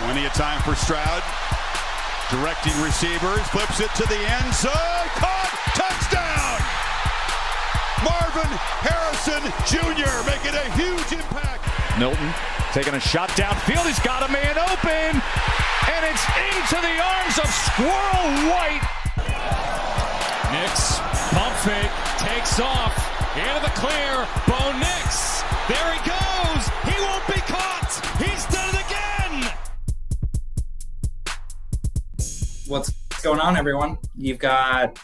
[0.00, 1.22] Plenty of time for Stroud.
[2.32, 5.06] Directing receivers, flips it to the end zone.
[5.20, 5.52] Caught!
[5.76, 6.58] Touchdown!
[8.00, 8.48] Marvin
[8.80, 10.24] Harrison Jr.
[10.24, 11.68] making a huge impact.
[11.98, 12.32] Milton
[12.72, 13.84] taking a shot downfield.
[13.84, 15.20] He's got a man open.
[15.20, 18.84] And it's into the arms of Squirrel White.
[20.48, 20.96] Nix,
[21.36, 22.96] pump fake, takes off.
[23.36, 24.24] Into the clear.
[24.48, 25.44] Bo Nix.
[25.68, 26.62] There he goes.
[26.88, 27.92] He won't be caught.
[28.16, 29.09] He's done it again.
[32.70, 32.92] What's
[33.22, 33.98] going on, everyone?
[34.14, 34.96] You've got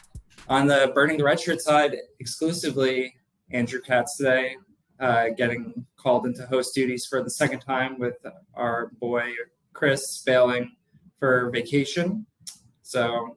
[0.49, 3.17] on the Burning the Red Shirt side exclusively
[3.51, 4.55] Andrew Katz today,
[5.01, 8.25] uh, getting called into host duties for the second time with
[8.55, 9.33] our boy
[9.73, 10.77] Chris bailing
[11.19, 12.25] for vacation.
[12.83, 13.37] So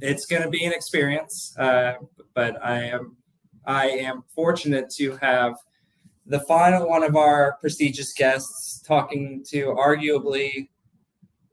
[0.00, 1.98] it's going to be an experience, uh,
[2.34, 3.16] but I am
[3.64, 5.54] I am fortunate to have
[6.26, 10.69] the final one of our prestigious guests talking to arguably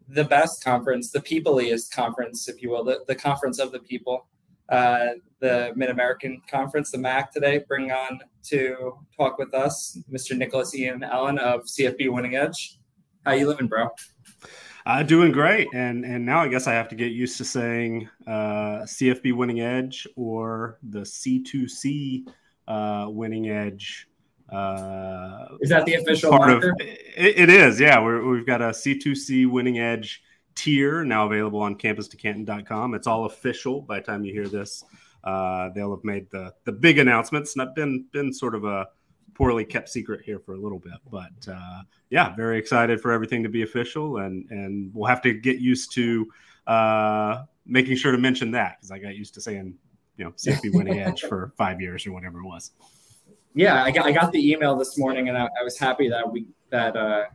[0.07, 4.27] the best conference, the peopleiest conference, if you will, the, the conference of the people,
[4.69, 10.37] uh, the Mid American Conference, the MAC today, bring on to talk with us, Mr.
[10.37, 12.79] Nicholas Ian Allen of CFB Winning Edge.
[13.25, 13.89] How you living, bro?
[14.85, 18.07] Uh, doing great, and and now I guess I have to get used to saying
[18.25, 22.25] uh, CFB Winning Edge or the C2C
[22.69, 24.07] uh, Winning Edge.
[24.51, 26.69] Uh, is that the official part marker?
[26.69, 27.79] of it, it is?
[27.79, 30.23] Yeah, we have got a C2C Winning Edge
[30.55, 32.95] tier now available on campus2canton.com.
[32.95, 34.83] It's all official by the time you hear this.
[35.23, 37.55] Uh, they'll have made the the big announcements.
[37.55, 38.87] Not been been sort of a
[39.33, 40.97] poorly kept secret here for a little bit.
[41.11, 45.33] But uh, yeah, very excited for everything to be official, and and we'll have to
[45.33, 46.27] get used to
[46.65, 49.75] uh, making sure to mention that because I got used to saying
[50.17, 52.71] you know CFB winning edge for five years or whatever it was.
[53.57, 56.31] Yeah, I got I got the email this morning, and I, I was happy that
[56.31, 57.25] we that uh,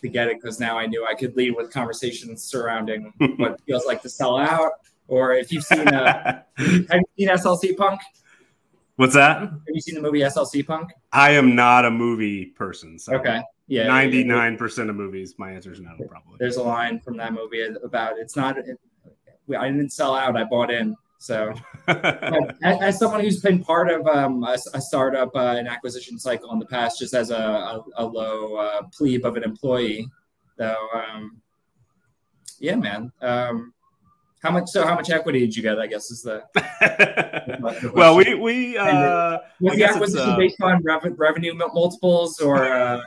[0.00, 3.84] to get it because now I knew I could lead with conversations surrounding what feels
[3.84, 4.72] like to sell out.
[5.06, 8.00] Or if you've seen, uh, have you seen SLC Punk?
[8.96, 9.40] What's that?
[9.40, 10.92] Have you seen the movie SLC Punk?
[11.12, 12.98] I am not a movie person.
[12.98, 13.42] So okay.
[13.66, 13.86] Yeah.
[13.86, 15.90] Ninety nine percent of movies, my answer is no.
[16.08, 16.36] Probably.
[16.38, 18.56] There's a line from that movie about it's not.
[18.56, 18.78] It,
[19.58, 20.38] I didn't sell out.
[20.38, 20.96] I bought in.
[21.24, 21.54] So,
[21.88, 26.58] as, someone who's been part of um, a, a, startup, uh, an acquisition cycle in
[26.58, 30.06] the past, just as a, a, a low uh, plebe of an employee,
[30.58, 31.40] though, um,
[32.58, 33.10] yeah, man.
[33.22, 33.72] Um,
[34.42, 34.68] how much?
[34.68, 35.78] So how much equity did you get?
[35.78, 36.42] I guess is the.
[36.52, 42.66] the well, we we uh, was the acquisition uh, based on rev- revenue multiples or
[42.66, 43.00] uh,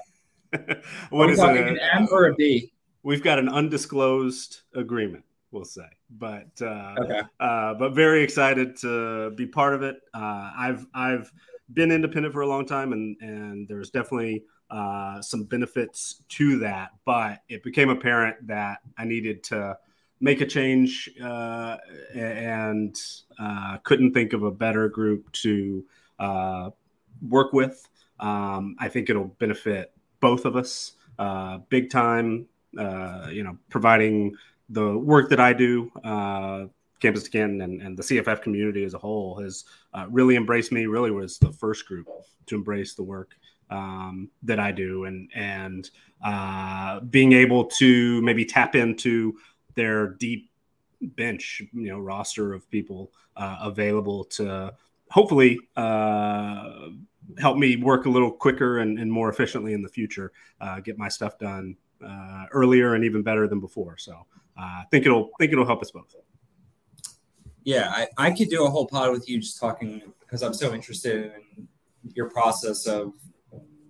[1.11, 1.67] what is it?
[1.67, 2.73] An M or a B?
[3.03, 5.23] We've got an undisclosed agreement.
[5.51, 7.21] We'll say, but uh, okay.
[7.39, 10.01] uh, but very excited to be part of it.
[10.13, 11.31] Uh, I've I've
[11.73, 16.89] been independent for a long time, and and there's definitely uh, some benefits to that.
[17.05, 19.77] But it became apparent that I needed to
[20.19, 21.77] make a change uh,
[22.13, 22.95] and
[23.39, 25.85] uh, couldn't think of a better group to
[26.19, 26.71] uh,
[27.27, 27.87] work with.
[28.19, 32.47] Um, I think it'll benefit both of us uh, big time.
[32.77, 34.35] Uh, you know, providing
[34.69, 36.65] the work that I do, uh,
[36.99, 39.65] Campus 2 Canton and, and, the CFF community as a whole has
[40.09, 40.87] really embraced me.
[40.87, 42.07] Really was the first group
[42.47, 43.35] to embrace the work
[43.69, 45.89] um, that I do, and and
[47.11, 49.37] being able to maybe tap into
[49.75, 50.49] their deep
[51.01, 54.73] bench, you know, roster of people uh, available to
[55.09, 56.89] hopefully uh,
[57.37, 60.97] help me work a little quicker and, and more efficiently in the future, uh, get
[60.97, 63.97] my stuff done uh, earlier and even better than before.
[63.97, 64.25] So
[64.57, 66.15] uh, I think it'll think it'll help us both.
[67.63, 70.73] Yeah, I, I could do a whole pod with you just talking because I'm so
[70.73, 71.67] interested in
[72.13, 73.13] your process of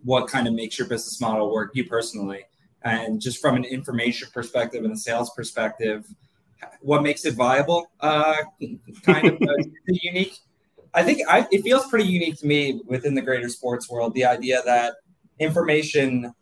[0.03, 2.45] what kind of makes your business model work, you personally
[2.87, 6.07] and just from an information perspective and a sales perspective,
[6.81, 7.91] what makes it viable?
[7.99, 8.35] Uh,
[9.03, 10.37] kind of uh, unique.
[10.93, 14.13] I think I, it feels pretty unique to me within the greater sports world.
[14.13, 14.95] The idea that
[15.39, 16.33] information,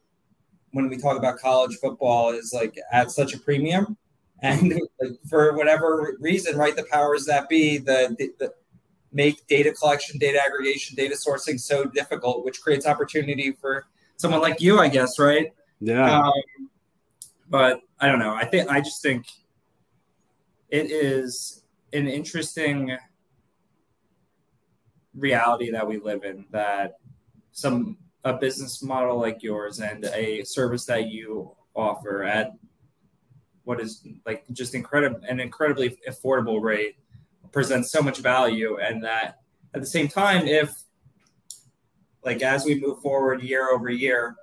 [0.71, 3.97] when we talk about college football, is like at such a premium,
[4.45, 4.79] and
[5.29, 8.53] for whatever reason, right, the powers that be, the, the, the
[9.11, 13.85] make data collection, data aggregation, data sourcing so difficult, which creates opportunity for
[14.17, 15.53] someone like you, I guess, right?
[15.79, 16.19] Yeah.
[16.19, 16.69] Um,
[17.49, 18.33] but I don't know.
[18.33, 19.25] I think I just think
[20.69, 21.63] it is
[21.93, 22.97] an interesting
[25.15, 26.97] reality that we live in that
[27.51, 32.51] some a business model like yours and a service that you offer at
[33.65, 36.97] what is like just incredible an incredibly affordable rate
[37.51, 39.39] presents so much value and that
[39.73, 40.83] at the same time if
[42.23, 44.35] like as we move forward year over year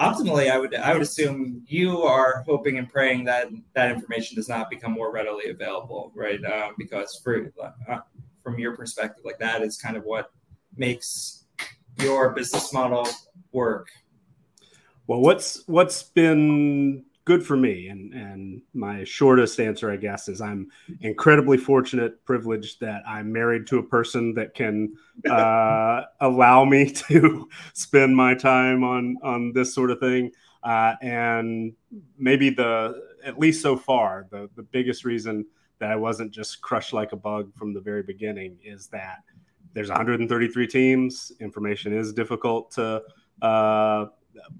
[0.00, 4.48] optimally, I would I would assume you are hoping and praying that that information does
[4.48, 6.42] not become more readily available, right?
[6.44, 7.52] Um, because for
[7.88, 7.98] uh,
[8.42, 10.32] from your perspective, like that is kind of what
[10.76, 11.44] makes
[11.98, 13.06] your business model
[13.52, 13.88] work.
[15.06, 17.88] Well, what's what's been good for me.
[17.88, 20.68] And and my shortest answer i guess is i'm
[21.00, 24.94] incredibly fortunate privileged that i'm married to a person that can
[25.30, 30.30] uh, allow me to spend my time on on this sort of thing.
[30.62, 31.72] Uh, and
[32.18, 35.44] maybe the at least so far the the biggest reason
[35.78, 39.20] that i wasn't just crushed like a bug from the very beginning is that
[39.72, 41.32] there's 133 teams.
[41.40, 43.02] Information is difficult to
[43.42, 44.06] uh,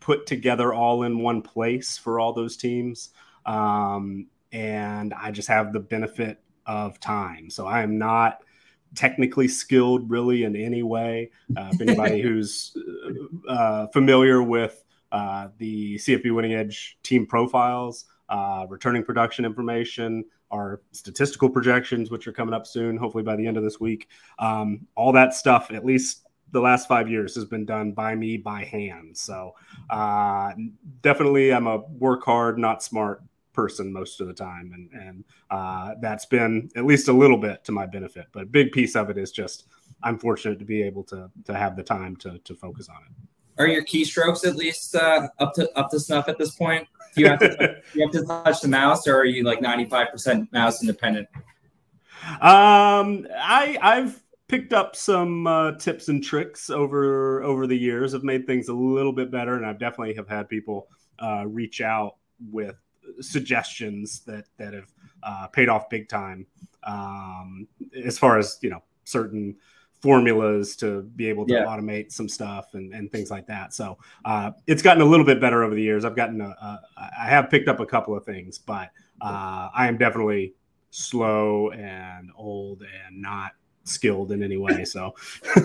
[0.01, 3.11] put together all in one place for all those teams.
[3.47, 7.51] Um, and I just have the benefit of time.
[7.51, 8.43] So I am not
[8.95, 11.31] technically skilled really in any way.
[11.57, 12.77] Uh, if anybody who's
[13.49, 20.81] uh, familiar with uh, the CFB Winning Edge team profiles, uh, returning production information, our
[20.93, 24.09] statistical projections, which are coming up soon, hopefully by the end of this week,
[24.39, 28.37] um, all that stuff, at least the last five years has been done by me
[28.37, 29.17] by hand.
[29.17, 29.55] So
[29.89, 30.53] uh,
[31.03, 35.95] definitely, I'm a work hard, not smart person most of the time, and and uh,
[36.01, 38.27] that's been at least a little bit to my benefit.
[38.33, 39.67] But a big piece of it is just
[40.03, 43.13] I'm fortunate to be able to to have the time to to focus on it.
[43.59, 46.87] Are your keystrokes at least uh, up to up to snuff at this point?
[47.15, 50.11] Do you have to you have to touch the mouse, or are you like 95
[50.11, 51.29] percent mouse independent?
[52.41, 58.13] Um, I I've picked up some uh, tips and tricks over over the years.
[58.13, 60.89] Have made things a little bit better, and I've definitely have had people
[61.21, 62.17] uh, reach out
[62.51, 62.75] with
[63.21, 64.93] suggestions that that have
[65.23, 66.47] uh, paid off big time.
[66.83, 67.69] Um,
[68.05, 69.57] as far as you know, certain
[70.03, 71.67] formulas to be able to yeah.
[71.67, 73.73] automate some stuff and, and things like that.
[73.75, 76.05] So uh, it's gotten a little bit better over the years.
[76.05, 79.87] I've gotten a, a I have picked up a couple of things, but uh, I
[79.87, 80.55] am definitely
[80.91, 83.53] slow and old and not
[83.85, 84.85] skilled in any way.
[84.85, 85.15] So,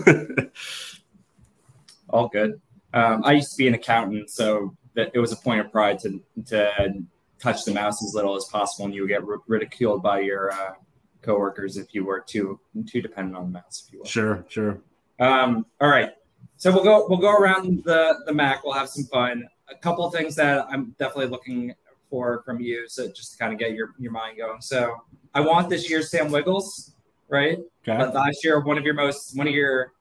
[2.10, 2.60] all good.
[2.94, 6.00] Um, I used to be an accountant, so that it was a point of pride
[6.00, 7.04] to to
[7.40, 10.52] touch the mouse as little as possible, and you would get r- ridiculed by your
[10.52, 10.74] uh,
[11.22, 13.86] coworkers if you were too too dependent on the mouse.
[13.86, 14.06] If you will.
[14.06, 14.80] Sure, sure.
[15.20, 16.12] Um, all right,
[16.58, 18.64] so we'll go we'll go around the the MAC.
[18.64, 19.48] We'll have some fun.
[19.70, 21.74] A couple of things that I'm definitely looking
[22.10, 24.62] for from you, so just to kind of get your your mind going.
[24.62, 24.96] So
[25.34, 26.96] I want this year's Sam Wiggins
[27.28, 27.60] right?
[27.88, 27.98] Okay.
[27.98, 29.92] But last year, one of your most one of your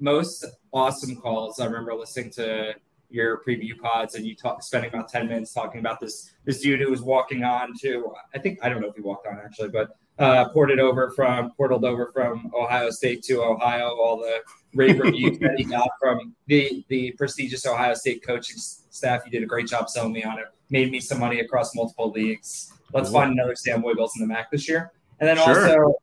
[0.00, 1.60] most awesome calls.
[1.60, 2.74] I remember listening to
[3.08, 6.80] your preview pods and you talk spending about 10 minutes talking about this this dude
[6.80, 9.68] who was walking on to I think I don't know if he walked on actually,
[9.68, 13.90] but uh, ported over from portaled over from Ohio State to Ohio.
[13.90, 14.40] All the
[14.74, 19.22] rave reviews that he got from the the prestigious Ohio State coaching staff.
[19.24, 20.46] You did a great job selling me on it.
[20.70, 22.72] Made me some money across multiple leagues.
[22.92, 24.92] Let's find another Sam Wiggins in the MAC this year.
[25.20, 25.68] And then sure.
[25.68, 25.94] also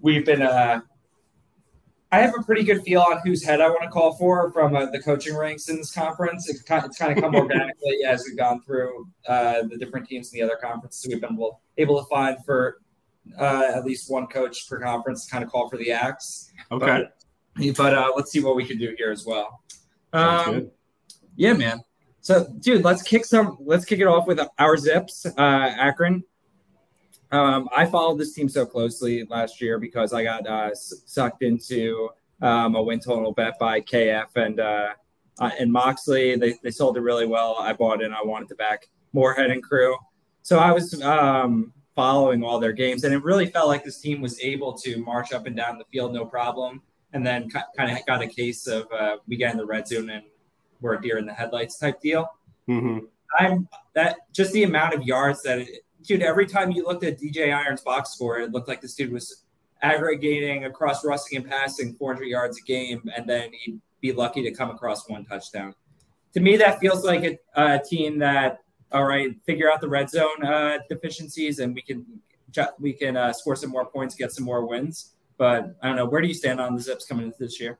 [0.00, 0.80] we've been uh,
[2.10, 4.74] I have a pretty good feel on whose head I want to call for from
[4.74, 6.48] uh, the coaching ranks in this conference.
[6.48, 10.08] It's kind, of, it's kind of come organically as we've gone through uh, the different
[10.08, 11.06] teams in the other conferences.
[11.06, 12.78] We've been able, able to find for
[13.38, 16.50] uh, at least one coach per conference to kind of call for the axe.
[16.72, 17.04] Okay.
[17.56, 19.62] But, but uh, let's see what we can do here as well.
[20.14, 20.70] Um,
[21.36, 21.82] yeah, man.
[22.22, 23.58] So, dude, let's kick some.
[23.60, 26.24] Let's kick it off with our Zips, uh, Akron.
[27.30, 32.10] Um, I followed this team so closely last year because I got uh, sucked into
[32.40, 34.90] um, a win total bet by KF and uh,
[35.38, 36.36] uh, and Moxley.
[36.36, 37.56] They, they sold it really well.
[37.58, 38.12] I bought in.
[38.12, 39.96] I wanted to back Moorhead and crew.
[40.42, 44.20] So I was um, following all their games, and it really felt like this team
[44.20, 46.82] was able to march up and down the field no problem.
[47.12, 50.10] And then kind of got a case of uh, we get in the red zone
[50.10, 50.24] and
[50.82, 52.28] we're a deer in the headlights type deal.
[52.68, 53.06] Mm-hmm.
[53.38, 57.20] I'm that just the amount of yards that it, dude, every time you looked at
[57.20, 59.44] DJ Iron's box score, it looked like this dude was
[59.82, 64.50] aggregating across rushing and passing 400 yards a game, and then he'd be lucky to
[64.50, 65.74] come across one touchdown.
[66.34, 68.60] To me, that feels like a, a team that,
[68.90, 72.04] all right, figure out the red zone uh, deficiencies, and we can
[72.80, 75.14] we can uh, score some more points, get some more wins.
[75.36, 76.06] But I don't know.
[76.06, 77.78] Where do you stand on the Zips coming into this year?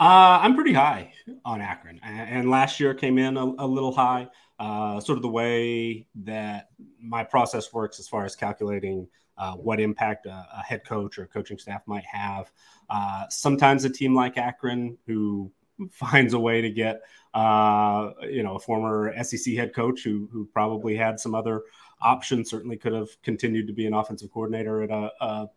[0.00, 1.12] Uh, I'm pretty high
[1.44, 5.28] on Akron, and last year came in a, a little high uh, sort of the
[5.28, 10.84] way that my process works as far as calculating uh, what impact a, a, head
[10.84, 12.50] coach or coaching staff might have.
[12.90, 15.52] Uh, sometimes a team like Akron, who
[15.92, 17.02] finds a way to get
[17.34, 21.62] uh, you know a former SEC head coach who who probably had some other
[22.02, 25.50] options, certainly could have continued to be an offensive coordinator at a, a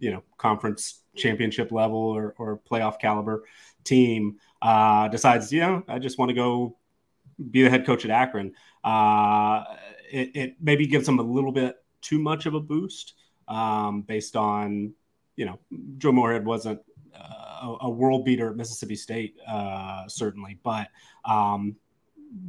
[0.00, 3.44] you know conference championship level or, or playoff caliber
[3.84, 4.36] team.
[4.60, 6.76] Uh, decides, you know, I just want to go
[7.50, 8.52] be the head coach at Akron,
[8.84, 9.64] uh,
[10.10, 13.14] it, it, maybe gives him a little bit too much of a boost
[13.48, 14.92] um, based on,
[15.36, 15.58] you know,
[15.98, 16.80] Joe Moorhead wasn't
[17.14, 20.88] uh, a, world beater at Mississippi State, uh, certainly, but
[21.24, 21.76] um,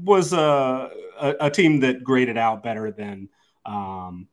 [0.04, 3.30] was a, a, a, team that graded out better than,
[3.66, 4.28] um,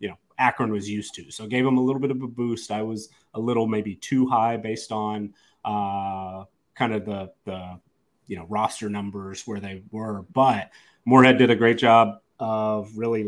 [0.00, 1.30] you know, Akron was used to.
[1.30, 2.70] So gave him a little bit of a boost.
[2.70, 5.34] I was a little maybe too high based on
[5.64, 7.80] uh, kind of the the
[8.28, 10.70] you know roster numbers where they were, but
[11.04, 13.26] Moorhead did a great job of really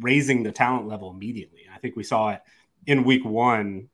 [0.00, 1.60] raising the talent level immediately.
[1.72, 2.40] I think we saw it
[2.86, 3.88] in week one.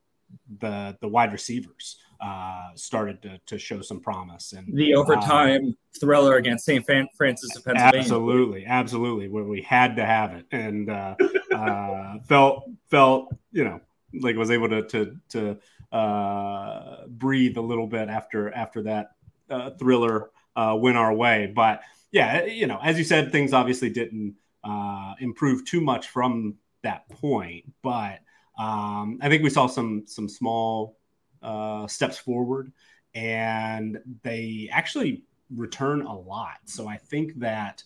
[0.61, 5.77] The the wide receivers uh, started to, to show some promise and the overtime um,
[6.01, 6.85] thriller against St.
[7.17, 8.01] Francis of Pennsylvania.
[8.01, 11.15] Absolutely, absolutely, where we had to have it and uh,
[11.55, 13.81] uh, felt felt you know
[14.21, 19.13] like was able to to to uh, breathe a little bit after after that
[19.51, 21.53] uh, thriller uh, went our way.
[21.55, 26.55] But yeah, you know, as you said, things obviously didn't uh, improve too much from
[26.83, 27.65] that point.
[27.83, 28.21] But
[28.59, 30.97] um, I think we saw some some small
[31.43, 32.73] uh, steps forward,
[33.15, 36.59] and they actually return a lot.
[36.65, 37.83] So I think that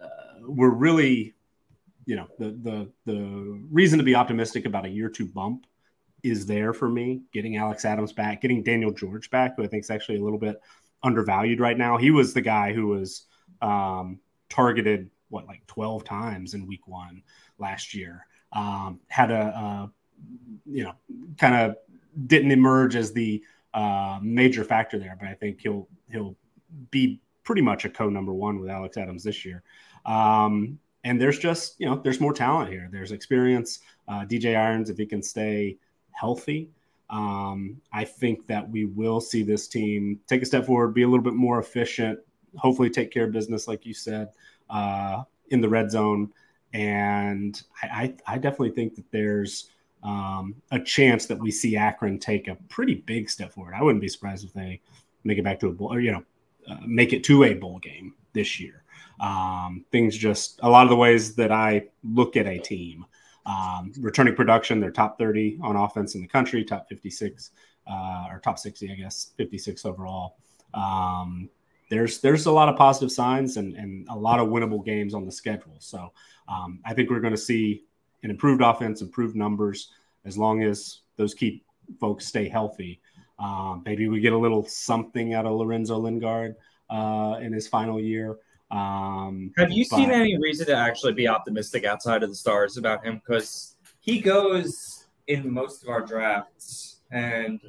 [0.00, 1.34] uh, we're really,
[2.04, 5.66] you know, the the the reason to be optimistic about a year two bump
[6.22, 7.22] is there for me.
[7.32, 10.38] Getting Alex Adams back, getting Daniel George back, who I think is actually a little
[10.38, 10.60] bit
[11.02, 11.96] undervalued right now.
[11.96, 13.26] He was the guy who was
[13.60, 17.22] um, targeted what like 12 times in week one
[17.58, 18.26] last year.
[18.52, 19.92] Um, had a, a
[20.66, 20.92] you know
[21.38, 21.76] kind of
[22.26, 23.42] didn't emerge as the
[23.74, 26.36] uh, major factor there, but I think he'll he'll
[26.90, 29.62] be pretty much a co number one with Alex Adams this year.
[30.04, 32.88] Um, and there's just you know there's more talent here.
[32.92, 33.80] There's experience.
[34.06, 35.78] Uh, DJ Irons, if he can stay
[36.12, 36.70] healthy,
[37.12, 41.08] um, I think that we will see this team take a step forward, be a
[41.08, 42.18] little bit more efficient,
[42.56, 44.30] hopefully take care of business, like you said,
[44.70, 46.32] uh, in the red zone.
[46.72, 49.68] And I, I, I definitely think that there's
[50.02, 53.74] um, a chance that we see Akron take a pretty big step forward.
[53.74, 54.80] I wouldn't be surprised if they
[55.22, 56.24] make it back to a bowl, or you know,
[56.66, 58.82] uh, make it to a bowl game this year.
[59.20, 63.04] Um, things just a lot of the ways that I look at a team.
[63.44, 67.50] Um, returning production, they're top 30 on offense in the country, top 56
[67.90, 70.36] uh, or top 60, I guess, 56 overall.
[70.74, 71.48] Um,
[71.90, 75.26] there's there's a lot of positive signs and, and a lot of winnable games on
[75.26, 75.76] the schedule.
[75.78, 76.12] So
[76.48, 77.84] um, I think we're going to see
[78.22, 79.90] an improved offense, improved numbers,
[80.24, 81.64] as long as those key
[82.00, 83.00] folks stay healthy.
[83.38, 86.54] Um, maybe we get a little something out of Lorenzo Lingard
[86.88, 88.38] uh, in his final year.
[88.72, 92.78] Um, Have you but, seen any reason to actually be optimistic outside of the stars
[92.78, 93.20] about him?
[93.24, 97.60] Because he goes in most of our drafts, and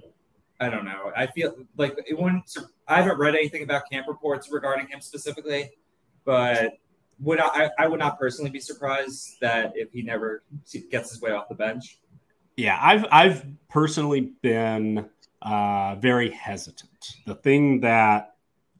[0.59, 1.11] I don't know.
[1.15, 2.55] I feel like it wouldn't.
[2.87, 5.71] I haven't read anything about camp reports regarding him specifically,
[6.23, 6.77] but
[7.19, 10.43] would I, I would not personally be surprised that if he never
[10.89, 11.99] gets his way off the bench.
[12.55, 15.09] Yeah, I've I've personally been
[15.41, 17.17] uh, very hesitant.
[17.25, 18.32] The thing that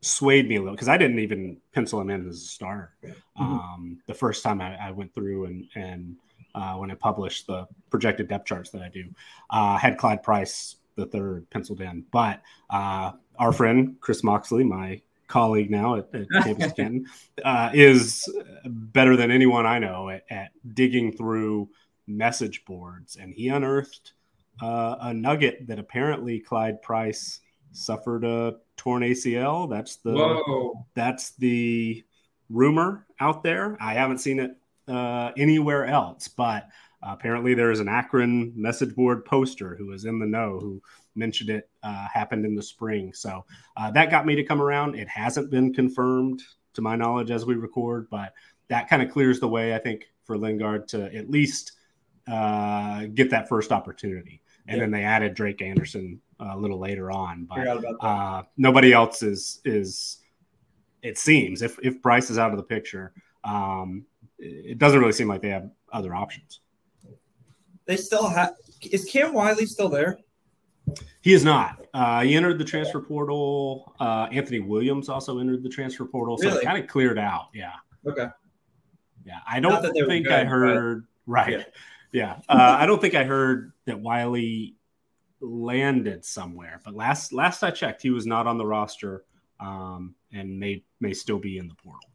[0.04, 2.94] swayed me a little because I didn't even pencil him in as a starter.
[3.04, 3.42] Mm-hmm.
[3.42, 6.16] um, the first time I, I, went through and and
[6.54, 9.06] uh, when I published the projected depth charts that I do,
[9.50, 15.02] uh, had Clyde Price the third penciled in, but uh, our friend Chris Moxley, my
[15.28, 17.08] colleague now at, at Campus Canton,
[17.44, 18.32] uh, is
[18.66, 21.70] better than anyone I know at, at, digging through
[22.06, 24.14] message boards, and he unearthed
[24.62, 27.40] uh, a nugget that apparently Clyde Price
[27.74, 29.70] suffered a torn ACL.
[29.70, 30.86] That's the Whoa.
[30.96, 32.04] that's the
[32.50, 33.78] rumor out there.
[33.80, 34.52] I haven't seen it
[34.88, 36.68] uh, anywhere else, but
[37.02, 40.82] apparently there is an Akron message board poster who is in the know who
[41.16, 43.14] mentioned it uh, happened in the spring.
[43.14, 43.46] So
[43.78, 44.96] uh, that got me to come around.
[44.96, 46.42] It hasn't been confirmed
[46.74, 48.34] to my knowledge as we record, but
[48.70, 51.74] that kind of clears the way, I think, for Lingard to at least
[52.28, 54.42] uh, get that first opportunity.
[54.68, 54.84] And yeah.
[54.84, 60.20] then they added Drake Anderson a little later on, but uh, nobody else is is.
[61.02, 63.14] It seems if if Price is out of the picture,
[63.44, 64.06] um,
[64.40, 66.62] it doesn't really seem like they have other options.
[67.86, 68.54] They still have.
[68.92, 70.20] Is Cam Wiley still there?
[71.22, 71.86] He is not.
[71.94, 73.94] Uh, he entered the transfer portal.
[74.00, 76.62] Uh, Anthony Williams also entered the transfer portal, so really?
[76.62, 77.48] it kind of cleared out.
[77.54, 77.72] Yeah.
[78.06, 78.28] Okay.
[79.26, 81.06] Yeah, I don't think good, I heard.
[81.26, 81.52] Right.
[81.52, 81.64] Yeah.
[82.12, 82.32] yeah.
[82.50, 84.76] Uh, I don't think I heard that Wiley
[85.44, 89.24] landed somewhere, but last last I checked, he was not on the roster,
[89.60, 92.10] um, and may may still be in the portal.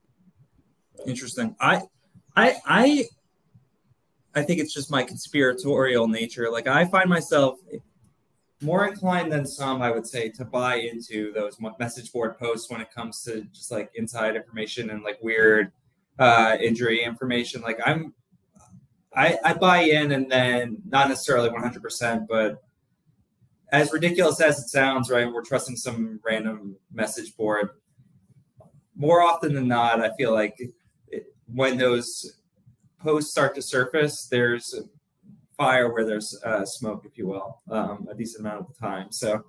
[1.06, 1.54] Interesting.
[1.60, 1.82] I
[2.36, 3.04] I I
[4.34, 6.50] I think it's just my conspiratorial nature.
[6.50, 7.58] Like I find myself
[8.62, 12.80] more inclined than some, I would say, to buy into those message board posts when
[12.80, 15.72] it comes to just like inside information and like weird
[16.18, 17.62] uh, injury information.
[17.62, 18.14] Like I'm,
[19.14, 22.62] I, I buy in and then not necessarily 100%, but
[23.72, 25.30] as ridiculous as it sounds, right?
[25.30, 27.70] We're trusting some random message board.
[28.96, 30.56] More often than not, I feel like
[31.08, 32.40] it, when those
[33.00, 34.74] posts start to surface, there's
[35.56, 39.12] fire where there's uh, smoke, if you will, um, a decent amount of the time.
[39.12, 39.44] So,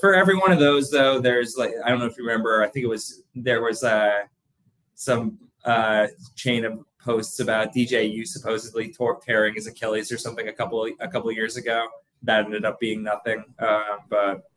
[0.00, 2.62] for every one of those, though, there's like I don't know if you remember.
[2.62, 4.22] I think it was there was uh,
[4.94, 8.92] some uh, chain of posts about DJU supposedly
[9.24, 11.86] tearing his Achilles or something a couple a couple years ago.
[12.24, 13.44] That ended up being nothing.
[13.58, 14.50] Uh, but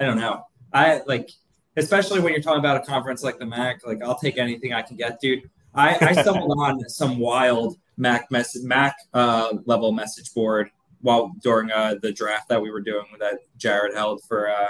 [0.00, 0.44] I don't know.
[0.72, 1.30] I like,
[1.76, 3.86] especially when you're talking about a conference like the MAC.
[3.86, 5.48] Like, I'll take anything I can get, dude.
[5.74, 11.70] I, I stumbled on some wild MAC message MAC uh, level message board while during
[11.70, 14.68] uh, the draft that we were doing that Jared held for uh,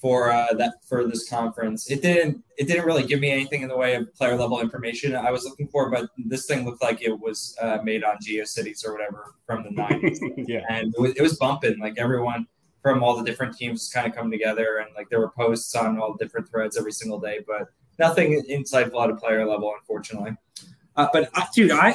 [0.00, 1.90] for uh, that for this conference.
[1.90, 5.14] It didn't it didn't really give me anything in the way of player level information
[5.14, 8.86] I was looking for, but this thing looked like it was uh, made on GeoCities
[8.86, 10.20] or whatever from the nineties.
[10.36, 11.78] yeah, and it was, it was bumping.
[11.78, 12.46] Like everyone
[12.82, 15.74] from all the different teams was kind of coming together, and like there were posts
[15.74, 19.46] on all the different threads every single day, but nothing inside a lot of player
[19.46, 20.34] level, unfortunately.
[20.96, 21.94] Uh, but uh, dude, I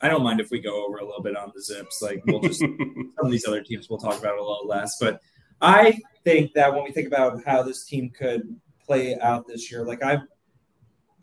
[0.00, 2.00] I don't mind if we go over a little bit on the zips.
[2.00, 4.96] Like we'll just some of these other teams we'll talk about a little less.
[4.98, 5.20] But
[5.60, 9.84] I think that when we think about how this team could play out this year,
[9.84, 10.28] like I'm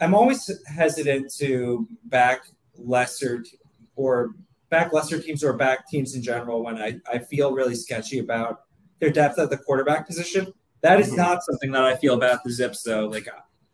[0.01, 2.45] I'm always hesitant to back
[2.77, 3.57] lesser t-
[3.95, 4.31] or
[4.69, 8.63] back lesser teams or back teams in general when I, I feel really sketchy about
[8.99, 10.51] their depth at the quarterback position.
[10.81, 11.17] That is mm-hmm.
[11.17, 13.07] not something that I feel about the Zips though.
[13.07, 13.27] Like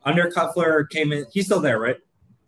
[0.03, 1.97] under Cutfler came in, he's still there, right?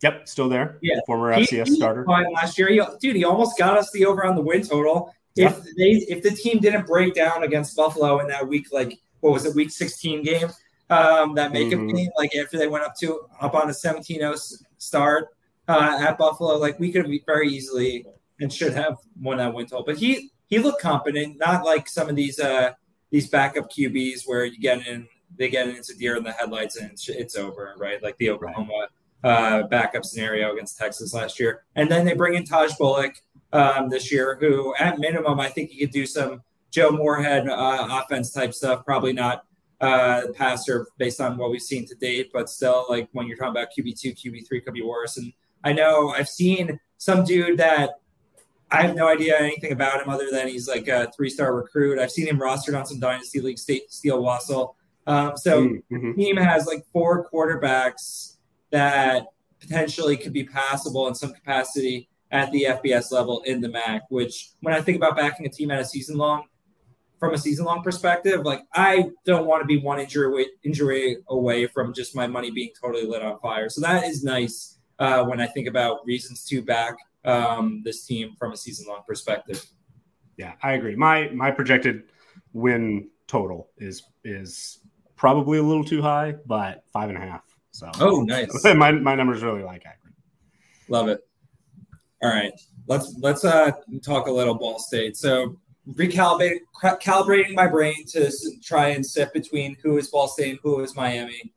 [0.02, 0.78] Yep, still there.
[0.82, 2.04] Yeah, former FCS he, starter.
[2.04, 3.16] Fine last year, he, dude.
[3.16, 5.14] He almost got us the over on the win total.
[5.36, 9.32] If they if the team didn't break down against Buffalo in that week, like what
[9.32, 10.48] was it, week 16 game,
[10.90, 11.96] um, that makeup mm-hmm.
[11.96, 15.28] game, like after they went up to up on a 17-0 start
[15.66, 18.06] uh, at Buffalo, like we could have very easily
[18.40, 19.84] and should have won that win total.
[19.84, 22.72] But he he looked competent, not like some of these uh
[23.10, 26.92] these backup QBs where you get in they get into deer in the headlights and
[26.92, 28.00] it's, it's over, right?
[28.02, 28.72] Like the Oklahoma.
[28.72, 28.88] Right
[29.24, 31.64] uh, backup scenario against Texas last year.
[31.74, 33.14] And then they bring in Taj Bullock
[33.54, 37.88] um, this year, who at minimum, I think he could do some Joe Moorhead uh,
[38.02, 38.84] offense type stuff.
[38.84, 39.46] Probably not
[39.80, 43.52] uh, passer based on what we've seen to date, but still, like when you're talking
[43.52, 45.16] about QB2, QB3 could be worse.
[45.16, 48.00] And I know I've seen some dude that
[48.72, 52.00] I have no idea anything about him other than he's like a three star recruit.
[52.00, 54.74] I've seen him rostered on some Dynasty League State Steele Wassel.
[55.06, 56.14] Um, so mm-hmm.
[56.14, 58.36] team has like four quarterbacks
[58.70, 59.28] that
[59.60, 64.02] potentially could be passable in some capacity at the FBS level in the MAC.
[64.10, 66.44] Which, when I think about backing a team at a season long,
[67.18, 71.18] from a season long perspective, like I don't want to be one injury away, injury
[71.28, 73.70] away from just my money being totally lit on fire.
[73.70, 78.34] So that is nice uh, when I think about reasons to back um, this team
[78.38, 79.64] from a season long perspective.
[80.36, 80.96] Yeah, I agree.
[80.96, 82.04] My my projected
[82.52, 84.80] win total is is
[85.16, 87.42] probably a little too high, but five and a half.
[87.70, 88.64] So oh, nice.
[88.74, 90.14] my my numbers really like accurate.
[90.88, 91.20] Love it.
[92.22, 92.52] All right,
[92.86, 93.72] let's let's uh
[94.04, 95.16] talk a little Ball State.
[95.16, 95.58] So
[95.92, 100.80] recalibrating calibrating my brain to try and sift between who is Ball State and who
[100.80, 101.52] is Miami.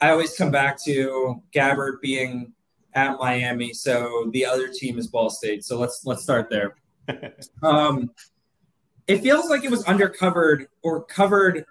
[0.00, 2.52] I always come back to Gabbert being
[2.92, 5.64] at Miami, so the other team is Ball State.
[5.64, 6.76] So let's let's start there.
[7.62, 8.10] um,
[9.06, 11.64] it feels like it was undercovered or covered,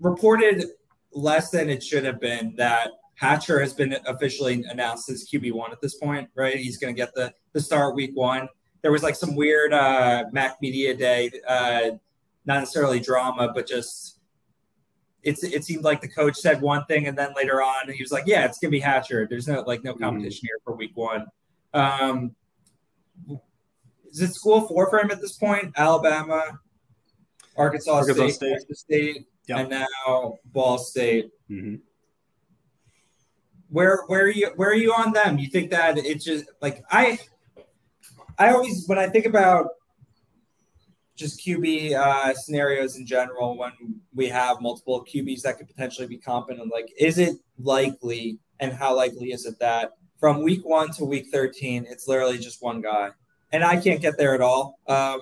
[0.00, 0.64] reported
[1.12, 5.72] less than it should have been that Hatcher has been officially announced as QB one
[5.72, 6.56] at this point, right?
[6.56, 8.48] He's going to get the the start week one.
[8.80, 11.90] There was like some weird uh, MAC Media Day, uh,
[12.46, 14.20] not necessarily drama, but just
[15.22, 18.10] it's it seemed like the coach said one thing and then later on he was
[18.10, 20.02] like, "Yeah, it's gonna be Hatcher." There's no like no mm-hmm.
[20.02, 20.48] competition mm.
[20.48, 21.26] here for week one.
[21.74, 22.34] Um,
[24.10, 25.74] is it school four for him at this point?
[25.76, 26.58] Alabama,
[27.54, 29.58] Arkansas, Arkansas State, State, State yep.
[29.58, 31.32] and now Ball State.
[31.50, 31.74] Mm-hmm
[33.70, 35.38] where where are you where are you on them?
[35.38, 37.18] You think that it's just like I
[38.38, 39.68] I always when I think about
[41.16, 43.72] just QB uh, scenarios in general when
[44.14, 48.96] we have multiple QBs that could potentially be competent, like is it likely and how
[48.96, 53.10] likely is it that from week one to week 13, it's literally just one guy?
[53.52, 54.78] And I can't get there at all.
[54.86, 55.20] Um,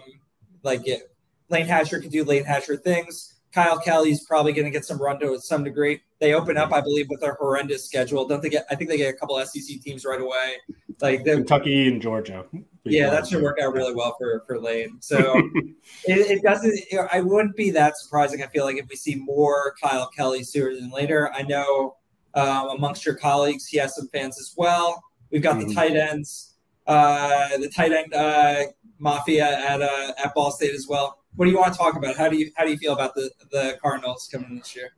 [0.62, 1.10] like it,
[1.48, 3.37] Layne Hatcher can do Layne Hatcher things.
[3.54, 6.00] Kiael Kelly's probably going to get some run to some degree.
[6.20, 8.26] They open up, I believe, with a horrendous schedule.
[8.26, 8.66] Don't they get?
[8.70, 10.56] I think they get a couple SEC teams right away.
[11.00, 12.44] like the, Kentucky and Georgia.
[12.84, 15.00] Yeah, that should work out really well for for Layne.
[15.00, 15.36] So
[16.04, 16.78] it, it, doesn't.
[16.92, 18.42] Know, I wouldn't be that surprising.
[18.42, 21.32] I feel like if we see more Kiael Kelly sooner than later.
[21.32, 21.96] I know
[22.34, 25.02] um, amongst your colleagues, he has some fans as well.
[25.30, 25.68] We've got mm-hmm.
[25.68, 26.54] the tight ends,
[26.86, 28.64] uh, the tight end uh,
[28.98, 31.17] mafia at uh, at Ball State as well.
[31.38, 32.16] What do you want to talk about?
[32.16, 34.90] How do you how do you feel about the the Cardinals coming this year?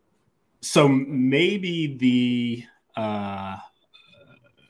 [0.63, 2.65] So maybe the
[2.99, 3.59] uh,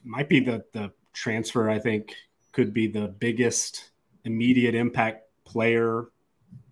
[0.02, 1.70] might be the the transfer.
[1.70, 2.16] I think
[2.50, 3.92] could be the biggest
[4.24, 6.08] immediate impact player,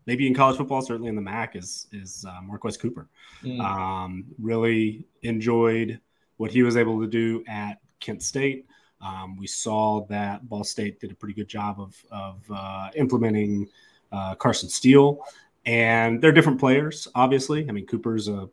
[0.06, 3.08] maybe in college football, certainly in the MAC, is is uh, Marquez Cooper.
[3.44, 3.60] Mm.
[3.60, 6.00] Um, really enjoyed
[6.38, 8.66] what he was able to do at Kent State.
[9.00, 13.68] Um, we saw that Ball State did a pretty good job of of uh, implementing
[14.12, 15.20] uh, Carson Steele,
[15.66, 17.08] and they're different players.
[17.14, 18.48] Obviously, I mean Cooper's a,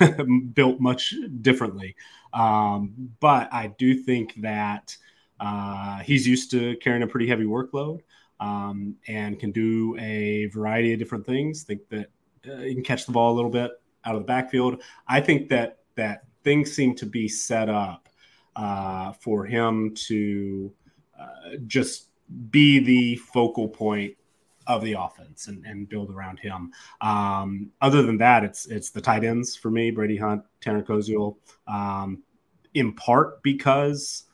[0.54, 1.94] built much differently,
[2.32, 4.96] um, but I do think that
[5.38, 8.00] uh, he's used to carrying a pretty heavy workload
[8.40, 11.62] um, and can do a variety of different things.
[11.62, 12.10] Think that
[12.50, 13.70] uh, he can catch the ball a little bit
[14.04, 14.82] out of the backfield.
[15.08, 18.08] I think that that things seem to be set up
[18.56, 20.72] uh, for him to
[21.18, 22.08] uh, just
[22.50, 24.14] be the focal point
[24.70, 26.72] of the offense and, and build around him.
[27.00, 31.36] Um, other than that, it's it's the tight ends for me: Brady Hunt, Tanner Koziol.
[31.66, 32.22] Um,
[32.74, 34.24] in part because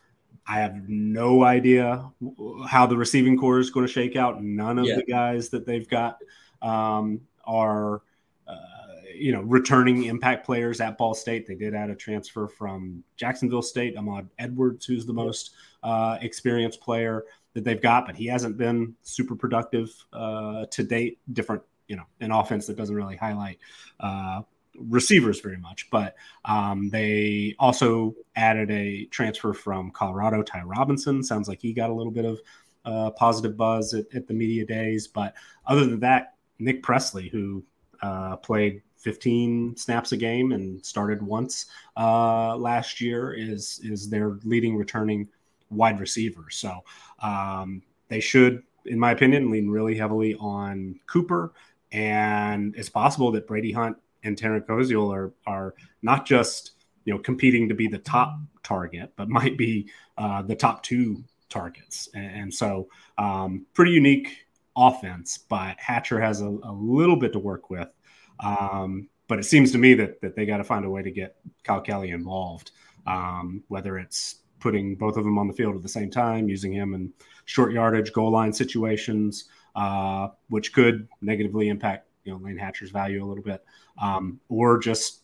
[0.46, 2.08] I have no idea
[2.68, 4.42] how the receiving core is going to shake out.
[4.42, 4.96] None of yeah.
[4.96, 6.18] the guys that they've got
[6.62, 8.02] um, are,
[8.46, 8.54] uh,
[9.14, 11.46] you know, returning impact players at Ball State.
[11.48, 16.80] They did add a transfer from Jacksonville State, Ahmad Edwards, who's the most uh, experienced
[16.80, 17.24] player
[17.56, 21.18] that they've got, but he hasn't been super productive uh, to date.
[21.32, 23.58] Different, you know, an offense that doesn't really highlight
[23.98, 24.42] uh,
[24.78, 31.22] receivers very much, but um, they also added a transfer from Colorado, Ty Robinson.
[31.22, 32.38] Sounds like he got a little bit of
[32.84, 35.08] uh, positive buzz at, at, the media days.
[35.08, 35.32] But
[35.66, 37.64] other than that, Nick Presley, who
[38.02, 41.66] uh, played 15 snaps a game and started once
[41.96, 45.26] uh, last year, is is their leading returning
[45.70, 46.46] wide receiver.
[46.50, 46.80] So
[47.20, 51.52] um, they should, in my opinion, lean really heavily on Cooper.
[51.92, 56.72] And it's possible that Brady Hunt and Tanner Koziol are are not just
[57.04, 61.24] you know competing to be the top target, but might be uh, the top two
[61.48, 62.08] targets.
[62.14, 65.38] And, and so, um, pretty unique offense.
[65.38, 67.88] But Hatcher has a, a little bit to work with.
[68.40, 71.10] Um, but it seems to me that that they got to find a way to
[71.10, 72.72] get Kiael Kelly involved,
[73.06, 76.72] um, whether it's putting both of them on the field at the same time, using
[76.72, 77.12] him in
[77.44, 83.24] short yardage, goal line situations, uh, which could negatively impact you know Layne Hatcher's value
[83.24, 83.64] a little bit,
[84.00, 85.20] um, or just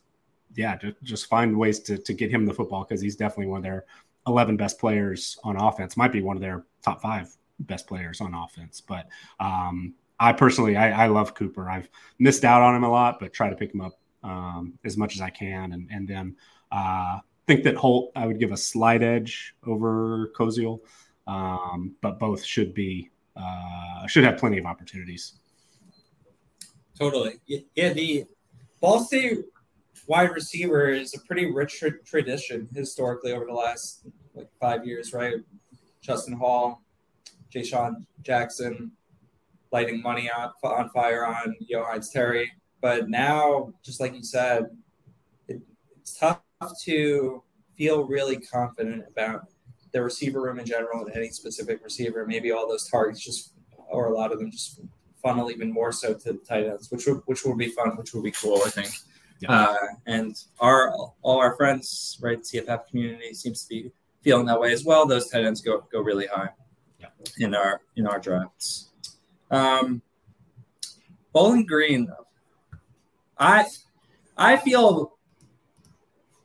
[0.54, 3.58] yeah, just, just find ways to to get him the football because he's definitely one
[3.58, 3.84] of their
[4.26, 5.96] 11 best players on offense.
[5.96, 8.80] Might be one of their top five best players on offense.
[8.80, 9.08] But
[9.40, 11.68] um, I personally, I, I, love Cooper.
[11.68, 14.96] I've missed out on him a lot, but try to pick him up um, as
[14.96, 15.72] much as I can.
[15.72, 16.36] And, and then
[16.70, 20.80] uh, think that Holt, I would give a slight edge over Koziol,
[21.26, 25.34] um, but both should be uh, should have plenty of opportunities.
[26.98, 27.40] Totally.
[27.46, 28.26] Yeah, the
[28.80, 29.38] Ball State
[30.06, 35.12] wide receiver is a pretty rich tra- tradition historically over the last like five years,
[35.12, 35.36] right?
[36.00, 36.82] Justin Hall,
[37.52, 38.92] Jayshon Jackson,
[39.70, 42.50] lighting money on, on fire on Yohannes Terry.
[42.80, 44.66] But now, just like you said,
[45.48, 45.60] it,
[46.00, 46.40] it's tough
[46.84, 47.42] to
[47.76, 49.46] feel really confident about
[49.92, 52.26] the receiver room in general and any specific receiver.
[52.26, 53.52] Maybe all those targets just,
[53.88, 54.80] or a lot of them just
[55.22, 58.12] funnel even more so to the tight ends, which would which would be fun, which
[58.12, 58.90] will be cool, I think.
[59.40, 59.52] Yeah.
[59.52, 64.72] Uh, and our all our friends, right, CFF community seems to be feeling that way
[64.72, 65.06] as well.
[65.06, 66.50] Those tight ends go go really high
[67.00, 67.08] yeah.
[67.38, 68.90] in our in our drafts.
[69.50, 70.02] Um,
[71.32, 72.08] Bowling Green,
[73.38, 73.66] I
[74.36, 75.18] I feel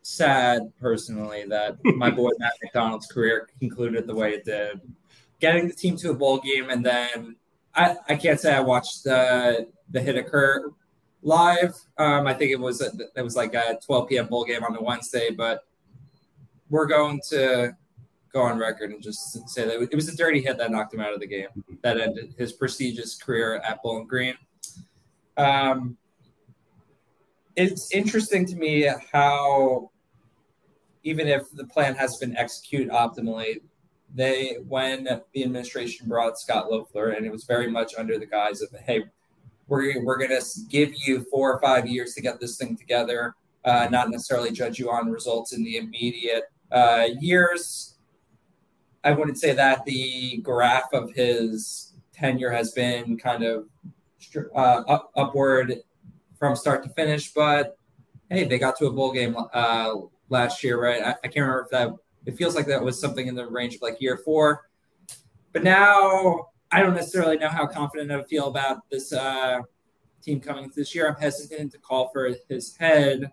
[0.08, 4.80] sad personally that my boy Matt McDonald's career concluded the way it did.
[5.40, 7.36] Getting the team to a bowl game and then
[7.76, 10.72] I, I can't say I watched the the hit occur
[11.22, 11.76] live.
[11.98, 14.28] Um, I think it was a, it was like a 12 p.m.
[14.28, 15.66] bowl game on the Wednesday, but
[16.70, 17.76] we're going to
[18.32, 21.02] go on record and just say that it was a dirty hit that knocked him
[21.02, 21.48] out of the game.
[21.82, 24.36] That ended his prestigious career at Bowling Green.
[25.38, 25.98] Um,
[27.56, 29.92] it's interesting to me how,
[31.08, 33.62] even if the plan has been executed optimally,
[34.14, 38.62] they when the administration brought Scott Loeffler, and it was very much under the guise
[38.62, 39.06] of, hey,
[39.68, 43.88] we're we're gonna give you four or five years to get this thing together, uh,
[43.90, 47.96] not necessarily judge you on results in the immediate uh, years.
[49.04, 53.68] I wouldn't say that the graph of his tenure has been kind of
[54.36, 55.76] uh, up, upward
[56.38, 57.78] from start to finish, but
[58.30, 59.94] hey, they got to a bowl game uh,
[60.30, 61.02] last year, right?
[61.02, 61.94] I, I, can't remember if that.
[62.26, 64.70] It feels like that was something in the range of like year four,
[65.54, 69.60] but now I don't necessarily know how confident I feel about this uh,
[70.22, 71.08] team coming this year.
[71.08, 73.32] I'm hesitant to call for his head.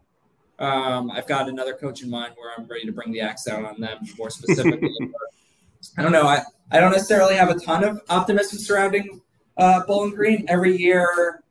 [0.60, 3.64] Um, I've got another coach in mind where I'm ready to bring the axe out
[3.64, 4.90] on them more specifically.
[5.98, 6.26] I don't know.
[6.26, 9.20] I, I don't necessarily have a ton of optimism surrounding
[9.56, 10.44] uh, Bowling Green.
[10.48, 11.42] Every year,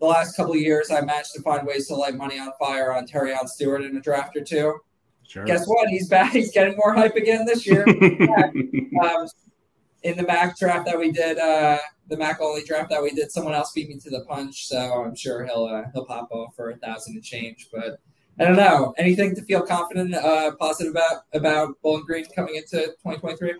[0.00, 2.92] the last couple of years, I managed to find ways to light money on fire
[2.92, 4.78] on Terion Stewart in a draft or two.
[5.26, 5.44] Sure.
[5.44, 5.88] Guess what?
[5.88, 6.32] He's back.
[6.32, 7.84] He's getting more hype again this year.
[9.02, 9.28] um,
[10.02, 13.30] in the MAC draft that we did, uh, the MAC only draft that we did,
[13.30, 16.54] someone else beat me to the punch, so I'm sure he'll uh, he'll pop off
[16.54, 17.68] for a thousand to change.
[17.72, 18.00] But
[18.38, 22.86] I don't know anything to feel confident, uh, positive about about Bowling Green coming into
[22.86, 23.54] 2023.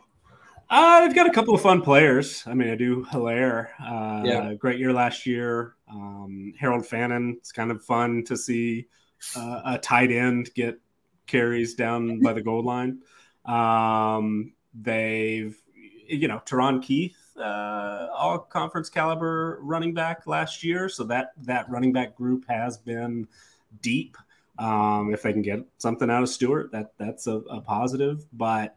[0.71, 2.45] Uh, they've got a couple of fun players.
[2.47, 3.69] I mean, Odieu Hiliare.
[3.81, 4.55] Uh, yeah.
[4.55, 5.77] Great year last year.
[5.91, 7.37] Um, Harold Fannin.
[7.39, 8.87] It's kind of fun to see
[9.35, 10.79] uh, a tight end get
[11.27, 13.01] carries down by the goal line.
[13.47, 15.59] Um, they've,
[16.07, 20.91] you know, Teron Keith, uh, all conference caliber running back last year.
[20.91, 23.27] So that that running back group has been
[23.81, 24.19] deep.
[24.59, 28.27] Um, if they can get something out of Stewart, that that's a, a positive.
[28.35, 28.75] But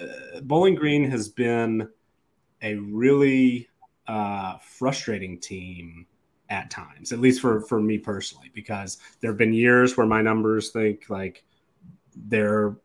[0.00, 1.88] uh, Bowling Green has been
[2.62, 3.68] a really
[4.06, 6.06] uh, frustrating team
[6.48, 10.22] at times, at least for for me personally, because there have been years where my
[10.22, 11.44] numbers think like
[12.28, 12.76] they're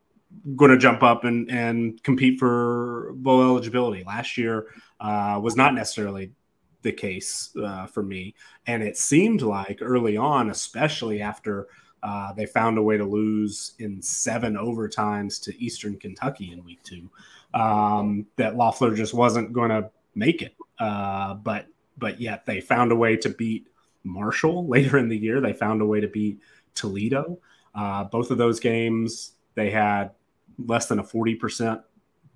[0.56, 4.04] going to jump up and and compete for bowl eligibility.
[4.04, 4.68] Last year
[5.00, 6.32] uh, was not necessarily
[6.82, 8.34] the case uh, for me,
[8.66, 11.68] and it seemed like early on, especially after
[12.02, 16.82] uh, they found a way to lose in seven overtimes to Eastern Kentucky in week
[16.82, 17.10] two.
[17.54, 22.92] Um, that Loeffler just wasn't going to make it, uh, but but yet they found
[22.92, 23.66] a way to beat
[24.04, 25.40] Marshall later in the year.
[25.40, 26.40] They found a way to beat
[26.74, 27.38] Toledo.
[27.74, 30.10] Uh, both of those games, they had
[30.58, 31.80] less than a forty percent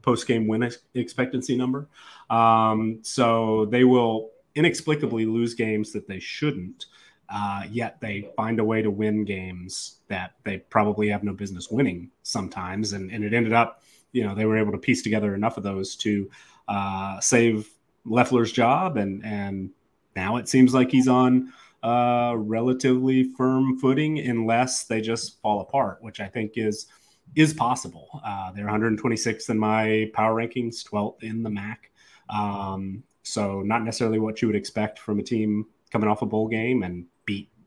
[0.02, 1.88] post game win ex- expectancy number.
[2.28, 6.86] Um, so they will inexplicably lose games that they shouldn't.
[7.32, 11.70] Uh, yet they find a way to win games that they probably have no business
[11.70, 12.92] winning sometimes.
[12.92, 15.62] And, and it ended up, you know, they were able to piece together enough of
[15.62, 16.30] those to
[16.68, 17.70] uh, save
[18.04, 18.98] Loeffler's job.
[18.98, 19.70] And, and
[20.14, 25.98] now it seems like he's on uh, relatively firm footing unless they just fall apart,
[26.02, 26.86] which I think is
[27.34, 28.20] is possible.
[28.22, 31.90] Uh, they're 126th in my power rankings, 12th in the MAC.
[32.28, 36.48] Um, so not necessarily what you would expect from a team coming off a bowl
[36.48, 37.06] game and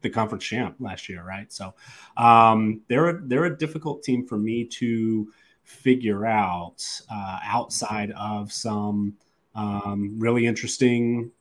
[0.05, 1.51] the conference champ last year, right?
[1.51, 1.73] So
[2.15, 5.31] um, they're a, they're a difficult team for me to
[5.63, 6.77] figure out
[7.11, 9.15] uh, outside of some
[9.55, 11.31] um, really interesting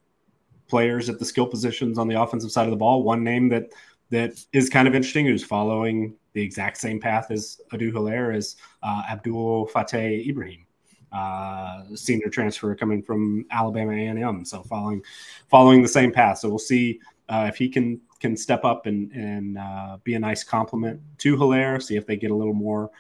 [0.67, 3.03] players at the skill positions on the offensive side of the ball.
[3.03, 3.71] One name that
[4.11, 8.57] that is kind of interesting, who's following the exact same path as Odieu Hiliare, is
[8.83, 10.67] uh, Abdul Fateh Ibrahim.
[11.13, 15.01] Uh, senior transfer coming from Alabama A&M, so following
[15.49, 16.39] following the same path.
[16.39, 16.99] So we'll see
[17.29, 21.37] uh, if he can can step up and and uh, be a nice compliment to
[21.37, 22.91] Hiliare, see if they get a little more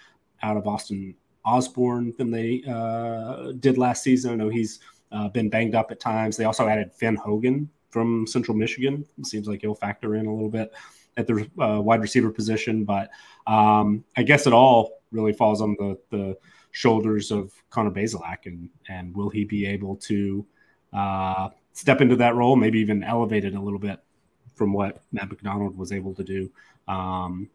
[0.42, 1.14] out of Austin
[1.46, 4.32] Osborne than they uh, did last season.
[4.32, 4.80] I know he's
[5.12, 6.36] uh, been banged up at times.
[6.36, 9.06] They also added Finn Hogan from Central Michigan.
[9.18, 10.74] It seems like he'll factor in a little bit
[11.16, 13.08] at the uh, wide receiver position, but
[13.46, 16.36] um, I guess it all really falls on the the
[16.72, 20.44] shoulders of Connor Bazelak, and and will he be able to
[20.92, 24.00] uh, step into that role, maybe even elevate it a little bit
[24.54, 26.50] from what Matt McDonald was able to do
[26.88, 27.48] um,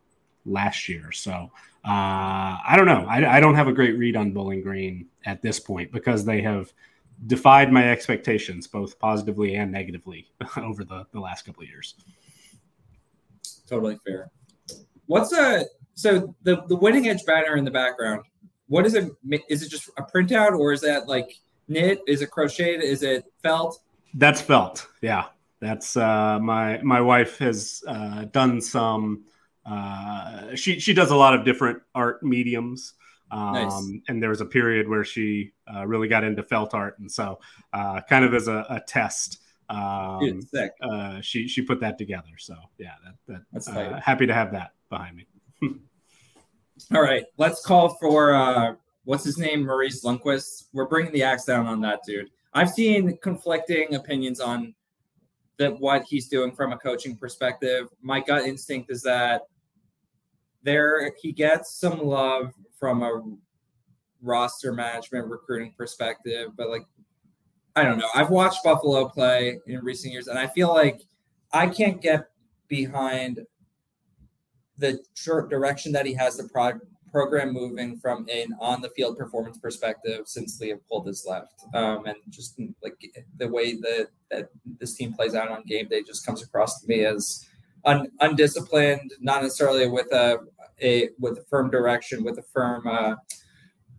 [0.46, 1.12] last year.
[1.12, 1.52] So
[1.86, 3.06] uh, I don't know.
[3.08, 6.42] I, I, don't have a great read on Bowling Green at this point because they
[6.42, 6.74] have
[7.28, 11.96] defied my expectations, both positively and negatively, over the, the last couple of years.
[13.68, 14.30] Totally fair.
[15.06, 18.24] What's a so the the winning edge banner in the background?
[18.68, 19.12] What is it?
[19.50, 21.36] Is it just a printout, or is that like
[21.68, 22.02] knit?
[22.08, 22.84] Is it crocheted?
[22.84, 23.80] Is it felt?
[24.14, 24.88] That's felt.
[25.02, 25.26] Yeah.
[25.62, 29.26] That's uh, my my wife has uh, done some.
[29.66, 32.94] Uh, she she does a lot of different art mediums.
[33.32, 34.02] Um, nice.
[34.08, 37.40] And there was a period where she uh, really got into felt art, and so
[37.74, 40.42] uh, kind of as a, a test, um,
[40.82, 42.38] uh, she she put that together.
[42.38, 45.28] So yeah, that, that That's uh, happy to have that behind me.
[46.94, 50.70] All right, let's call for uh, what's his name, Maurice Linguist.
[50.74, 52.30] We're bringing the axe down on that dude.
[52.54, 54.74] I've seen conflicting opinions on
[55.60, 57.88] that what he's doing from a coaching perspective.
[58.02, 59.44] My gut instinct is that
[60.64, 63.22] there he gets some love from a
[64.22, 66.86] roster management, recruiting perspective, but like
[67.76, 68.10] I don't know.
[68.16, 71.02] I've watched Buffalo play in recent years, and I feel like
[71.54, 72.30] I can't get
[72.68, 73.46] behind
[74.78, 75.00] the
[75.50, 76.80] direction that he has the pro-
[77.12, 81.64] program moving from an on the field performance perspective since Leipold has left.
[81.74, 82.96] Um, and just like
[83.38, 86.88] the way that, that this team plays out on game day just comes across to
[86.88, 87.48] me as
[87.86, 90.40] un, undisciplined, not necessarily with a,
[90.82, 93.16] a with a firm direction, with a firm uh,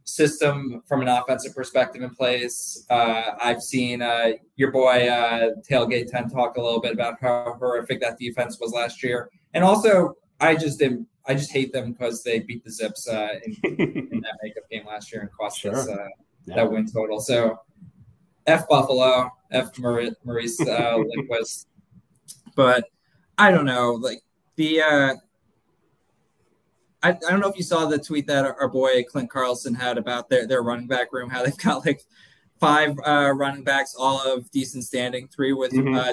[0.04, 2.84] system from an offensive perspective in place.
[2.90, 7.56] Uh, I've seen uh, your boy uh, Tailgate 10 talk a little bit about how
[7.58, 9.30] horrific that defense was last year.
[9.54, 11.06] And also, I just didn't.
[11.26, 14.86] I just hate them because they beat the Zips uh, in, in, that makeup game
[14.86, 15.76] last year and cost sure.
[15.76, 16.08] us uh,
[16.46, 16.56] yeah.
[16.56, 17.20] that win total.
[17.20, 17.60] So,
[18.46, 21.68] F Buffalo, F Maurice uh, Linguist.
[22.56, 22.84] But
[23.38, 24.22] I don't know, like
[24.56, 25.14] the uh,
[27.02, 29.98] I, I don't know if you saw the tweet that our boy Clint Carlson had
[29.98, 32.02] about their, their running back room, how they've got like
[32.58, 35.94] five uh, running backs, all of decent standing, three with mm-hmm.
[35.94, 36.12] uh,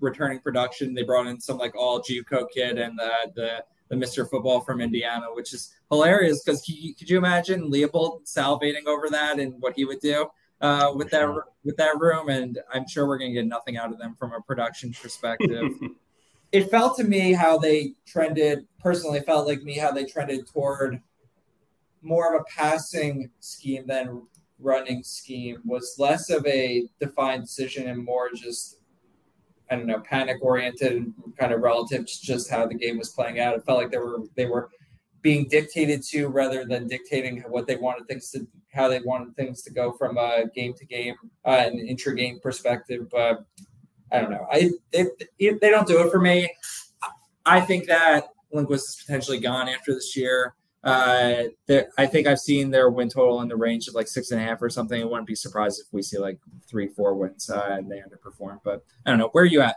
[0.00, 0.94] returning production.
[0.94, 4.28] They brought in some like all JUCO kid and the, the, the Mr.
[4.28, 9.54] Football from Indiana, which is hilarious because could you imagine Leipold salivating over that and
[9.60, 10.26] what he would do
[10.60, 11.28] uh, with that
[11.64, 12.28] with that room?
[12.28, 15.72] And I'm sure we're gonna get nothing out of them from a production perspective.
[16.52, 21.00] it felt to me how they trended personally felt like me how they trended toward
[22.00, 24.22] more of a passing scheme than
[24.60, 28.78] running scheme was less of a defined decision and more just
[29.74, 33.40] I don't know panic oriented kind of relative to just how the game was playing
[33.40, 33.56] out.
[33.56, 34.70] It felt like they were they were
[35.20, 39.62] being dictated to rather than dictating what they wanted things to how they wanted things
[39.62, 43.08] to go from a game to game uh, an intra game perspective.
[43.10, 43.44] But
[44.12, 44.46] I don't know.
[44.52, 45.06] I they,
[45.38, 46.48] they don't do it for me.
[47.44, 50.54] I think that Linguist is potentially gone after this year.
[50.84, 51.44] Uh,
[51.96, 54.44] I think I've seen their win total in the range of like six and a
[54.44, 55.00] half or something.
[55.00, 58.60] I wouldn't be surprised if we see like three, four wins uh, and they underperform.
[58.62, 59.30] But I don't know.
[59.32, 59.76] Where are you at?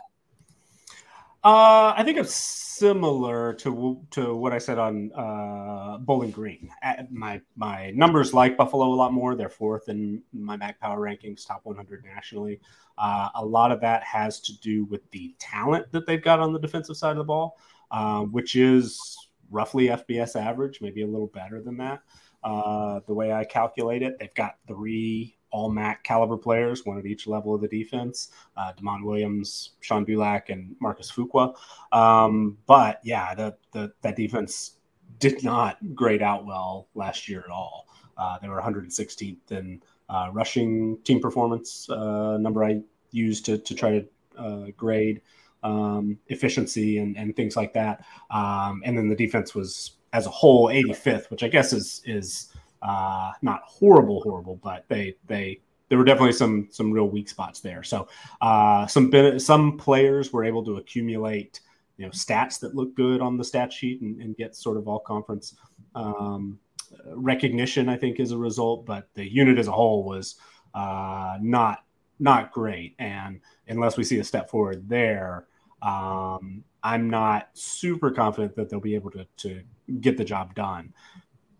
[1.42, 6.68] Uh, I think it's similar to to what I said on uh, Bowling Green.
[6.82, 9.34] At my my numbers like Buffalo a lot more.
[9.34, 12.60] They're fourth in my MAC Power rankings, top 100 nationally.
[12.98, 16.52] Uh, a lot of that has to do with the talent that they've got on
[16.52, 17.56] the defensive side of the ball,
[17.92, 22.02] uh, which is roughly FBS average, maybe a little better than that.
[22.44, 27.06] Uh, the way I calculate it, they've got three all MAC caliber players, one at
[27.06, 28.30] each level of the defense.
[28.56, 31.54] Uh, Demond Williams, Shaun Dolac, and Marcus Fuqua.
[31.92, 34.76] Um, but yeah, the, the, that defense
[35.18, 37.88] did not grade out well last year at all.
[38.16, 42.80] Uh, they were 116th in uh, rushing team performance, uh, number I
[43.10, 44.06] used to, to try to
[44.38, 45.20] uh, grade
[45.62, 48.04] um, efficiency and, and things like that.
[48.30, 52.52] Um, and then the defense was as a whole 85th, which I guess is is
[52.82, 57.60] uh, not horrible, horrible, but they they there were definitely some some real weak spots
[57.60, 57.82] there.
[57.82, 58.08] So
[58.40, 61.60] uh, some some players were able to accumulate
[61.96, 64.86] you know stats that look good on the stat sheet and, and get sort of
[64.88, 65.56] all conference
[65.94, 66.58] um,
[67.06, 67.88] recognition.
[67.88, 70.36] I think as a result, but the unit as a whole was
[70.74, 71.84] uh, not
[72.20, 72.94] not great.
[72.98, 75.46] And unless we see a step forward there,
[75.82, 79.62] um, I'm not super confident that they'll be able to to
[80.00, 80.92] get the job done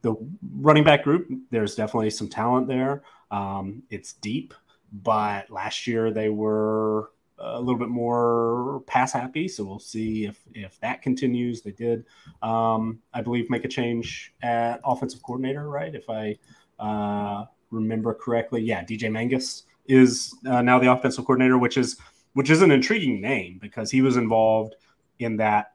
[0.02, 0.14] the
[0.60, 3.02] running back group, there's definitely some talent there.
[3.30, 4.54] Um, it's deep,
[4.92, 9.48] but last year they were a little bit more pass happy.
[9.48, 11.62] So we'll see if if that continues.
[11.62, 12.04] They did,
[12.42, 15.94] um, I believe, make a change at offensive coordinator, right?
[15.94, 16.36] If I
[16.78, 21.98] uh, remember correctly, yeah, DJ Mangas is uh, now the offensive coordinator, which is
[22.34, 24.76] which is an intriguing name because he was involved
[25.18, 25.72] in that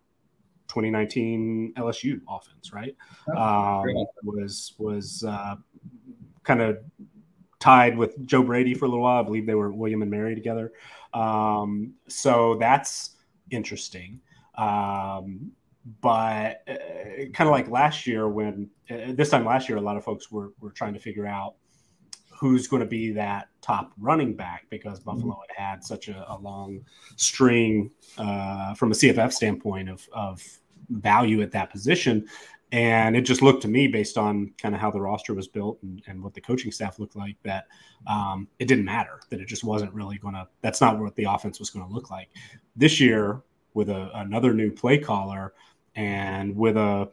[0.69, 2.95] 2019 LSU offense, right?
[3.35, 5.55] Oh, um, was was uh,
[6.43, 6.77] kind of
[7.59, 9.19] tied with Joe Brady for a little while.
[9.19, 10.71] I believe they were William and Mary together.
[11.13, 13.11] Um, so that's
[13.49, 14.19] interesting.
[14.55, 15.51] Um,
[16.01, 16.75] but uh,
[17.33, 20.31] kind of like last year, when uh, this time last year, a lot of folks
[20.31, 21.55] were were trying to figure out
[22.43, 25.11] who's going to be that top running back because mm-hmm.
[25.11, 26.83] Buffalo had had such a, a long
[27.15, 30.43] string uh, from a CFF standpoint of, of
[30.89, 32.27] value at that position.
[32.73, 35.77] And it just looked to me, based on kind of how the roster was built
[35.83, 37.67] and, and what the coaching staff looked like, that
[38.07, 41.23] um, it didn't matter, that it just wasn't really going to, that's not what the
[41.23, 42.27] offense was going to look like.
[42.75, 43.41] This year,
[43.73, 45.53] with a, another new play caller
[45.95, 47.09] and with a,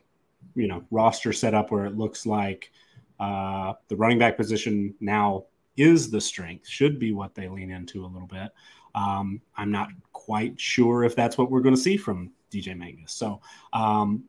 [0.57, 2.73] you know, roster set up where it looks like,
[3.21, 5.45] uh, the running back position now
[5.77, 8.51] is the strength, should be what they lean into a little bit.
[8.95, 13.13] Um, I'm not quite sure if that's what we're going to see from DJ Mangas.
[13.13, 13.41] So
[13.73, 14.25] um,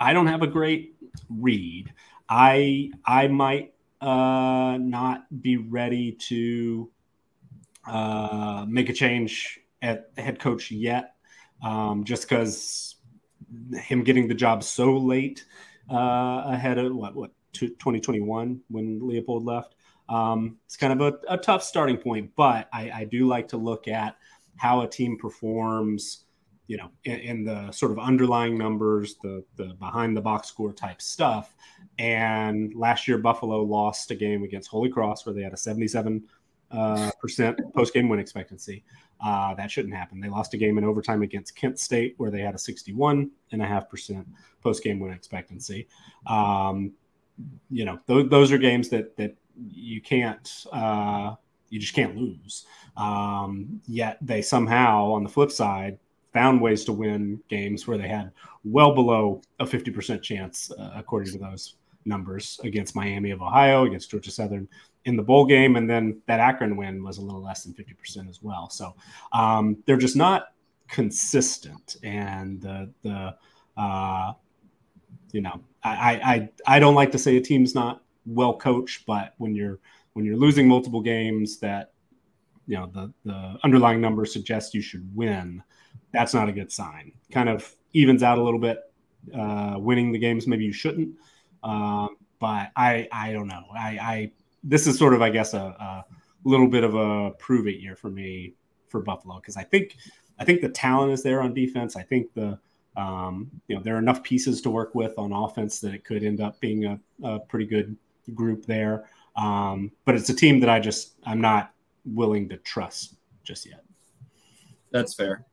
[0.00, 0.94] I don't have a great
[1.28, 1.92] read.
[2.28, 6.90] I I might uh, not be ready to
[7.86, 11.14] uh, make a change at head coach yet,
[11.62, 12.96] um, just because
[13.74, 15.44] him getting the job so late
[15.90, 19.74] uh, ahead of what what 2021 when Leipold left.
[20.08, 23.56] Um, it's kind of a, a, tough starting point, but I, I, do like to
[23.56, 24.16] look at
[24.56, 26.24] how a team performs,
[26.66, 30.72] you know, in, in, the sort of underlying numbers, the the behind the box score
[30.72, 31.54] type stuff.
[31.98, 36.24] And last year, Buffalo lost a game against Holy Cross where they had a 77
[36.72, 38.84] uh, percent post game win expectancy.
[39.24, 40.20] Uh, that shouldn't happen.
[40.20, 43.62] They lost a game in overtime against Kent State where they had a 61 and
[43.62, 44.26] a half percent
[44.62, 45.86] post game win expectancy.
[46.26, 46.92] Um,
[47.70, 51.34] you know, th- those are games that that you can't uh,
[51.70, 52.66] you just can't lose.
[52.96, 55.98] Um, yet they somehow, on the flip side,
[56.32, 58.30] found ways to win games where they had
[58.64, 64.10] well below a 50% chance, uh, according to those numbers, against Miami of Ohio, against
[64.10, 64.68] Georgia Southern,
[65.04, 68.28] in the bowl game, and then that Akron win was a little less than 50%
[68.28, 68.70] as well.
[68.70, 68.94] So
[69.32, 70.52] um, they're just not
[70.88, 73.34] consistent, and the the
[73.80, 74.32] uh,
[75.32, 79.34] you know I, I I don't like to say a team's not well coached, but
[79.38, 79.80] when you're
[80.12, 81.92] when you're losing multiple games that
[82.66, 85.62] you know the the underlying numbers suggest you should win,
[86.12, 87.12] that's not a good sign.
[87.30, 88.78] Kind of evens out a little bit.
[89.36, 91.14] Uh, winning the games maybe you shouldn't.
[91.62, 93.64] Um, but I I don't know.
[93.72, 94.32] I, I
[94.64, 96.04] this is sort of, I guess, a, a
[96.44, 98.54] little bit of a prove it year for me
[98.88, 99.96] for Buffalo because I think
[100.38, 101.96] I think the talent is there on defense.
[101.96, 102.58] I think the
[102.96, 106.22] um, you know there are enough pieces to work with on offense that it could
[106.22, 107.96] end up being a, a pretty good
[108.34, 109.08] group there.
[109.36, 111.72] Um, but it's a team that I just I'm not
[112.04, 113.14] willing to trust
[113.44, 113.82] just yet.
[114.90, 115.44] That's fair.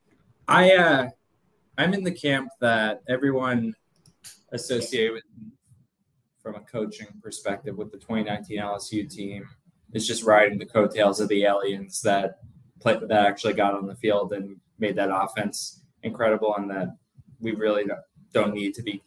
[0.47, 1.09] I uh,
[1.77, 3.73] I'm in the camp that everyone
[4.51, 5.23] associated with
[6.41, 9.47] from a coaching perspective with the 2019 LSU team
[9.93, 12.39] is just riding the coattails of the aliens that
[12.79, 16.95] play, that actually got on the field and made that offense incredible, and that
[17.39, 17.85] we really
[18.33, 19.03] don't need to be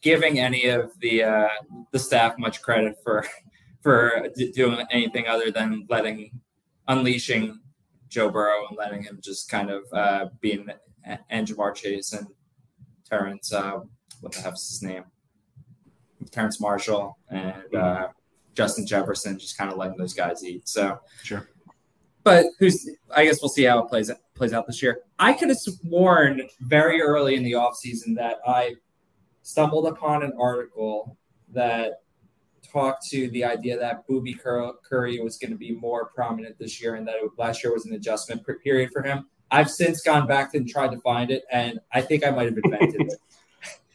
[0.00, 1.48] giving any of the uh,
[1.92, 3.24] the staff much credit for
[3.80, 6.40] for doing anything other than letting
[6.88, 7.58] unleashing
[8.08, 10.72] Joe Burrow and letting him just kind of uh, be an,
[11.30, 12.26] and Ja'Marr Chase and
[13.08, 13.52] Terrence.
[13.52, 13.80] Uh,
[14.20, 15.04] what the heck's his name?
[16.30, 17.76] Terrence Marshall and mm-hmm.
[17.76, 18.08] uh,
[18.54, 20.68] Justin Jefferson, just kind of letting those guys eat.
[20.68, 21.48] So sure.
[22.22, 22.88] But who's?
[23.14, 24.10] I guess we'll see how it plays
[24.42, 25.02] plays out this year.
[25.20, 28.74] I could have sworn very early in the offseason that I
[29.42, 31.16] stumbled upon an article
[31.52, 32.00] that
[32.72, 36.96] talked to the idea that Boobie Curry was going to be more prominent this year
[36.96, 39.28] and that last year was an adjustment period for him.
[39.52, 42.58] I've since gone back and tried to find it, and I think I might have
[42.58, 43.18] invented it.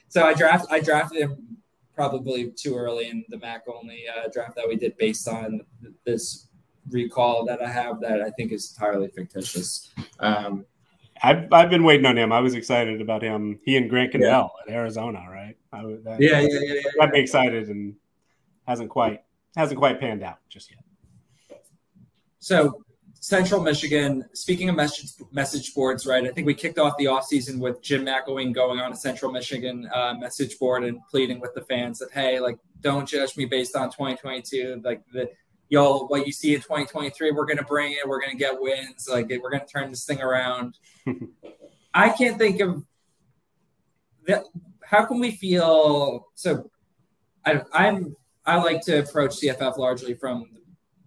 [0.10, 1.58] So I draft I drafted him
[1.94, 5.60] probably too early in the MAC only uh, draft that we did based on
[6.06, 6.47] this
[6.90, 9.92] recall that I have that I think is entirely fictitious.
[10.20, 10.66] Um,
[11.24, 12.32] I've, I've been waiting on him.
[12.32, 13.60] I was excited about him.
[13.64, 14.68] He and Grant Cardale yeah.
[14.68, 15.58] at Arizona, right?
[15.74, 16.82] I, that, yeah, yeah, yeah, yeah.
[17.00, 17.96] Got me excited and
[18.68, 19.24] hasn't quite
[19.56, 21.62] hasn't quite panned out just yet.
[22.40, 22.84] So
[23.20, 26.26] Central Michigan, speaking of message message boards, right?
[26.26, 29.90] I think we kicked off the offseason with Jim McElwain going on a Central Michigan
[29.94, 33.76] uh, message board and pleading with the fans that, hey, like, don't judge me based
[33.76, 34.82] on 2022.
[34.84, 35.30] Like, the
[35.70, 38.08] y'all, what you see in 2023, we're going to bring it.
[38.08, 39.08] We're going to get wins.
[39.10, 40.78] Like, we're going to turn this thing around.
[41.94, 42.84] I can't think of
[44.26, 44.44] that.
[44.84, 46.70] How can we feel so?
[47.46, 48.16] I, I'm
[48.46, 50.46] I like to approach CFF largely from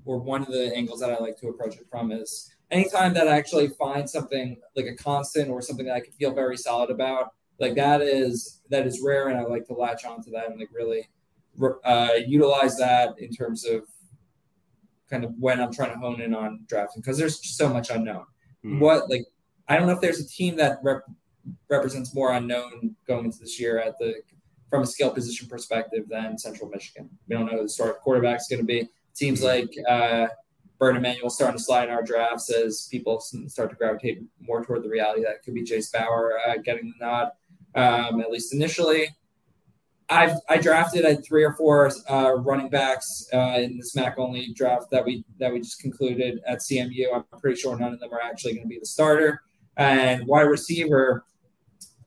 [0.04, 3.28] or one of the angles that I like to approach it from is anytime that
[3.28, 6.90] I actually find something like a constant or something that I can feel very solid
[6.90, 10.58] about, like that is that is rare, and I like to latch onto that and
[10.58, 11.08] like really
[11.84, 13.84] uh, utilize that in terms of
[15.10, 17.90] kind of when I'm trying to hone in on drafting because there's just so much
[17.90, 18.24] unknown.
[18.64, 18.80] Mm-hmm.
[18.80, 19.26] What like
[19.68, 21.04] I don't know if there's a team that rep-
[21.68, 24.14] represents more unknown going into this year at the
[24.68, 27.10] from a skill position perspective than Central Michigan.
[27.28, 28.88] We don't know who the quarterback is going to be.
[29.14, 30.28] Seems like uh,
[30.78, 34.84] Bert Emanuel starting to slide in our drafts as people start to gravitate more toward
[34.84, 37.32] the reality that could be Jase Bauer uh, getting the nod,
[37.74, 39.08] um, at least initially.
[40.10, 44.52] I've I drafted at three or four uh, running backs uh, in this MAC only
[44.54, 47.14] draft that we that we just concluded at CMU.
[47.14, 49.42] I'm pretty sure none of them are actually going to be the starter.
[49.76, 51.24] And wide receiver,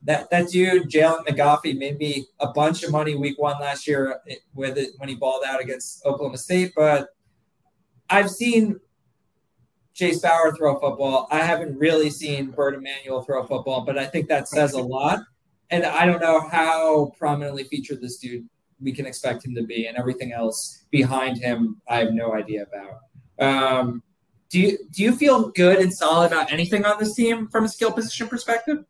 [0.02, 4.20] that that dude Jalen McGaughy made me a bunch of money week one last year
[4.52, 6.72] with it when he balled out against Oklahoma State.
[6.76, 7.08] But
[8.10, 8.80] I've seen
[9.94, 11.26] Jase Bauer throw football.
[11.30, 15.20] I haven't really seen Bert Emanuel throw football, but I think that says a lot.
[15.70, 18.48] And I don't know how prominently featured this dude
[18.80, 22.64] we can expect him to be, and everything else behind him, I have no idea
[22.64, 23.00] about.
[23.38, 24.02] Um,
[24.50, 27.68] do you do you feel good and solid about anything on this team from a
[27.68, 28.84] skill position perspective?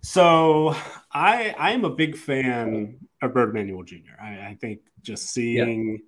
[0.00, 0.74] So
[1.12, 4.20] I I am a big fan of Bert Emanuel Jr.
[4.22, 6.02] I, I think just seeing,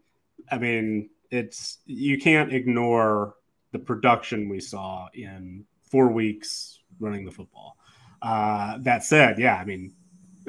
[0.50, 3.34] I mean, it's you can't ignore
[3.72, 7.76] the production we saw in four weeks running the football.
[8.22, 9.94] Uh, that said, yeah, I mean,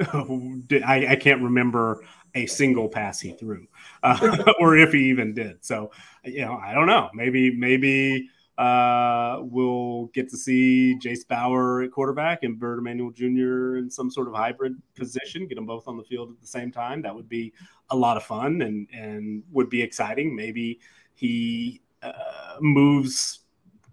[0.00, 2.02] I, I, can't remember
[2.34, 3.66] a single pass he threw,
[4.02, 5.64] uh, or if he even did.
[5.64, 5.90] So,
[6.24, 7.10] you know, I don't know.
[7.14, 13.76] Maybe, maybe uh, we'll get to see Jase Bauer at quarterback and Bert Emanuel Jr.
[13.76, 16.70] in some sort of hybrid position, get them both on the field at the same
[16.70, 17.02] time.
[17.02, 17.52] That would be
[17.90, 20.36] a lot of fun and and would be exciting.
[20.36, 20.80] Maybe
[21.14, 23.40] he uh, moves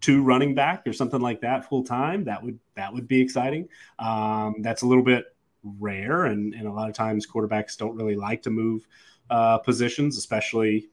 [0.02, 2.24] to running back or something like that full time.
[2.26, 3.68] That would that would be exciting.
[4.00, 5.26] Um, that's a little bit
[5.64, 8.88] rare, and and a lot of times quarterbacks don't really like to move
[9.30, 10.90] uh, positions, especially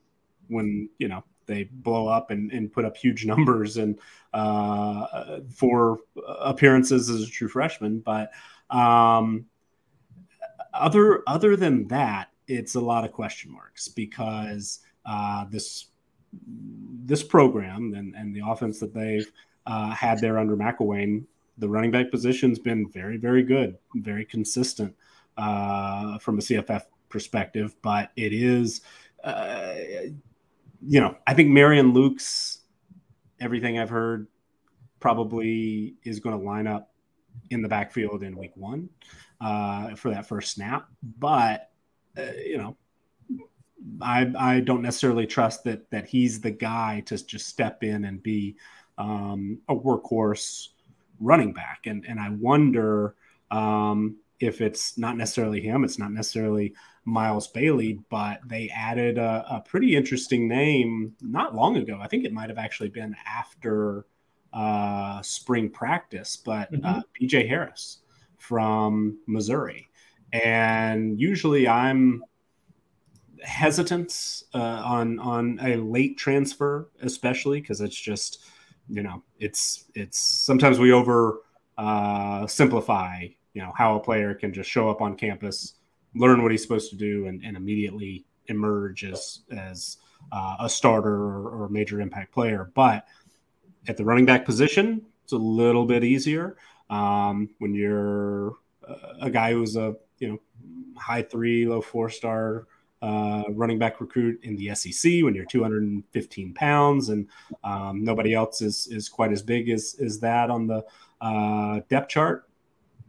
[0.49, 3.99] when you know they blow up and, and put up huge numbers and
[4.33, 6.01] uh, for
[6.41, 8.01] appearances as a true freshman.
[8.01, 8.31] But
[8.71, 9.47] um,
[10.73, 15.87] other other than that, it's a lot of question marks because uh, this
[17.05, 19.31] this program and, and the offense that they've
[19.67, 21.25] uh, had there under McElwain,
[21.59, 24.95] the running back position's been very, very good, very consistent
[25.37, 27.75] uh, from a CFF perspective.
[27.83, 28.81] But it is,
[29.23, 29.75] uh,
[30.87, 32.59] you know, I think Marion Lukes,
[33.41, 34.27] everything I've heard,
[35.01, 36.91] probably is going to line up
[37.51, 38.89] in the backfield in week one
[39.41, 40.89] uh, for that first snap.
[41.19, 41.71] But,
[42.17, 42.77] uh, you know,
[44.01, 48.23] I I don't necessarily trust that that he's the guy to just step in and
[48.23, 48.57] be
[48.99, 50.69] um, a workhorse
[51.21, 53.15] running back, and and I wonder
[53.51, 56.75] um, if it's not necessarily him, it's not necessarily
[57.05, 61.99] Miles Bailey, but they added a, a pretty interesting name not long ago.
[62.01, 64.07] I think it might have actually been after
[64.53, 66.85] uh, spring practice, but mm-hmm.
[66.85, 67.99] uh, BJ Harris
[68.39, 69.89] from Missouri,
[70.33, 72.23] and usually I'm
[73.45, 78.45] hesitance uh, on on a late transfer, especially because it's just
[78.89, 81.41] you know it's it's sometimes we over
[81.79, 85.75] uh, simplify you know how a player can just show up on campus,
[86.15, 89.99] learn what he's supposed to do, and, and immediately emerge as as
[90.33, 92.71] uh, a starter or, or major impact player.
[92.75, 93.07] But
[93.87, 96.57] at the running back position, it's a little bit easier
[96.91, 98.57] um, when you're
[99.21, 100.39] a guy who's a you know
[100.97, 102.67] high three, low four star
[103.05, 107.29] uh, running back recruit in the SEC when you're 215 pounds and
[107.63, 110.83] um, nobody else is is quite as big as as that on the
[111.21, 112.49] uh, depth chart.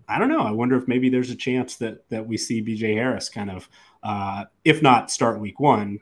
[0.09, 0.41] I don't know.
[0.41, 3.69] I wonder if maybe there's a chance that that we see BJ Harris kind of,
[4.03, 5.99] uh, if not start week one,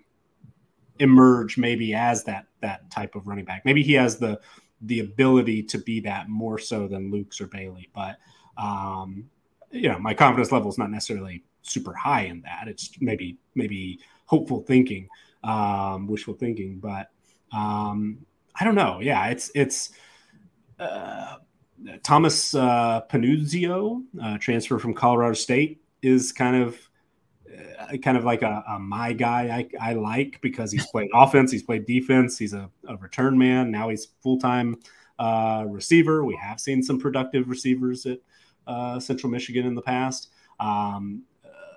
[0.98, 3.64] emerge maybe as that that type of running back.
[3.64, 4.42] Maybe he has the
[4.82, 7.92] the ability to be that more so than Lukes or Bailey.
[7.94, 8.18] But
[8.58, 9.30] um,
[9.70, 12.68] you know, my confidence level is not necessarily super high in that.
[12.68, 15.10] It's maybe maybe hopeful thinking,
[15.44, 17.10] um, wishful thinking, but
[17.52, 18.20] um,
[18.56, 19.00] I don't know.
[19.02, 19.92] Yeah, it's it's
[20.80, 21.38] uh,
[22.04, 26.78] Thomas uh, Panuzio, uh, transfer from Colorado State, is kind of
[27.80, 31.52] uh, kind of like a, a, my guy I, I like because he's played offense,
[31.52, 33.72] he's played defense, he's a, a return man.
[33.72, 34.78] Now he's full time
[35.20, 36.24] uh, receiver.
[36.26, 38.20] We have seen some productive receivers at
[38.68, 40.30] uh, Central Michigan in the past.
[40.60, 41.24] Um,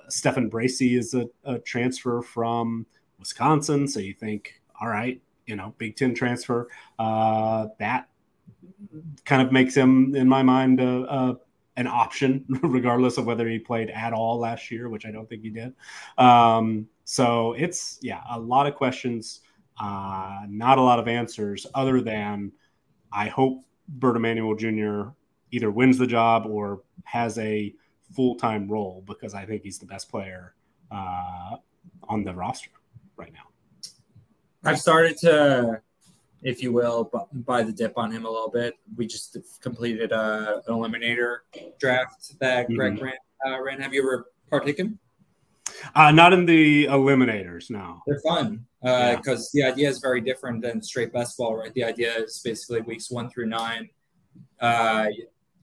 [0.09, 2.86] Stephen Bracey is a, a, transfer from
[3.18, 3.88] Wisconsin.
[3.88, 6.68] So you think, all right, you know, Big Ten transfer.
[6.98, 8.09] Uh, that
[9.24, 11.38] kind of makes him, in my mind, a,
[11.76, 15.42] an option, regardless of whether he played at all last year, which I don't think
[15.42, 15.74] he did.
[16.18, 19.40] Um, so it's, yeah, a lot of questions,
[19.78, 22.52] uh, not a lot of answers, other than
[23.12, 25.11] I hope Bert Emanuel Jr.
[25.50, 27.74] either wins the job or has a
[28.14, 30.54] full time role because I think he's the best player
[30.90, 31.57] uh,
[32.09, 32.70] on the roster
[33.16, 33.90] right now.
[34.64, 35.80] I've started to,
[36.42, 38.74] if you will, buy the dip on him a little bit.
[38.96, 41.38] We just completed a, uh, an eliminator
[41.78, 43.04] draft that Greg mm-hmm.
[43.04, 43.14] ran,
[43.46, 43.80] uh, ran.
[43.80, 44.98] Have you ever partaken?
[45.94, 48.02] Uh, not in the eliminators, no.
[48.07, 49.66] They're fun because uh, yeah.
[49.66, 51.72] the idea is very different than straight best ball, right?
[51.74, 53.88] The idea is basically weeks one through nine.
[54.61, 55.09] Uh,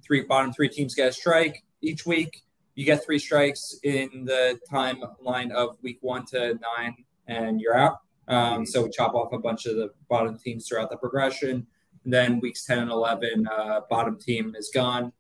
[0.06, 2.44] three bottom three teams get a strike each week.
[2.76, 6.96] You get three strikes in the timeline of week one to nine,
[7.28, 8.00] and you're out.
[8.28, 11.68] Um, so we chop off a bunch of the bottom teams throughout the progression.
[12.04, 15.12] And then weeks 10 and 11, uh, bottom team is gone.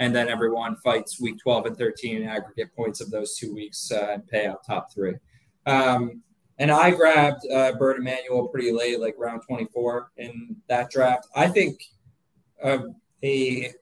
[0.00, 3.90] and then everyone fights week 12 and 13 in aggregate points of those two weeks
[3.90, 5.14] uh, and pay out top three.
[5.66, 6.22] Um,
[6.58, 11.26] and I grabbed uh, Bert Emanuel pretty late, like round 24 in that draft.
[11.34, 11.82] I think
[12.62, 12.78] uh,
[13.22, 13.72] a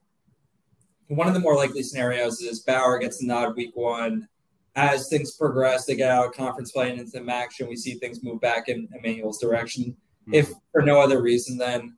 [1.08, 4.28] one of the more likely scenarios is Bauer gets the nod week one.
[4.74, 7.68] As things progress, they get out of conference play and into some action.
[7.68, 9.96] We see things move back in Emanuel's direction.
[10.22, 10.34] Mm-hmm.
[10.34, 11.96] If for no other reason than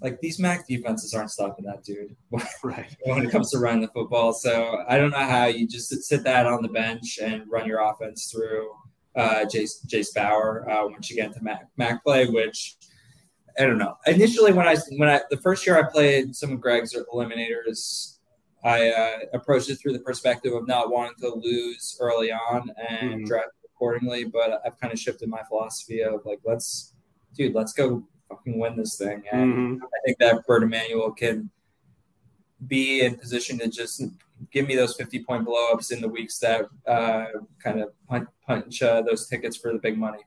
[0.00, 2.16] like these MAC defenses aren't stopping that dude.
[2.62, 2.96] right.
[3.04, 4.32] when it comes to running the football.
[4.32, 7.80] So I don't know how you just sit that on the bench and run your
[7.80, 8.70] offense through
[9.16, 12.76] uh, Jase, Jase Bauer uh, once you get into MAC, MAC play, which
[13.58, 13.96] I don't know.
[14.06, 18.17] Initially, when I when I the first year I played some of Greg's eliminators,
[18.64, 23.10] I uh, approached it through the perspective of not wanting to lose early on and
[23.10, 23.24] mm-hmm.
[23.24, 24.24] draft accordingly.
[24.24, 26.94] But I've kind of shifted my philosophy of like, let's,
[27.34, 29.22] dude, let's go fucking win this thing.
[29.32, 29.84] And mm-hmm.
[29.84, 31.50] I think that Bert Emanuel can
[32.66, 34.02] be in position to just
[34.50, 37.26] give me those 50 point blowups in the weeks that uh,
[37.62, 40.18] kind of punch, punch uh, those tickets for the big money.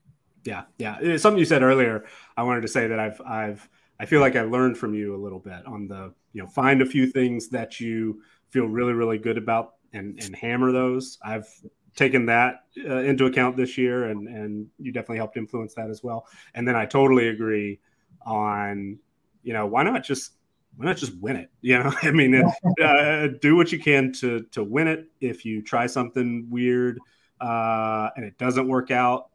[0.43, 0.97] Yeah, yeah.
[1.01, 2.05] It's something you said earlier.
[2.35, 3.69] I wanted to say that I've, I've,
[4.01, 6.81] I feel like I learned from you a little bit on the, you know, find
[6.81, 11.19] a few things that you feel really, really good about and, and hammer those.
[11.23, 11.47] I've
[11.95, 16.01] taken that uh, into account this year, and and you definitely helped influence that as
[16.01, 16.25] well.
[16.55, 17.79] And then I totally agree
[18.25, 18.97] on,
[19.43, 20.31] you know, why not just
[20.77, 21.51] why not just win it?
[21.61, 22.43] You know, I mean,
[22.83, 25.05] uh, do what you can to to win it.
[25.19, 26.97] If you try something weird
[27.39, 29.29] uh, and it doesn't work out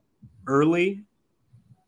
[0.48, 1.04] early,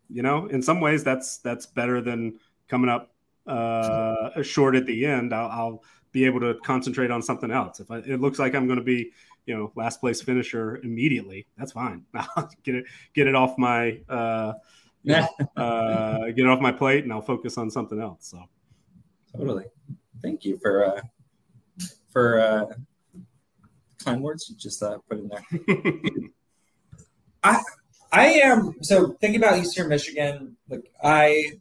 [0.09, 2.39] you know, in some ways that's that's better than
[2.69, 3.11] coming up
[3.47, 5.33] uh, short at the end.
[5.33, 7.81] I'll, I'll be able to concentrate on something else.
[7.81, 9.12] If I, it looks like I'm going to be,
[9.47, 12.05] you know, last place finisher immediately, that's fine.
[12.14, 14.55] I'll get it get it off my uh,
[15.03, 18.29] yeah, uh, get it off my plate, and I'll focus on something else.
[18.29, 18.43] So
[19.37, 19.64] totally.
[20.23, 21.01] Thank you for uh,
[22.12, 22.66] for uh,
[24.05, 24.49] kind words.
[24.49, 25.45] you Just uh, put in there.
[27.43, 27.62] I
[28.12, 30.57] I am so thinking about Eastern Michigan.
[30.69, 31.53] Like I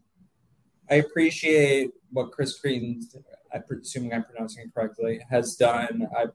[0.89, 3.07] I appreciate what Chris Crean,
[3.53, 6.07] I'm assuming I'm pronouncing it correctly, has done.
[6.17, 6.25] I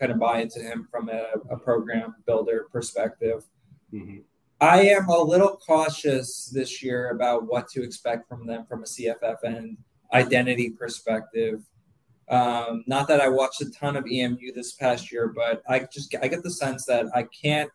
[0.00, 3.44] kind of buy into him from a, a program builder perspective.
[3.92, 4.18] Mm-hmm.
[4.60, 8.86] I am a little cautious this year about what to expect from them from a
[8.86, 9.76] CFF and
[10.12, 11.62] identity perspective.
[12.28, 16.14] Um, not that I watched a ton of EMU this past year, but I just
[16.20, 17.70] I get the sense that I can't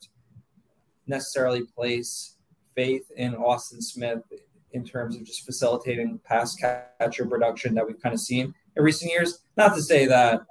[1.07, 2.35] necessarily place
[2.75, 4.23] faith in Austin Smith
[4.73, 9.11] in terms of just facilitating pass catcher production that we've kind of seen in recent
[9.11, 9.39] years.
[9.57, 10.41] Not to say that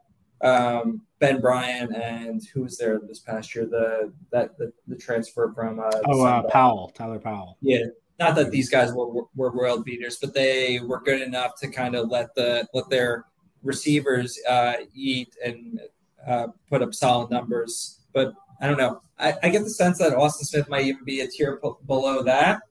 [0.42, 3.66] um, Ben Bryant and who was there this past year?
[3.66, 7.58] The that the, the transfer from uh, oh uh, Powell, Taylor Powell.
[7.60, 7.84] Yeah,
[8.18, 11.94] not that these guys were, were world beaters, but they were good enough to kind
[11.94, 13.26] of let the let their
[13.62, 15.80] receivers uh, eat and
[16.26, 18.00] uh, put up solid numbers.
[18.12, 19.00] But I don't know.
[19.18, 22.22] I, I, get the sense that Austin Smith might even be a tier p- below
[22.22, 22.62] that.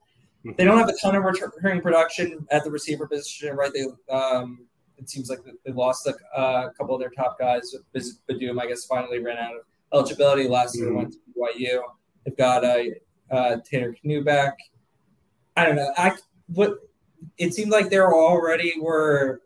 [0.44, 0.52] Mm-hmm.
[0.56, 3.72] They don't have a ton of returning production at the receiver position, right?
[3.72, 4.66] They um,
[4.98, 7.74] it seems like they lost a, uh, a couple of their top guys.
[7.94, 9.60] Beydoun, I guess, finally ran out of
[9.92, 10.88] eligibility last year.
[10.88, 10.96] Mm-hmm.
[10.96, 11.80] Went to BYU.
[12.24, 12.94] They've got a
[13.30, 14.58] uh, Tanner Knue back.
[15.56, 15.92] I don't know.
[15.96, 16.16] I
[16.46, 16.74] what
[17.38, 19.42] it seemed like they were already were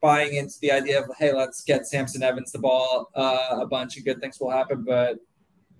[0.00, 3.10] buying into the idea of hey, let's get Samson Evans the ball.
[3.14, 5.16] Uh, a bunch of good things will happen, but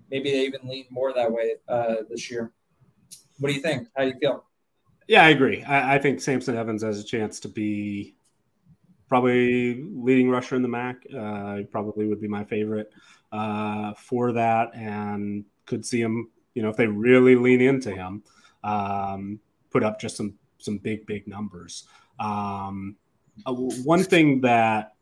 [0.09, 2.51] maybe they even lean more that way uh, this year.
[3.39, 3.87] What do you think?
[3.95, 4.45] How do you feel?
[5.07, 5.63] Yeah, I agree.
[5.63, 8.15] I, I think Samson Evans has a chance to be
[9.07, 11.05] probably leading rusher in the MAC.
[11.15, 12.91] Uh, probably would be my favorite
[13.31, 16.29] uh, for that, and could see him.
[16.53, 18.23] You know, if they really lean into him,
[18.63, 21.83] um, put up just some some big big numbers.
[22.19, 22.95] Um,
[23.45, 24.93] uh, one thing that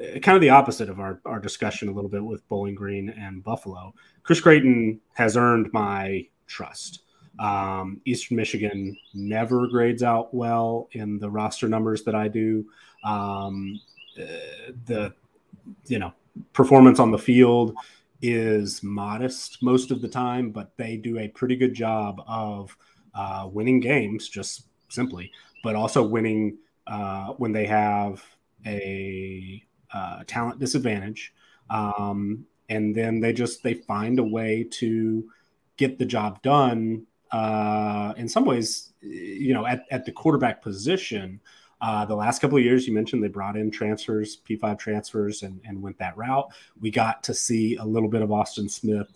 [0.00, 3.10] uh, kind of the opposite of our, our discussion a little bit with Bowling Green
[3.10, 3.94] and Buffalo.
[4.22, 7.02] Chris Creighton has earned my trust.
[7.38, 12.66] Um, Eastern Michigan never grades out well in the roster numbers that I do.
[13.04, 13.80] Um,
[14.18, 15.14] uh, the
[15.86, 16.12] you know
[16.52, 17.74] performance on the field
[18.20, 22.76] is modest most of the time, but they do a pretty good job of
[23.14, 25.30] uh, winning games, just simply,
[25.64, 26.56] but also winning
[26.86, 28.22] uh, when they have
[28.66, 29.62] a
[29.92, 31.34] uh, talent disadvantage.
[31.70, 35.28] Um, and then they just they find a way to
[35.76, 37.06] get the job done.
[37.32, 41.40] Uh, in some ways, you know, at, at the quarterback position,
[41.80, 45.60] uh, the last couple of years, you mentioned they brought in transfers, P5 transfers, and,
[45.64, 46.46] and went that route.
[46.80, 49.08] We got to see a little bit of Austin Smith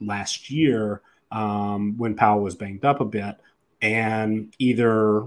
[0.00, 1.02] last year
[1.32, 3.36] um, when Powell was banged up a bit,
[3.80, 5.26] and either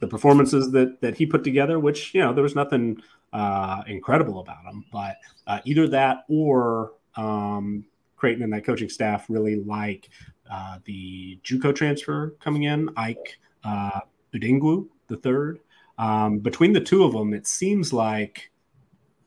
[0.00, 3.02] the performances that that he put together, which you know there was nothing
[3.32, 5.16] uh, incredible about him, but
[5.46, 7.84] uh, either that or um,
[8.16, 10.08] Creighton and that coaching staff really like
[10.50, 14.00] uh, the JUCO transfer coming in, Ike uh,
[14.34, 15.60] Udingwu the third.
[15.98, 18.50] Um, between the two of them, it seems like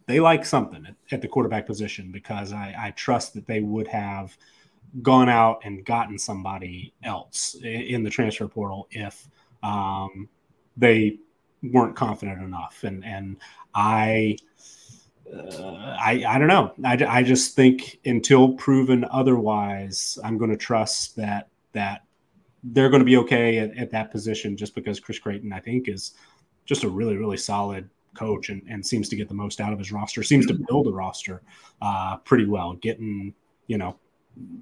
[0.07, 3.88] they like something at, at the quarterback position because I, I, trust that they would
[3.88, 4.38] have
[5.01, 9.28] gone out and gotten somebody else in, in the transfer portal if
[9.63, 10.28] um,
[10.78, 11.18] they
[11.63, 12.84] weren't confident enough.
[12.84, 13.38] And and
[13.74, 14.38] I.
[15.36, 16.73] I, I don't know.
[16.83, 22.03] I, I just think until proven otherwise, I'm going to trust that that
[22.63, 25.88] they're going to be okay at, at that position just because Chris Creighton, I think,
[25.88, 26.13] is
[26.65, 29.79] just a really, really solid coach and, and seems to get the most out of
[29.79, 31.41] his roster, seems to build a roster
[31.81, 33.33] uh, pretty well, getting,
[33.67, 33.97] you know,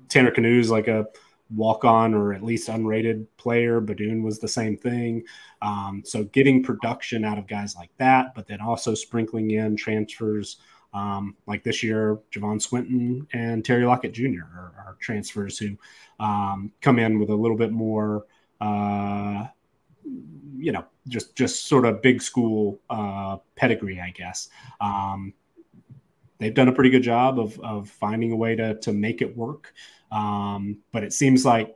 [0.09, 1.07] Tanner Knue's like a
[1.49, 3.81] walk on or at least unrated player.
[3.81, 5.23] Beydoun was the same thing.
[5.61, 10.57] Um, so getting production out of guys like that, but then also sprinkling in transfers
[10.93, 14.43] um, like this year, Javon Swinton and Terry Lockett Jr.
[14.55, 15.75] are, are transfers who
[16.19, 18.25] um, come in with a little bit more,
[18.61, 19.47] uh,
[20.55, 24.49] you know, just just sort of big school uh, pedigree, I guess.
[24.79, 25.33] Um,
[26.37, 29.35] they've done a pretty good job of, of finding a way to to make it
[29.35, 29.73] work,
[30.13, 31.75] um, but it seems like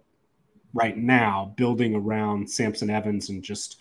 [0.73, 3.77] right now building around Samson Evans and just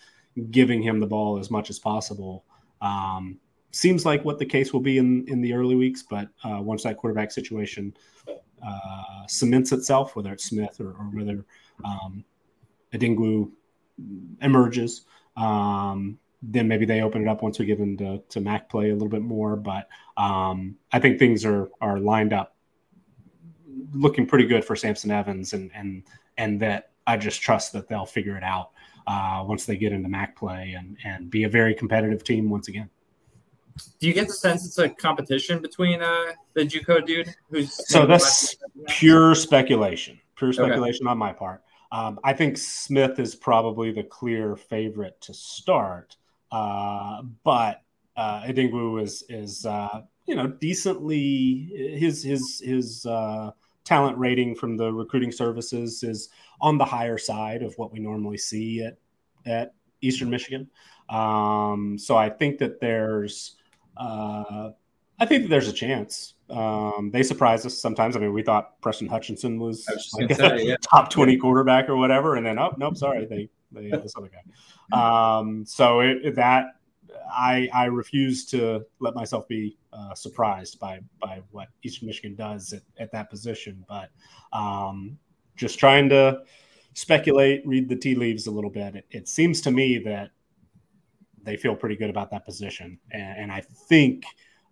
[0.51, 2.43] giving him the ball as much as possible
[2.81, 3.39] um,
[3.71, 6.03] seems like what the case will be in in the early weeks.
[6.03, 7.93] But uh, once that quarterback situation
[8.65, 11.45] uh, cements itself, whether it's Smith or, or whether
[11.85, 12.23] um,
[12.93, 13.51] Udingwu
[14.41, 15.05] emerges,
[15.35, 18.93] um, then maybe they open it up once we get into to MAC play a
[18.93, 19.55] little bit more.
[19.55, 19.87] But
[20.17, 22.55] um, I think things are are lined up,
[23.93, 26.03] looking pretty good for Samson Evans, and and
[26.37, 28.71] and that I just trust that they'll figure it out
[29.07, 32.67] uh, once they get into MAC play and and be a very competitive team once
[32.67, 32.89] again
[33.99, 38.05] do you get the sense it's a competition between uh, the JUCO dude who's so
[38.05, 38.55] that's
[38.87, 41.11] pure speculation, pure speculation okay.
[41.11, 41.63] on my part.
[41.91, 46.17] Um, I think Smith is probably the clear favorite to start,
[46.51, 47.81] uh, but
[48.15, 53.51] uh, Udingwu is is uh, you know decently his his his uh,
[53.87, 56.29] talent rating from the recruiting services is
[56.59, 58.97] on the higher side of what we normally see at
[59.45, 60.69] at Eastern Michigan.
[61.09, 63.55] Um, so I think that there's
[63.95, 64.71] uh,
[65.19, 66.33] I think that there's a chance.
[66.49, 68.15] Um, they surprise us sometimes.
[68.15, 70.75] I mean, we thought Preston Hutchinson was, was like say, yeah.
[70.81, 72.35] top 20 quarterback or whatever.
[72.35, 73.25] And then, oh, nope, sorry.
[73.25, 74.41] They, they had this other guy.
[74.89, 76.67] Um, so it, that
[77.31, 82.73] I, I refuse to let myself be uh, surprised by, by what Eastern Michigan does
[82.73, 83.85] at, at that position.
[83.87, 84.09] But
[84.53, 85.17] um,
[85.55, 86.41] just trying to
[86.93, 88.95] speculate, read the tea leaves a little bit.
[88.95, 90.31] It, it seems to me that
[91.43, 94.25] they feel pretty good about that position, and, and I think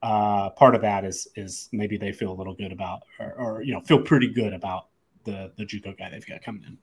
[0.04, 3.62] uh, part of that is is maybe they feel a little good about, or, or,
[3.62, 4.88] you know, feel pretty good about
[5.24, 6.78] the the JUCO guy they've got coming in.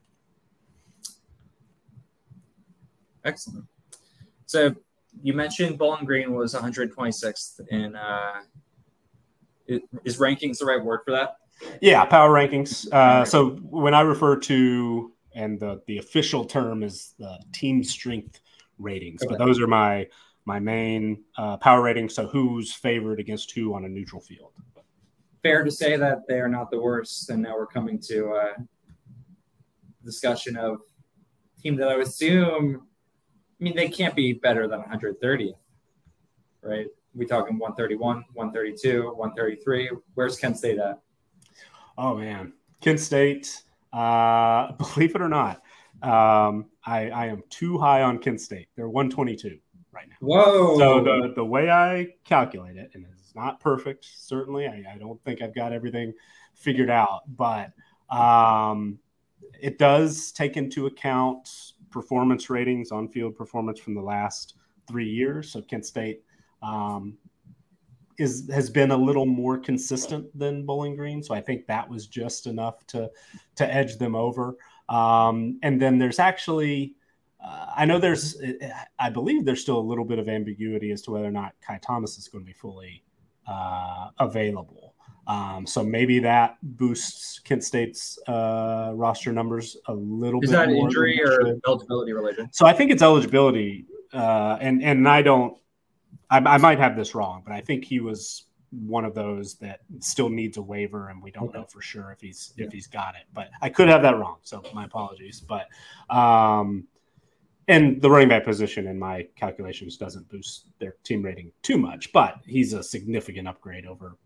[3.24, 3.66] Excellent.
[4.46, 4.74] So
[5.22, 7.96] you mentioned Bowling Green was 126th in.
[7.96, 8.42] Uh,
[10.04, 11.36] is rankings the right word for that?
[11.80, 12.90] Yeah, power rankings.
[12.92, 18.40] Uh, so when I refer to and the the official term is the team strength
[18.78, 19.22] ratings.
[19.22, 19.30] Okay.
[19.30, 20.06] But those are my
[20.44, 22.14] my main uh, power ratings.
[22.14, 24.52] So who's favored against who on a neutral field?
[25.42, 27.30] Fair to say that they are not the worst.
[27.30, 28.52] And now we're coming to a uh,
[30.04, 30.80] discussion of
[31.62, 32.86] team that I assume.
[33.62, 35.54] I mean, they can't be better than 130,
[36.62, 36.86] right?
[37.14, 39.90] We talking 131, 132, 133.
[40.14, 40.98] Where's Kent State at?
[41.96, 43.62] Oh man, Kent State.
[43.92, 45.62] Uh, believe it or not,
[46.02, 48.66] um, I, I am too high on Kent State.
[48.74, 49.56] They're 122
[49.92, 50.16] right now.
[50.18, 50.76] Whoa.
[50.78, 54.66] So the, the way I calculate it, and it's not perfect, certainly.
[54.66, 56.14] I, I don't think I've got everything
[56.56, 57.70] figured out, but
[58.10, 58.98] um,
[59.60, 64.54] it does take into account performance ratings, on field performance from the last
[64.88, 65.52] three years.
[65.52, 66.22] So Kent State
[66.62, 67.16] um,
[68.18, 71.22] is has been a little more consistent than Bowling Green.
[71.22, 73.10] So I think that was just enough to
[73.54, 74.56] to edge them over.
[74.88, 76.96] Um, and then there's actually,
[77.42, 78.36] uh, I know there's,
[78.98, 81.78] I believe there's still a little bit of ambiguity as to whether or not Ky
[81.80, 83.02] Thomas is going to be fully
[83.46, 84.91] uh, available.
[85.26, 90.60] Um, so maybe that boosts Kent State's uh, roster numbers a little is bit.
[90.60, 92.54] Is that injury or eligibility related?
[92.54, 95.56] So I think it's eligibility, uh, and and I don't.
[96.28, 99.80] I, I, might have this wrong, but I think he was one of those that
[100.00, 101.58] still needs a waiver, and we don't okay.
[101.58, 102.66] know for sure if he's yeah.
[102.66, 103.24] if he's got it.
[103.32, 105.40] But I could have that wrong, so my apologies.
[105.40, 105.68] But
[106.14, 106.88] um,
[107.68, 112.12] and the running back position in my calculations doesn't boost their team rating too much,
[112.12, 114.16] but he's a significant upgrade over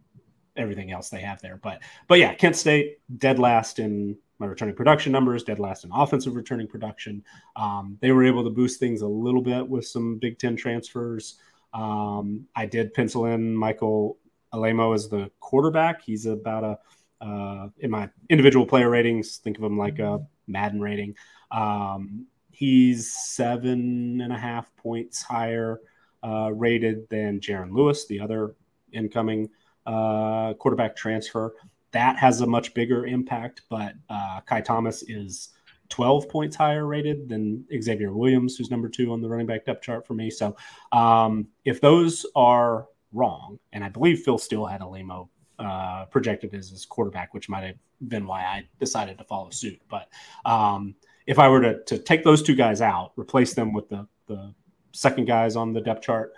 [0.57, 1.59] everything else they have there.
[1.63, 5.91] But but yeah, Kent State dead last in my returning production numbers, dead last in
[5.93, 7.25] offensive returning production.
[7.57, 11.39] Um, they were able to boost things a little bit with some Big Ten transfers.
[11.73, 14.19] Um, I did pencil in Michael
[14.53, 16.03] Alaimo as the quarterback.
[16.03, 16.79] He's about a
[17.25, 19.39] uh, in my individual player ratings.
[19.39, 21.15] Think of him like a Madden rating.
[21.51, 25.81] Um, he's seven and a half points higher
[26.23, 28.55] uh, rated than Jaron Lewis, the other
[28.93, 29.49] incoming
[29.87, 31.55] uh, quarterback transfer.
[31.93, 35.51] That has a much bigger impact, but uh, Ky Thomas is
[35.89, 39.83] 12 points higher rated than Xavier Williams, who's number two on the running back depth
[39.83, 40.31] chart for me.
[40.31, 40.57] So
[40.93, 45.29] um, if those are wrong, and I believe Phil Steele had Alaimo
[45.59, 47.77] uh, projected as his quarterback, which might have
[48.09, 49.81] been why I decided to follow suit.
[49.89, 50.09] But
[50.45, 50.95] um,
[51.27, 54.55] if I were to, to take those two guys out, replace them with the, the
[54.93, 56.35] second guys on the depth chart,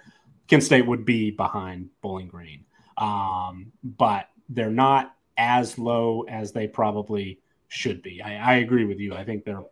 [0.46, 2.64] Kent State would be behind Bowling Green.
[2.98, 8.20] Um, but they're not as low as they probably should be.
[8.20, 9.14] I, I agree with you.
[9.14, 9.64] I think they're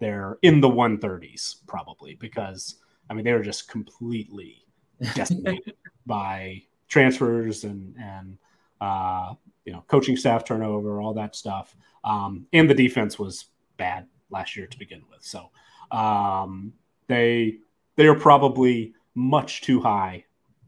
[0.00, 2.76] they're in the 130s probably because
[3.08, 4.64] I mean they were just completely
[5.14, 5.74] decimated
[6.04, 8.38] by transfers and and
[8.80, 11.74] uh, you know coaching staff turnover, all that stuff.
[12.04, 13.46] Um, and the defense was
[13.78, 15.22] bad last year to begin with.
[15.22, 15.50] So
[15.90, 16.72] um,
[17.06, 17.58] they
[17.96, 20.24] they are probably much too high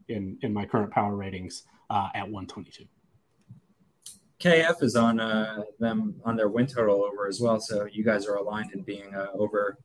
[0.07, 2.85] in in my current power ratings uh, at 122.
[4.39, 7.59] KF is on uh, them on their win total over as well.
[7.59, 9.79] So you guys are aligned in being uh, over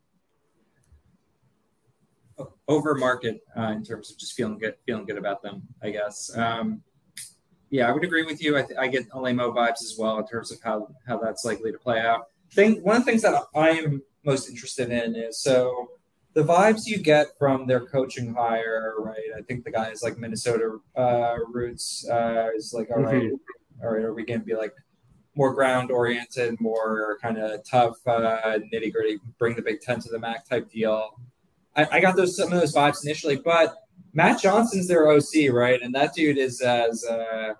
[2.68, 5.62] over market uh, in terms of just feeling good, feeling good about them.
[5.82, 6.30] I guess.
[6.36, 6.82] Um,
[7.70, 8.59] yeah, I would agree with you.
[8.59, 11.78] I, th- I get vibes as well in terms of how how that's likely to
[11.78, 12.26] play out.
[12.53, 15.92] Thing one of the things that I am most interested in is so
[16.35, 19.16] the vibes you get from their coaching hire, right?
[19.37, 22.09] I think the guy is like Minnesota uh, roots.
[22.11, 23.85] Uh, is like, all right, mm-hmm.
[23.85, 24.72] all right, are we going to be like
[25.35, 30.09] more ground oriented, more kind of tough, uh, nitty gritty, bring the Big Ten to
[30.09, 31.20] the MAC type deal?
[31.76, 33.74] I, I, got those some of those vibes initially, but
[34.12, 35.80] Matt Johnson's their OC, right?
[35.80, 37.55] And that dude is as uh,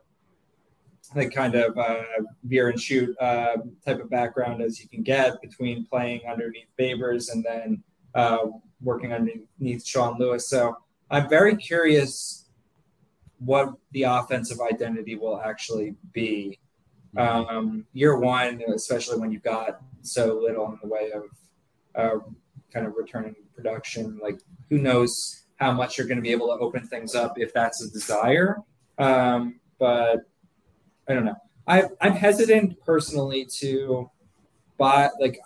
[1.15, 2.03] like kind of uh,
[2.45, 7.33] veer and shoot uh, type of background as you can get between playing underneath Babers
[7.33, 7.83] and then
[8.15, 8.47] uh,
[8.81, 10.49] working underneath Sean Lewis.
[10.49, 10.77] So
[11.11, 12.47] I'm very curious
[13.39, 16.59] what the offensive identity will actually be.
[17.17, 21.25] Um, year one, especially when you've got so little in the way of
[21.95, 22.25] uh,
[22.73, 24.41] kind of returning production, like
[24.71, 27.83] who knows how much you're going to be able to open things up if that's
[27.85, 28.59] a desire.
[28.99, 30.21] Um, but
[31.09, 31.37] I don't know.
[31.67, 34.11] I, I'm hesitant personally to
[34.79, 35.39] buy like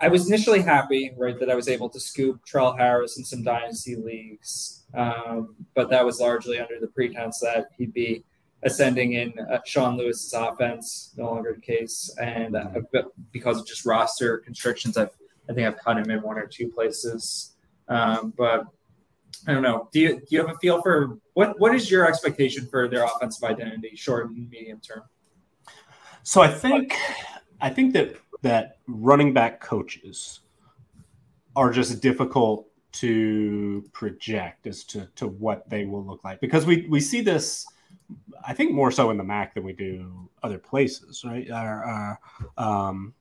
[0.00, 3.42] I was initially happy, right, that I was able to scoop Trell Harris in some
[3.42, 8.24] dynasty leagues, um, but that was largely under the pretense that he'd be
[8.62, 11.14] ascending in uh, Sean Lewis's offense.
[11.16, 12.68] No longer the case, and uh,
[13.32, 15.10] because of just roster constrictions, I've
[15.48, 17.54] I think I've cut him in one or two places.
[17.88, 18.64] Um, but
[19.46, 19.88] I don't know.
[19.92, 23.04] Do you do you have a feel for what what is your expectation for their
[23.04, 25.02] offensive identity, short and medium term?
[26.22, 26.94] So I think
[27.60, 28.16] I think that
[28.46, 30.40] that running back coaches
[31.54, 36.86] are just difficult to project as to, to what they will look like because we,
[36.88, 37.66] we see this
[38.46, 41.50] I think more so in the MAC than we do other places, right?
[41.50, 42.20] Our,
[42.56, 43.14] um,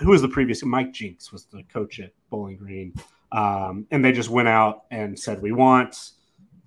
[0.00, 0.64] who was the previous?
[0.64, 2.94] Mike Jinks was the coach at Bowling Green,
[3.32, 6.12] um, and they just went out and said, "We want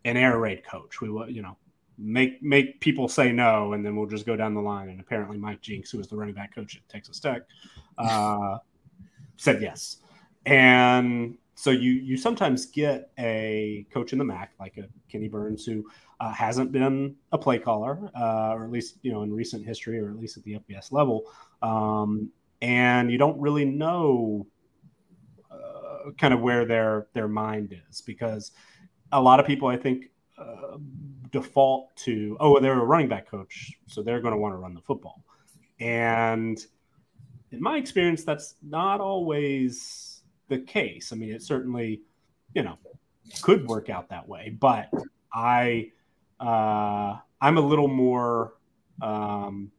[0.06, 1.02] an air raid coach.
[1.02, 1.58] We want, you know,
[1.98, 5.38] make make people say no, and then we'll just go down the line." And apparently,
[5.38, 7.42] Mike Jinks, who was the running back coach at Texas Tech,
[8.00, 8.58] uh,
[9.38, 9.98] said yes.
[10.46, 15.66] And so you you sometimes get a coach in the MAC like a Kenni Burns
[15.66, 15.84] who
[16.22, 20.00] uh, hasn't been a play caller, uh, or at least you know in recent history,
[20.00, 21.26] or at least at the FBS level,
[21.62, 22.30] um,
[22.62, 24.48] and you don't really know
[25.52, 28.52] uh, kind of where their their mind is because
[29.12, 30.06] a lot of people I think
[30.38, 30.78] uh,
[31.32, 34.74] default to oh they're a running back coach, so they're going to want to run
[34.74, 35.26] the football,
[35.82, 36.58] and
[37.52, 41.12] in my experience, that's not always the case.
[41.12, 42.02] I mean, it certainly,
[42.54, 42.78] you know,
[43.42, 44.90] could work out that way, but
[45.34, 45.92] I,
[46.40, 48.54] uh, I'm a little more,
[49.02, 49.72] um,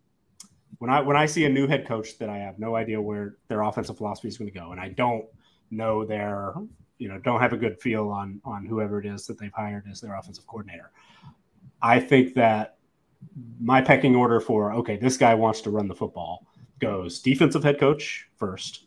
[0.79, 3.37] when I when I see a new head coach that I have no idea where
[3.49, 5.27] their offensive philosophy is going to go, and I don't
[5.71, 6.55] know their,
[6.97, 9.85] you know, don't have a good feel on on whoever it is that they've hired
[9.91, 10.91] as their offensive coordinator.
[11.83, 12.79] I think that
[13.61, 16.47] my pecking order for okay, this guy wants to run the football
[16.81, 18.87] goes defensive head coach first,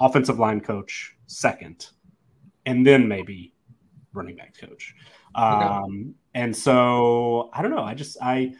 [0.00, 1.88] offensive line coach second,
[2.66, 3.52] and then maybe
[4.12, 4.94] running back coach.
[5.34, 7.82] Um, and so I don't know.
[7.82, 8.54] I just I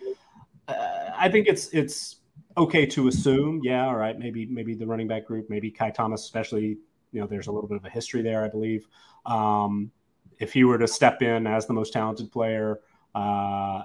[0.68, 2.16] uh, I think it's it's
[2.56, 6.22] okay to assume, yeah, all right, maybe maybe the running back group, maybe Ky Thomas,
[6.22, 6.78] especially,
[7.12, 8.86] you know, there's a little bit of a history there, I believe.
[9.26, 9.90] Um,
[10.38, 12.80] if he were to step in as the most talented player,
[13.14, 13.82] uh,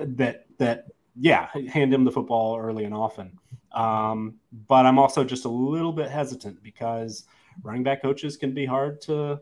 [0.00, 0.86] that that
[1.18, 3.38] yeah, hand him the football early and often.
[3.72, 7.24] Um, but I'm also just a little bit hesitant because
[7.62, 9.40] running back coaches can be hard to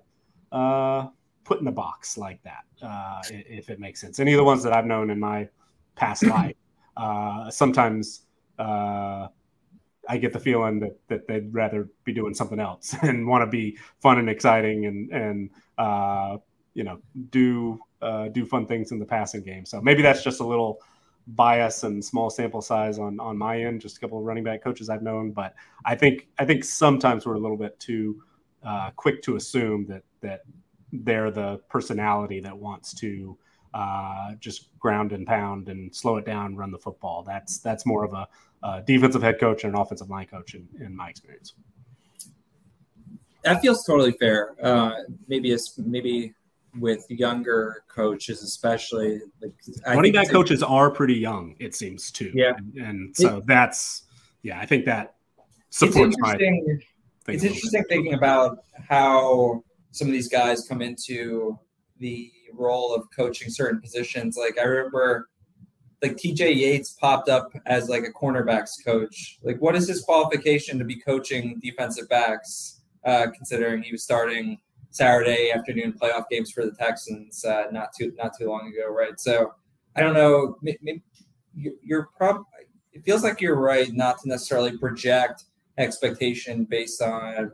[0.52, 1.06] uh,
[1.44, 4.20] put in a box like that, uh, if it makes sense.
[4.20, 5.48] Any of the ones that I've known in my
[5.96, 6.56] past life,
[6.96, 8.22] uh, sometimes
[8.58, 9.28] uh,
[10.08, 13.46] I get the feeling that, that they'd rather be doing something else and want to
[13.46, 16.38] be fun and exciting and and uh,
[16.74, 16.98] you know
[17.30, 19.64] do uh, do fun things in the passing game.
[19.64, 20.80] So maybe that's just a little
[21.28, 23.80] bias and small sample size on on my end.
[23.80, 25.54] Just a couple of running back coaches I've known, but
[25.84, 28.22] I think I think sometimes we're a little bit too
[28.64, 30.42] uh, quick to assume that that
[30.92, 33.36] they're the personality that wants to
[33.74, 37.22] uh, just ground and pound and slow it down, run the football.
[37.22, 38.28] That's that's more of a,
[38.62, 41.54] a defensive head coach and an offensive line coach in, in my experience.
[43.44, 44.54] That feels totally fair.
[44.62, 44.92] Uh,
[45.28, 46.34] maybe it's maybe
[46.78, 49.52] with younger coaches, especially like
[49.86, 51.56] running back coaches are pretty young.
[51.58, 52.30] It seems too.
[52.34, 54.02] Yeah, and, and so it, that's
[54.42, 54.58] yeah.
[54.58, 55.14] I think that
[55.70, 56.80] supports it's interesting,
[57.26, 57.34] my.
[57.34, 61.58] It's interesting thinking about how some of these guys come into
[61.98, 64.36] the role of coaching certain positions.
[64.36, 65.28] Like I remember
[66.02, 69.38] like TJ Yates popped up as like a cornerbacks coach.
[69.42, 74.58] Like what is his qualification to be coaching defensive backs, uh, considering he was starting
[74.90, 79.18] Saturday afternoon playoff games for the Texans uh, not too not too long ago, right?
[79.18, 79.52] So
[79.96, 80.56] I don't know.
[80.62, 81.02] Maybe
[81.54, 82.44] you're probably.
[82.92, 85.44] It feels like you're right not to necessarily project
[85.76, 87.52] expectation based on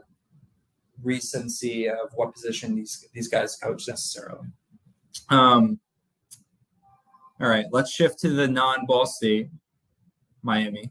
[1.02, 4.48] recency of what position these these guys coach necessarily.
[5.28, 5.78] Um,
[7.40, 9.48] all right, let's shift to the non-Ball State,
[10.42, 10.90] Miami.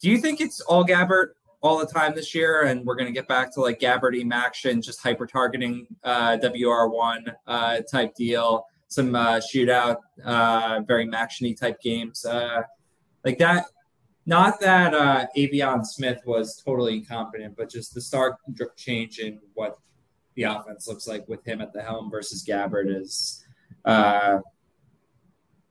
[0.00, 1.32] Do you think it's all Gabbert
[1.62, 4.80] all the time this year, and we're going to get back to like Gabbert action,
[4.80, 11.80] just hyper targeting uh, WR1 uh, type deal, some uh, shootout, uh, very MACtiony type
[11.80, 12.62] games uh,
[13.24, 13.66] like that?
[14.26, 18.36] Not that uh, Aveon Smith was totally incompetent, but just the stark
[18.76, 19.78] change in what
[20.34, 23.44] the offense looks like with him at the helm versus Gabbert is
[23.84, 24.38] uh,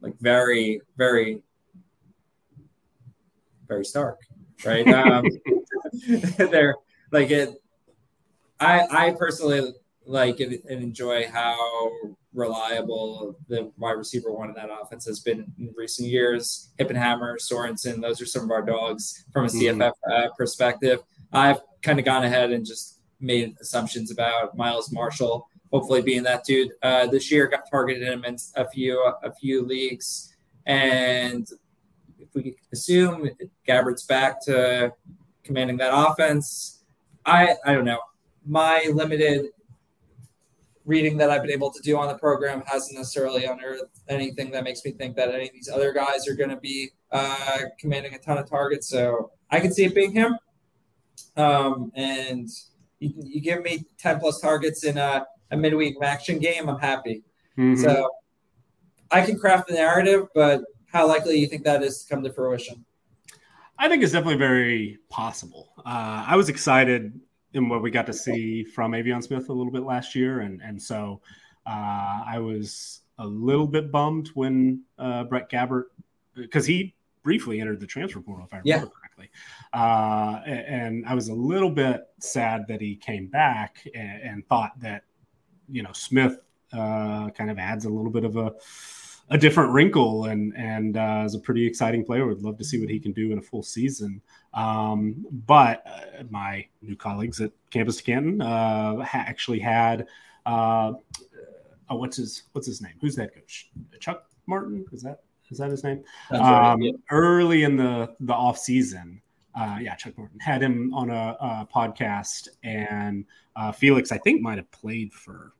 [0.02, 1.42] like very, very,
[3.68, 4.20] very stark,
[4.66, 4.88] right?
[4.88, 5.26] Um,
[6.38, 6.76] they're
[7.12, 7.62] like it.
[8.60, 9.74] I I personally
[10.06, 11.56] like and, and enjoy how
[12.34, 16.72] reliable the wide receiver one in that offense has been in recent years.
[16.78, 20.12] Hip and Hammer, Sorenson, those are some of our dogs from a CFF mm-hmm.
[20.12, 21.02] uh, perspective.
[21.32, 26.44] I've kind of gone ahead and just made assumptions about Miles Marshall, hopefully being that
[26.44, 27.48] dude uh, this year.
[27.48, 30.36] Got targeted him in a few a few leagues,
[30.66, 31.48] and
[32.20, 33.30] if we assume
[33.68, 34.94] Gabbert's back to
[35.50, 36.84] commanding that offense,
[37.26, 38.00] I I don't know.
[38.46, 39.48] My limited
[40.86, 44.64] reading that I've been able to do on the program hasn't necessarily unearthed anything that
[44.64, 48.14] makes me think that any of these other guys are going to be uh, commanding
[48.14, 48.88] a ton of targets.
[48.88, 50.38] So I can see it being him.
[51.36, 52.48] Um, and
[53.00, 57.24] you, you give me 10 plus targets in a, a midweek action game, I'm happy.
[57.58, 57.84] Mm-hmm.
[57.84, 58.10] So
[59.12, 62.24] I can craft the narrative, but how likely do you think that is to come
[62.24, 62.86] to fruition?
[63.80, 65.72] I think it's definitely very possible.
[65.80, 67.18] Uh, I was excited
[67.54, 70.62] in what we got to see from Aveon Smith a little bit last year, and
[70.62, 71.22] and so
[71.66, 75.86] uh, I was a little bit bummed when uh, Brett Gabbert
[76.36, 79.00] because he briefly entered the transfer portal if I remember yeah.
[79.00, 79.30] correctly,
[79.74, 84.78] uh, and I was a little bit sad that he came back and, and thought
[84.82, 85.04] that
[85.70, 86.38] you know Smith
[86.74, 88.54] uh, kind of adds a little bit of a
[89.30, 92.26] a different wrinkle and and uh, is a pretty exciting player.
[92.26, 94.22] Would love to see what he can do in a full season.
[94.54, 100.08] Um, but uh, my new colleagues at Campus 2 Canton uh, ha- actually had
[100.46, 100.94] uh,
[101.90, 102.94] oh, what's his what's his name?
[103.02, 103.70] Who's that coach?
[104.00, 104.86] Chuck Martin?
[104.92, 106.04] Is that is that his name?
[106.32, 106.92] Um, right, yeah.
[107.12, 109.22] Early in the the off season.
[109.56, 113.26] Uh, yeah, Chuck Martin had him on a, a podcast, and
[113.56, 115.54] uh, Felix, I think, might have played for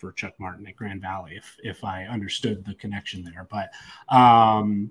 [0.00, 3.46] for Chuck Martin at Grand Valley, if if I understood the connection there.
[3.50, 3.70] But
[4.14, 4.90] um,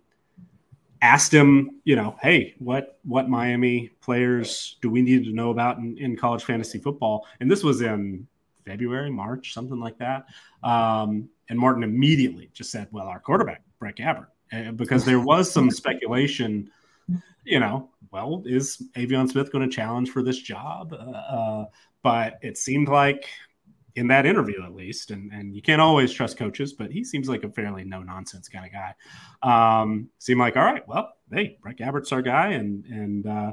[1.02, 5.78] asked him, you know, hey, what what Miami players do we need to know about
[5.78, 7.26] in, in college fantasy football?
[7.40, 8.28] And this was in
[8.66, 10.28] February, March, something like that.
[10.64, 15.52] Um, and Martin immediately just said, well, our quarterback, Brett Gabbert, uh, because there was
[15.52, 16.70] some speculation,
[17.44, 20.94] you know, well, is Aveon Smith going to challenge for this job?
[20.94, 21.66] Uh, uh,
[22.04, 23.28] but it seemed like
[24.00, 27.28] in that interview at least, and, and you can't always trust coaches, but he seems
[27.28, 28.94] like a fairly no nonsense kind of guy.
[29.44, 33.52] Um, seemed like, all right, well, hey, Brett Gabbert's our guy, and and uh,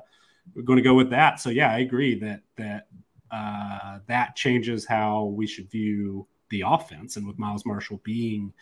[0.54, 1.40] we're going to go with that.
[1.40, 2.86] So yeah, I agree that that
[3.32, 8.52] uh, that changes how we should view the offense, and with Miles Marshall being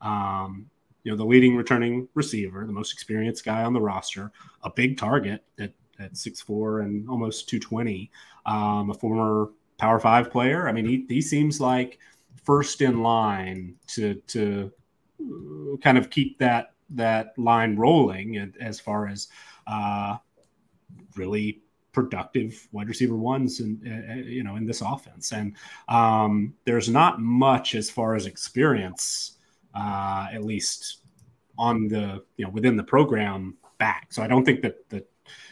[0.00, 0.64] um,
[1.02, 4.32] you know the leading returning receiver, the most experienced guy on the roster,
[4.62, 8.10] a big target at at six four and almost two twenty,
[8.46, 10.68] um, a former Power Five player.
[10.68, 11.98] I mean, he he seems like
[12.42, 14.72] first in line to to
[15.82, 19.28] kind of keep that that line rolling as far as
[19.66, 20.16] uh,
[21.16, 21.62] really
[21.92, 25.56] productive wide receiver ones and uh, you know in this offense and
[25.88, 29.38] um, there's not much as far as experience
[29.74, 30.98] uh, at least
[31.58, 34.12] on the you know within the program back.
[34.12, 35.08] So I don't think that that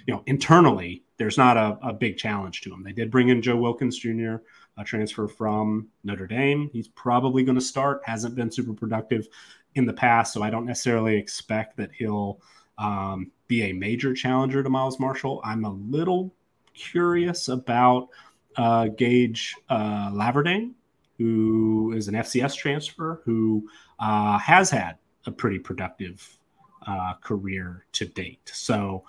[0.07, 2.83] you know internally there's not a, a big challenge to him.
[2.83, 4.37] They did bring in Joe Wilkins Jr.,
[4.77, 6.71] a transfer from Notre Dame.
[6.73, 8.03] He's probably going to start.
[8.05, 9.29] Hasn't been super productive
[9.75, 12.41] in the past, so I don't necessarily expect that he'll
[12.79, 15.41] um, be a major challenger to Miles Marshall.
[15.45, 16.35] I'm a little
[16.75, 18.09] curious about
[18.57, 20.73] uh, Gage uh, Larvadain,
[21.19, 23.69] who is an FCS transfer who
[23.99, 24.97] uh, has had
[25.27, 26.39] a pretty productive
[26.87, 28.51] uh, career to date.
[28.53, 29.05] So,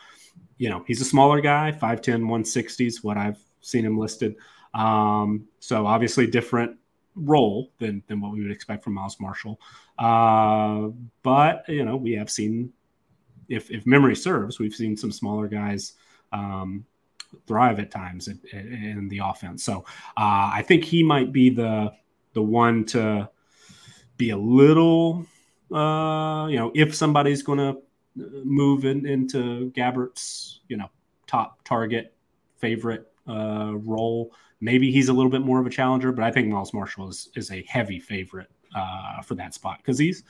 [0.64, 4.38] you know, he's a smaller guy, 5'10, 160 is what I've seen him listed.
[4.74, 6.78] Um, so obviously different
[7.16, 9.60] role than, than what we would expect from Miles Marshall.
[10.00, 10.88] Uh,
[11.22, 12.72] but, you know, we have seen,
[13.50, 15.96] if, if memory serves, we've seen some smaller guys
[16.32, 16.86] um,
[17.46, 19.66] thrive at times in, in the offense.
[19.66, 19.80] So
[20.16, 21.92] uh, I think he might be the,
[22.32, 23.30] the one to
[24.16, 25.26] be a little
[25.74, 27.82] uh, you know, if somebody's going to
[28.16, 30.90] move in, into Gabbert's, you know,
[31.28, 32.14] top target
[32.58, 36.12] favorite uh, role, maybe he's a little bit more of a challenger.
[36.12, 39.98] But I think Miles Marshall is is a heavy favorite uh, for that spot because
[39.98, 40.24] he's,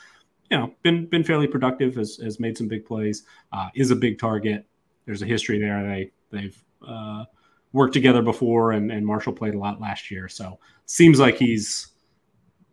[0.50, 3.96] you know, been been fairly productive, has has made some big plays, uh, is a
[3.96, 4.66] big target.
[5.06, 5.84] There's a history there.
[5.84, 7.26] They they've uh,
[7.74, 10.30] worked together before, and, and Marshall played a lot last year.
[10.30, 11.90] So seems like he's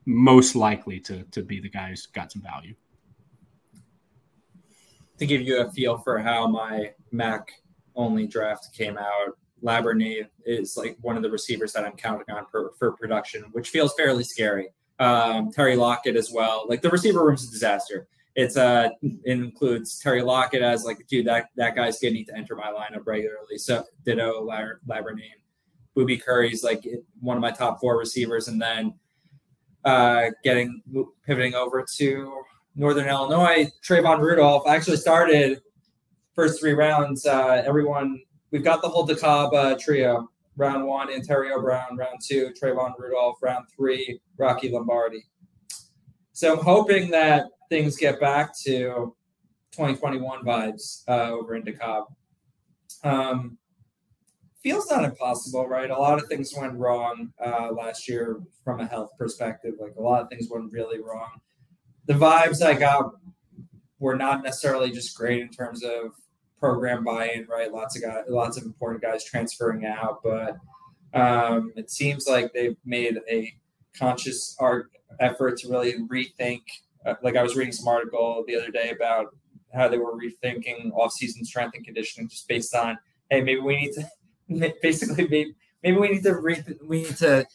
[0.06, 2.74] most likely to to be the guy who's got some value.
[5.20, 7.52] To give you a feel for how my MAC
[7.94, 12.46] only draft came out, Larvadain is like one of the receivers that I'm counting on
[12.50, 14.70] for, for production, which feels fairly scary.
[14.98, 16.64] Um, Terry Lockett as well.
[16.68, 18.08] Like the receiver room's a disaster.
[18.34, 22.56] It's uh it includes Terry Lockett as like, dude, that that guy's need to enter
[22.56, 23.58] my lineup regularly.
[23.58, 25.36] So ditto Larvadain.
[25.94, 26.86] Boobie Curry's like
[27.20, 28.94] one of my top four receivers, and then
[29.84, 30.80] uh, getting
[31.26, 32.42] pivoting over to
[32.76, 33.70] Northern Illinois.
[33.86, 35.60] Trayvon Rudolph actually started
[36.34, 37.26] first three rounds.
[37.26, 40.28] Uh, everyone, we've got the whole DeKalb trio.
[40.56, 41.96] Round one, Antario Brown.
[41.96, 43.38] Round two, Trayvon Rudolph.
[43.42, 45.24] Round three, Rocky Lombardi.
[46.32, 49.14] So I'm hoping that things get back to
[49.72, 52.06] 2021 vibes uh, over in DeKalb.
[53.04, 53.58] Um,
[54.62, 55.90] feels not impossible, right?
[55.90, 59.74] A lot of things went wrong uh, last year from a health perspective.
[59.80, 61.40] Like a lot of things went really wrong.
[62.10, 63.12] The vibes I got
[64.00, 66.10] were not necessarily just great in terms of
[66.58, 67.72] program buy-in, right?
[67.72, 70.56] Lots of guys, lots of important guys transferring out, but
[71.14, 73.54] um, it seems like they've made a
[73.96, 74.90] conscious art
[75.20, 76.62] effort to really rethink.
[77.06, 79.26] Uh, like I was reading some article the other day about
[79.72, 82.98] how they were rethinking off-season strength and conditioning just based on,
[83.30, 85.54] hey, maybe we need to basically maybe,
[85.84, 87.46] maybe we need to re- we need to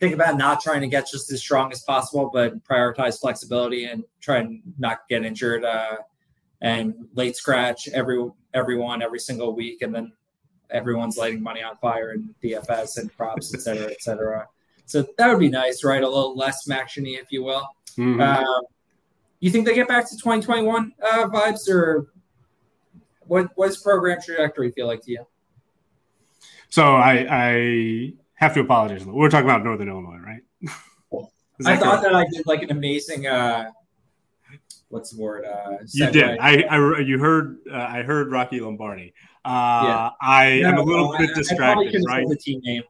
[0.00, 4.02] think about not trying to get just as strong as possible, but prioritize flexibility and
[4.20, 5.98] try and not get injured uh,
[6.62, 10.12] and late scratch every everyone every single week, and then
[10.70, 14.48] everyone's lighting money on fire in DFS and props, et cetera, et cetera.
[14.86, 16.02] So that would be nice, right?
[16.02, 17.68] A little less actiony, if you will.
[17.96, 18.20] Mm-hmm.
[18.20, 18.60] Uh,
[19.40, 22.10] you think they get back to 2021 uh, vibes, or
[23.26, 23.50] what?
[23.54, 25.26] What's program trajectory feel like to you?
[26.70, 29.04] So I, I have to apologize.
[29.04, 30.42] We're talking about Northern Illinois, right?
[31.66, 33.26] I thought that I did like an amazing.
[33.26, 33.70] Uh,
[34.88, 35.44] what's the word?
[35.44, 36.38] Uh, you did.
[36.38, 37.58] I, I, you heard.
[37.70, 39.12] Uh, I heard Rocky Lombardi.
[39.44, 40.10] Uh, yeah.
[40.22, 42.02] I no, am a little bit distracted.
[42.06, 42.26] right.
[42.26, 42.82] The team name.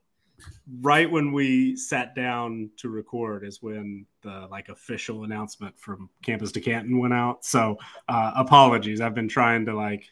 [0.81, 6.53] Right when we sat down to record is when the like official announcement from Campus
[6.53, 7.45] 2 Canton went out.
[7.45, 7.77] So
[8.09, 9.01] uh, apologies.
[9.01, 10.07] I've been trying to like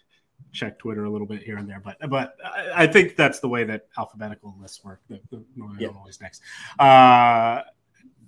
[0.53, 3.49] check Twitter a little bit here and there, but but I, I think that's the
[3.49, 5.01] way that alphabetical lists work.
[5.09, 5.89] The, the Northern yeah.
[5.89, 6.43] Illinois next.
[6.79, 7.63] Uh,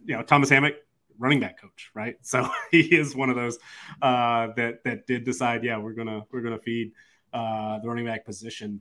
[0.05, 0.75] you know, Thomas Hammock,
[1.19, 2.17] running back coach, right?
[2.23, 3.59] So he is one of those
[4.03, 6.93] uh, that that did decide, yeah, we're gonna we're gonna feed
[7.33, 8.81] uh, the running back position.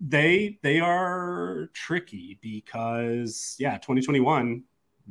[0.00, 4.62] they they are tricky because yeah, 2021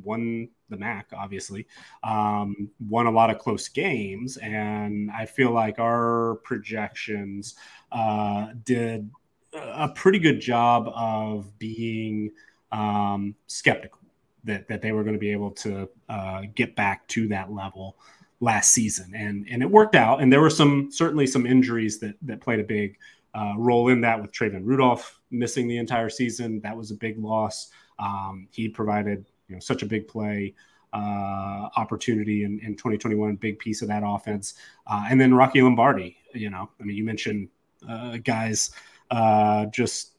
[0.02, 1.66] won the MAC, obviously,
[2.02, 7.54] um, won a lot of close games, and I feel like our projections
[7.92, 9.08] uh, did
[9.52, 12.30] a pretty good job of being
[12.72, 14.00] um, skeptical
[14.44, 17.96] that that they were going to be able to uh, get back to that level
[18.40, 20.20] last season, and and it worked out.
[20.20, 22.98] And there were some certainly some injuries that that played a big
[23.34, 26.60] uh, role in that with Trayvon Rudolph missing the entire season.
[26.60, 27.70] That was a big loss.
[27.98, 30.54] Um, he provided you know such a big play
[30.94, 34.54] uh, opportunity in, in 2021, big piece of that offense.
[34.86, 37.48] Uh, and then Rocky Lombardi, you know, I mean, you mentioned
[37.86, 38.70] uh, guys
[39.10, 40.12] uh, just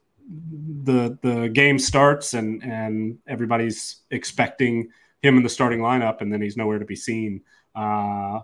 [0.83, 4.89] the the game starts and and everybody's expecting
[5.23, 7.41] him in the starting lineup, and then he's nowhere to be seen.
[7.73, 8.41] Uh,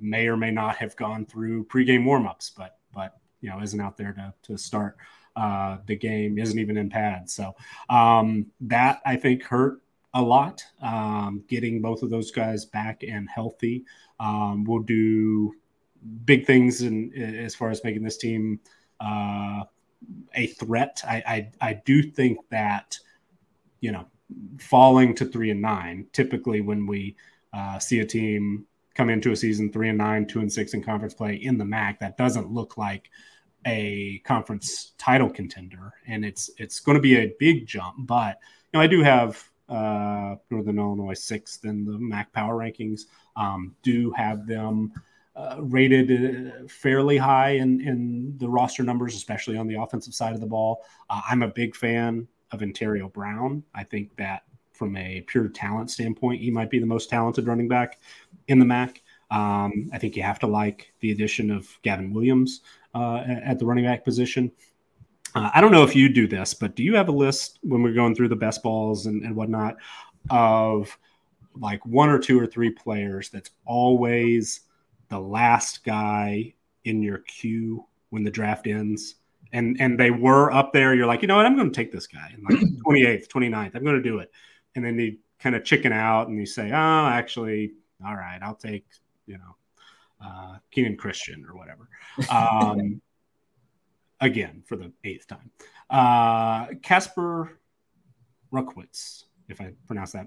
[0.00, 3.98] may or may not have gone through pregame warmups, but but you know isn't out
[3.98, 4.96] there to to start
[5.36, 7.34] uh, the game, isn't even in pads.
[7.34, 7.54] So
[7.88, 9.81] um, that I think hurt
[10.14, 10.62] a lot.
[10.80, 13.84] Um, getting both of those guys back and healthy
[14.20, 15.54] um, will do
[16.24, 18.60] big things in, as far as making this team
[19.00, 19.64] uh,
[20.34, 21.02] a threat.
[21.06, 22.98] I, I, I do think that
[23.80, 24.06] you know
[24.58, 27.16] falling to three and nine typically when we
[27.52, 30.82] uh, see a team come into a season three and nine, two and six in
[30.82, 33.10] conference play in the MAC, that doesn't look like
[33.66, 37.94] a conference title contender, and it's it's going to be a big jump.
[37.98, 38.38] But
[38.72, 43.02] you know, I do have uh, Northern Illinois sixth in the MAC power rankings.
[43.36, 44.92] Um, do have them
[45.34, 50.34] uh, rated uh, fairly high in, in the roster numbers, especially on the offensive side
[50.34, 50.84] of the ball.
[51.08, 53.62] Uh, I'm a big fan of Antario Brown.
[53.74, 54.42] I think that
[54.72, 58.00] from a pure talent standpoint, he might be the most talented running back
[58.48, 59.02] in the MAC.
[59.30, 62.60] Um, I think you have to like the addition of Gavin Williams
[62.94, 64.52] uh, at the running back position.
[65.34, 67.82] Uh, I don't know if you do this, but do you have a list when
[67.82, 69.76] we're going through the best balls and, and whatnot
[70.30, 70.96] of
[71.54, 74.60] like one or two or three players that's always
[75.08, 76.54] the last guy
[76.84, 79.16] in your queue when the draft ends?
[79.54, 80.94] And and they were up there.
[80.94, 81.44] You're like, you know what?
[81.44, 83.74] I'm going to take this guy like 28th, 29th.
[83.74, 84.30] I'm going to do it.
[84.74, 87.72] And then you kind of chicken out and you say, oh, actually,
[88.04, 88.86] all right, I'll take,
[89.26, 89.56] you know,
[90.24, 91.88] uh, Kenan Christon or whatever.
[92.30, 93.00] Um,
[94.22, 95.50] again for the eighth time.
[95.90, 97.50] Uh, Kacper
[98.52, 100.26] Rutkiewicz, if I pronounce that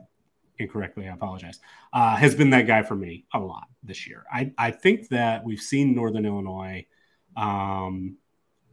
[0.59, 1.59] incorrectly, I apologize,
[1.93, 4.23] uh, has been that guy for me a lot this year.
[4.31, 6.85] I, I think that we've seen Northern Illinois.
[7.35, 8.17] Um,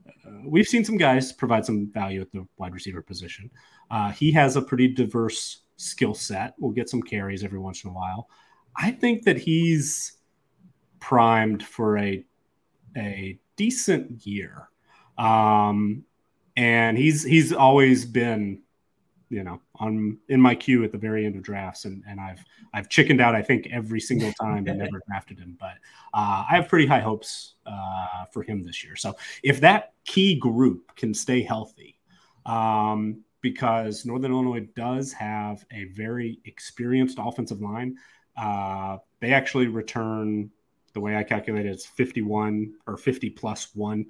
[0.06, 3.50] uh, we've seen some guys provide some value at the wide receiver position.
[3.90, 6.54] Uh, he has a pretty diverse skill set.
[6.58, 8.28] We'll get some carries every once in a while.
[8.76, 10.18] I think that he's
[11.00, 12.24] primed for a
[12.96, 14.68] a decent year.
[15.18, 16.04] Um,
[16.56, 18.62] and he's he's always been,
[19.28, 22.44] you know, on in my queue at the very end of drafts, and and I've
[22.74, 25.74] I've chickened out I think every single time and never drafted him, but
[26.14, 28.96] uh, I have pretty high hopes uh, for him this year.
[28.96, 31.98] So if that key group can stay healthy,
[32.46, 37.96] um, because Northern Illinois does have a very experienced offensive line.
[38.36, 40.50] Uh, they actually return
[40.92, 44.06] the way I calculate it, it's 51 or 50 plus 1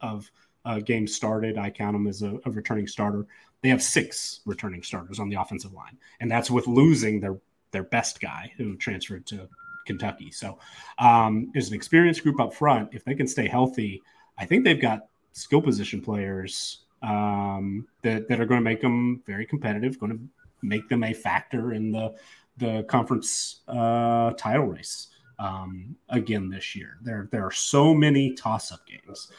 [0.00, 0.30] of
[0.64, 1.58] uh, games started.
[1.58, 3.26] I count them as a, a, returning starter.
[3.62, 7.38] They have six returning starters on the offensive line, and that's with losing their
[7.72, 9.48] their best guy who transferred to
[9.86, 10.30] Kentucky.
[10.30, 10.58] So
[10.98, 12.90] um, there's an experienced group up front.
[12.92, 14.02] If they can stay healthy,
[14.38, 19.22] I think they've got skill position players um, that, that are going to make them
[19.26, 20.20] very competitive, going to
[20.62, 22.14] make them a factor in the
[22.56, 25.08] the conference uh, title race
[25.40, 26.98] um, again this year.
[27.02, 29.32] There, there are so many toss-up games.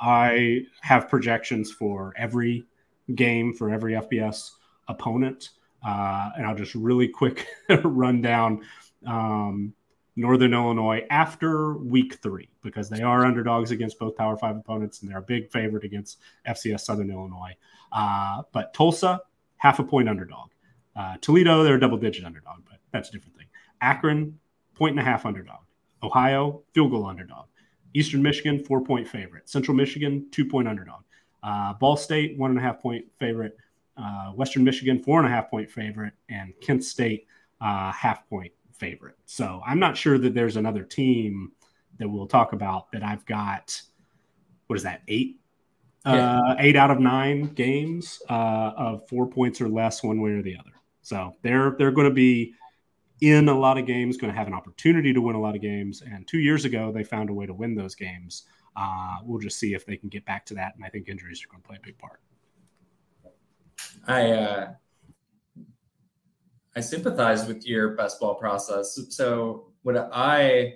[0.00, 2.64] I have projections for every
[3.14, 4.52] game for every FBS
[4.86, 5.50] opponent,
[5.86, 7.46] uh, and I'll just really quick
[7.84, 8.62] run down
[9.06, 9.74] um,
[10.14, 15.10] Northern Illinois after Week Three because they are underdogs against both Power Five opponents, and
[15.10, 17.56] they're a big favorite against FCS Southern Illinois.
[17.90, 19.20] Uh, but Tulsa,
[19.56, 20.50] half a point underdog.
[20.94, 23.46] Uh, Toledo, they're a double-digit underdog, but that's a different thing.
[23.80, 24.38] Akron,
[24.78, 25.60] point and a half underdog.
[26.02, 27.46] Ohio, field goal underdog.
[27.94, 29.48] Eastern Michigan, four point favorite.
[29.48, 31.02] Central Michigan, two point underdog.
[31.42, 33.56] Uh, Ball State, one and a half point favorite.
[33.96, 36.12] Uh, Western Michigan, four and a half point favorite.
[36.28, 37.26] And Kent State,
[37.60, 39.16] uh, half point favorite.
[39.26, 41.52] So I'm not sure that there's another team
[41.98, 43.80] that we'll talk about that I've got.
[44.68, 45.02] What is that?
[45.08, 45.40] Eight,
[46.06, 46.38] yeah.
[46.38, 50.42] Uh, eight out of nine games uh, of four points or less, one way or
[50.42, 50.70] the other.
[51.02, 52.54] So they're they're going to be
[53.20, 55.60] in a lot of games, going to have an opportunity to win a lot of
[55.60, 56.02] games.
[56.02, 58.44] And two years ago, they found a way to win those games.
[58.78, 60.74] uh, we'll just see if they can get back to that.
[60.76, 62.20] And I think injuries are going to play a big part.
[64.06, 64.72] I uh,
[66.76, 68.98] I sympathize with your best ball process.
[69.10, 70.74] So what I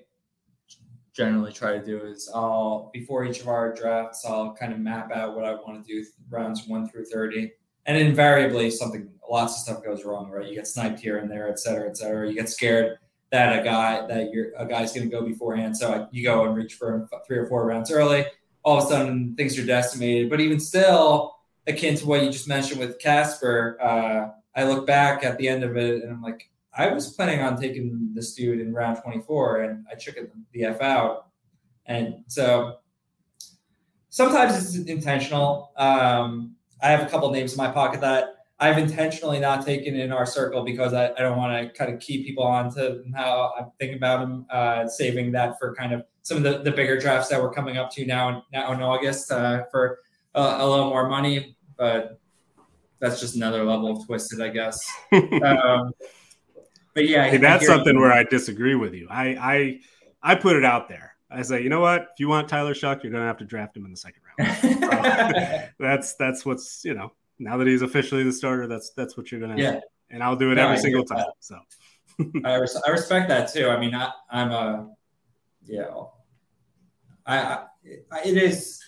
[1.12, 5.12] generally try to do is I'll before each of our drafts I'll kind of map
[5.12, 7.52] out what I want to do rounds one through thirty,
[7.86, 10.30] and invariably something lots of stuff goes wrong.
[10.30, 12.28] Right, you get sniped here and there, et cetera, et cetera.
[12.28, 12.98] You get scared
[13.30, 16.56] that a guy that you're a guy's going to go beforehand, so you go and
[16.56, 18.26] reach for three or four rounds early.
[18.64, 20.30] All of a sudden, things are decimated.
[20.30, 21.34] But even still,
[21.66, 25.64] akin to what you just mentioned with Kacper, uh, I look back at the end
[25.64, 29.62] of it and I'm like, I was planning on taking this dude in round 24
[29.62, 30.16] and I took
[30.52, 31.26] the F out.
[31.86, 32.78] And so
[34.08, 35.72] sometimes it's intentional.
[35.76, 40.12] Um, I have a couple names in my pocket that I've intentionally not taken in
[40.12, 43.52] our circle because I, I don't want to kind of keep people on to how
[43.58, 46.98] I'm thinking about them, uh, saving that for kind of some of the, the bigger
[46.98, 49.98] drafts that we're coming up to now, now in August uh, for
[50.34, 51.56] uh, a little more money.
[51.76, 52.20] But
[53.00, 54.78] that's just another level of twisted, I guess.
[55.12, 55.92] um,
[56.94, 59.08] but yeah, hey, that's something where I disagree with you.
[59.10, 59.80] I, I
[60.22, 61.16] I put it out there.
[61.30, 62.02] I say, you know what?
[62.02, 64.21] If you want Tyler Shough, you're going to have to draft him in the second
[64.38, 64.84] round.
[64.92, 67.12] Uh, that's that's what's you know.
[67.38, 69.62] Now that he's officially the starter, that's that's what you're going to.
[69.62, 69.72] Yeah.
[69.72, 69.82] Have.
[70.10, 71.18] And I'll do it no, every single time.
[71.18, 71.32] That.
[71.40, 71.58] So.
[72.44, 73.68] I, res- I respect that too.
[73.68, 74.90] I mean, I, I'm a,
[75.64, 75.86] yeah,
[77.26, 77.64] I,
[78.10, 78.82] I, it is,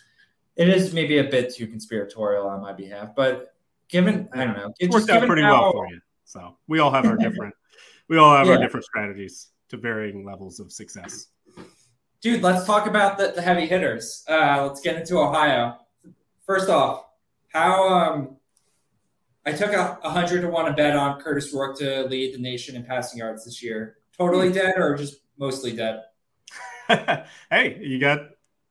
[0.56, 3.54] it is maybe a bit too conspiratorial on my behalf, but
[3.88, 6.00] given I don't know, it worked out pretty how, well for you.
[6.24, 7.54] So we all have our different
[8.08, 8.54] we all have yeah.
[8.54, 11.28] our different strategies to varying levels of success.
[12.24, 14.24] Dude, let's talk about the, the heavy hitters.
[14.26, 15.76] Uh, let's get into Ohio.
[16.46, 17.04] First off,
[17.52, 18.36] how um,
[19.44, 22.38] I took a, a hundred to one a bet on Curtis Rourke to lead the
[22.38, 23.98] nation in passing yards this year.
[24.16, 24.54] Totally hmm.
[24.54, 26.00] dead or just mostly dead?
[27.50, 28.20] hey, you got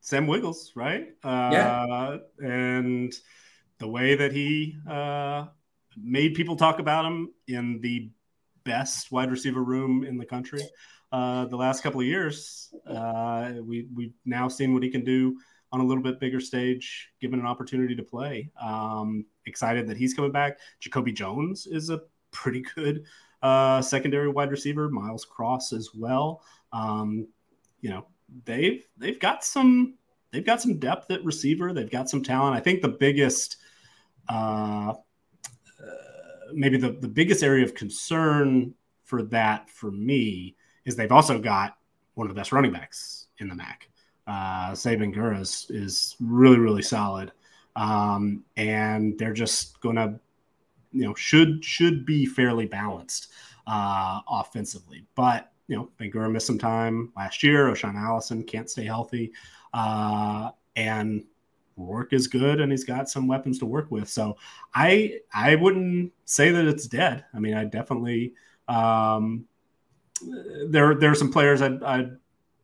[0.02, 1.10] Sam Wiggins, right?
[1.24, 2.18] Uh, yeah.
[2.44, 3.14] And
[3.78, 5.46] the way that he uh,
[5.96, 8.10] made people talk about him in the
[8.64, 10.64] best wide receiver room in the country
[11.14, 12.74] uh, the last couple of years.
[12.88, 15.38] Uh, we we've now seen what he can do
[15.72, 18.50] on a little bit bigger stage, given an opportunity to play.
[18.60, 20.58] Um, excited that he's coming back.
[20.80, 23.06] Jacoby Jones is a pretty good
[23.44, 24.90] uh, secondary wide receiver.
[24.90, 26.42] Miles Cross as well.
[26.72, 27.28] Um,
[27.82, 28.08] you know
[28.46, 29.94] they've they've got some
[30.32, 31.74] they've got some depth at receiver.
[31.74, 32.58] They've got some talent.
[32.58, 33.58] I think the biggest
[34.30, 34.94] uh,
[36.52, 38.74] maybe the, the biggest area of concern
[39.04, 41.78] for that for me is they've also got
[42.16, 43.90] one of the best running backs in the MAC.
[44.28, 47.32] Uh, Sieh Bangura is, is really, really solid.
[47.76, 50.20] Um, and they're just going to,
[50.92, 53.32] you know, should should be fairly balanced
[53.66, 55.06] uh, offensively.
[55.16, 57.68] But, you know, Bangura missed some time last year.
[57.68, 59.32] O'Shaan Allison can't stay healthy.
[59.74, 61.24] Uh, and
[61.78, 64.08] Rourke is good and he's got some weapons to work with.
[64.10, 64.38] So
[64.74, 67.26] I I wouldn't say that it's dead.
[67.34, 68.34] I mean, I definitely
[68.68, 69.46] um,
[70.68, 72.18] there there are some players I'd, I'd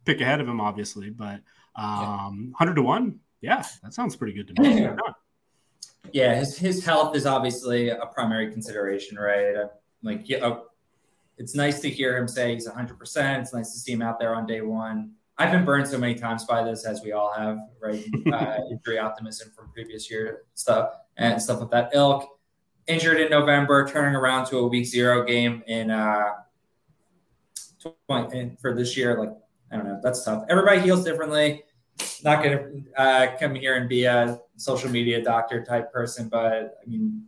[0.06, 1.42] pick ahead of him, obviously, but
[1.76, 4.88] um, hundred to one, yeah, that sounds pretty good to me.
[6.12, 9.56] yeah, his his health is obviously a primary consideration, right?
[9.56, 9.68] Uh,
[10.04, 10.60] like, yeah, uh,
[11.38, 12.98] it's nice to hear him say he's 100.
[13.00, 15.12] percent It's nice to see him out there on day one.
[15.38, 18.04] I've been burned so many times by this, as we all have, right?
[18.34, 22.28] Uh, injury optimism from previous year stuff and stuff with that ilk.
[22.88, 26.30] Injured in November, turning around to a week zero game in uh,
[28.62, 29.20] for this year.
[29.20, 29.36] Like
[29.72, 30.46] I don't know, that's tough.
[30.50, 31.64] Everybody heals differently.
[32.24, 36.88] Not gonna uh, come here and be a social media doctor type person, but I
[36.88, 37.26] mean,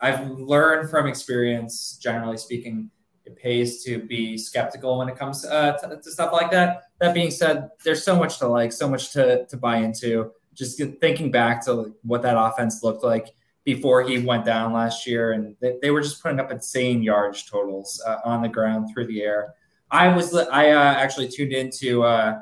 [0.00, 2.90] I've learned from experience, generally speaking,
[3.24, 6.84] it pays to be skeptical when it comes uh, to, to, stuff like that.
[7.00, 10.32] That being said, there's so much to like, so much to to buy into.
[10.54, 13.28] Just thinking back to what that offense looked like
[13.64, 17.48] before he went down last year, and they, they were just putting up insane yardage
[17.48, 19.54] totals uh, on the ground through the air.
[19.90, 22.40] I was I uh, actually tuned into uh,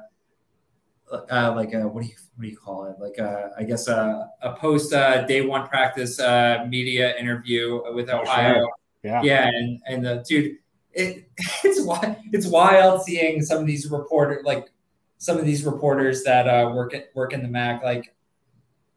[1.11, 2.97] uh, like a what do you what do you call it?
[3.01, 8.11] Like a, I guess a, a post uh, day one practice uh, media interview with
[8.11, 8.55] oh, Ohio.
[8.55, 8.69] Sure.
[9.03, 10.59] Yeah, yeah, and and the dude
[10.99, 11.31] it,
[11.65, 12.17] it's wild.
[12.33, 14.71] It's wild seeing some of these reporters, like
[15.19, 17.83] some of these reporters that uh, work at, work in the MAC.
[17.83, 18.15] Like,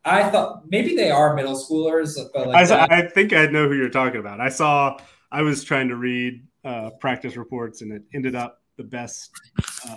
[0.04, 3.76] I thought maybe they are middle schoolers, but like I, I think I know who
[3.76, 4.42] you're talking about.
[4.42, 4.98] I saw.
[5.34, 9.32] I was trying to read uh, practice reports, and it ended up the best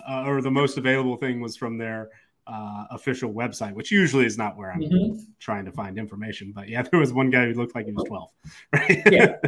[0.09, 2.11] uh, or the most available thing was from their
[2.47, 5.23] uh, official website, which usually is not where I'm mm-hmm.
[5.41, 6.53] trying to find information.
[6.55, 8.31] But yeah, there was one guy who looked like he was 12.
[8.73, 9.03] Right?
[9.11, 9.37] Yeah.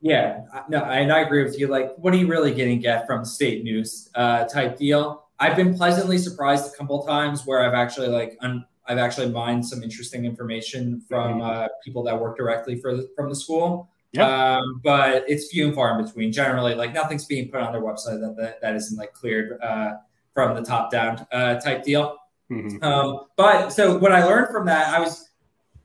[0.00, 1.66] Yeah, no, and I agree with you.
[1.66, 5.28] Like, what are you really getting get from state news uh, type deal?
[5.40, 9.66] I've been pleasantly surprised a couple times where I've actually like un- I've actually mined
[9.66, 13.88] some interesting information from uh, people that work directly for the, from the school.
[14.14, 14.58] Yeah.
[14.58, 16.30] Um, but it's few and far in between.
[16.30, 19.94] Generally, like nothing's being put on their website that that, that isn't like cleared uh,
[20.32, 22.16] from the top down uh, type deal.
[22.50, 22.82] Mm-hmm.
[22.84, 25.30] Um, but so what I learned from that, I was,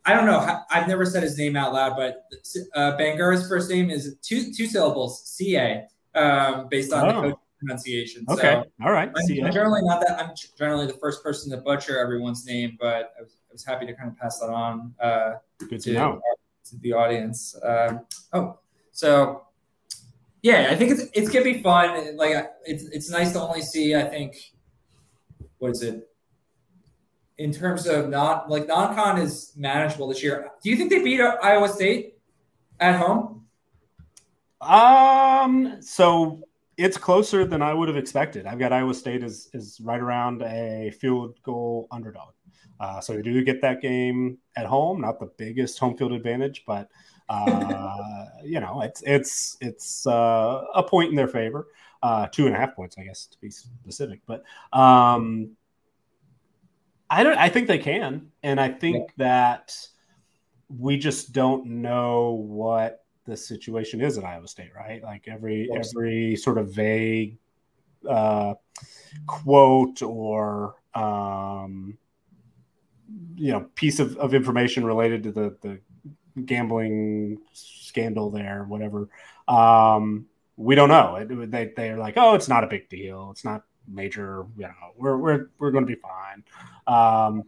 [0.06, 2.26] I don't know, I've never said his name out loud, but
[2.76, 7.22] uh, Bangura's first name is two two syllables, C A, um, based on oh.
[7.30, 8.26] the pronunciation.
[8.30, 9.10] Okay, so all right.
[9.10, 10.20] I'm, I'm generally not that.
[10.20, 13.88] I'm generally the first person to butcher everyone's name, but I was, I was happy
[13.88, 14.94] to kind of pass that on.
[15.00, 15.34] Uh,
[15.70, 16.02] Good to, to know.
[16.02, 16.22] Our,
[16.66, 17.56] to the audience.
[17.64, 18.02] Um,
[18.34, 18.60] oh,
[18.92, 19.44] so
[20.42, 22.16] yeah, I think it's it's gonna be fun.
[22.18, 23.96] Like it's it's nice to only see.
[23.96, 24.36] I think
[25.58, 26.10] what is it
[27.40, 30.52] in terms of not like non-con is manageable this year.
[30.62, 32.20] Do you think they beat Iowa State
[32.80, 33.46] at home?
[34.62, 35.78] Um.
[35.82, 36.44] So
[36.78, 38.46] it's closer than I would have expected.
[38.46, 42.34] I've got Iowa State is is right around a field goal underdog.
[42.80, 46.64] Uh, so they do get that game at home, not the biggest home field advantage,
[46.66, 46.90] but
[47.28, 51.68] uh, you know it's it's it's uh, a point in their favor,
[52.02, 54.22] uh, two and a half points, I guess to be specific.
[54.26, 55.52] But um,
[57.10, 57.38] I don't.
[57.38, 59.76] I think they can, and I think that
[60.70, 65.04] we just don't know what the situation is at Iowa State, right?
[65.04, 67.38] Like every every sort of vague
[68.08, 68.54] uh,
[69.28, 71.98] quote or um,
[73.36, 75.80] you know piece of, of information related to the the
[76.46, 79.10] gambling scandal there, whatever.
[79.48, 80.28] Um,
[80.58, 81.16] we don't know.
[81.16, 83.30] It, they they're like, oh, it's not a big deal.
[83.32, 84.46] It's not major.
[84.58, 86.44] You know, we're we're we're going to be fine.
[86.88, 87.46] Um,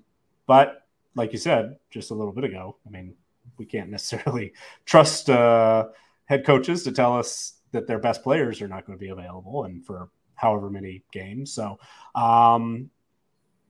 [0.48, 0.86] but
[1.16, 3.16] like you said just a little bit ago, I mean,
[3.58, 4.54] we can't necessarily
[4.86, 5.88] trust uh,
[6.26, 9.64] head coaches to tell us that their best players are not going to be available
[9.64, 11.54] and for however many games.
[11.54, 11.80] So
[12.16, 12.90] um,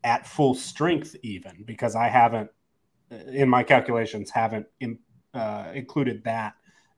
[0.04, 2.50] at full strength even because I haven't
[3.28, 4.98] in my calculations haven't in,
[5.34, 6.54] uh, included that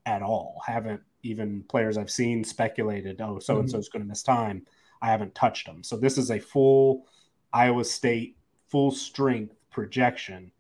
[0.06, 0.62] at all.
[0.66, 3.22] Haven't even players I've seen speculated.
[3.22, 4.66] Oh, so and so is going to miss time.
[5.02, 5.84] I haven't touched them.
[5.84, 7.08] So this is a full
[7.52, 10.52] Iowa State full strength projection.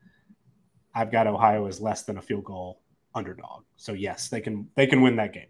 [0.96, 2.82] I've got Ohio as less than a field goal
[3.16, 3.64] underdog.
[3.76, 5.48] So yes, they can they can win that game.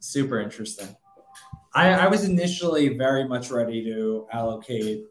[0.00, 0.94] Super interesting.
[1.74, 5.06] I, I was initially very much ready to allocate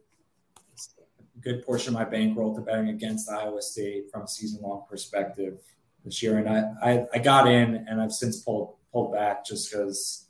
[1.41, 5.59] good portion of my bankroll to betting against Iowa State from a season long perspective
[6.05, 6.37] this year.
[6.37, 10.27] And I, I, I, got in and I've since pulled pulled back just because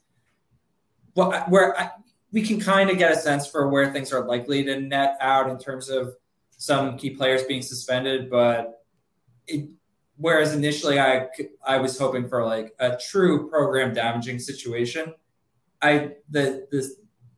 [1.16, 1.92] well where I,
[2.32, 5.50] we can kind of get a sense for where things are likely to net out
[5.50, 6.16] in terms of
[6.58, 8.86] some key players being suspended, but
[9.48, 9.70] it,
[10.18, 11.28] whereas initially I
[11.66, 15.14] I was hoping for like a true program damaging situation,
[15.82, 16.96] I the this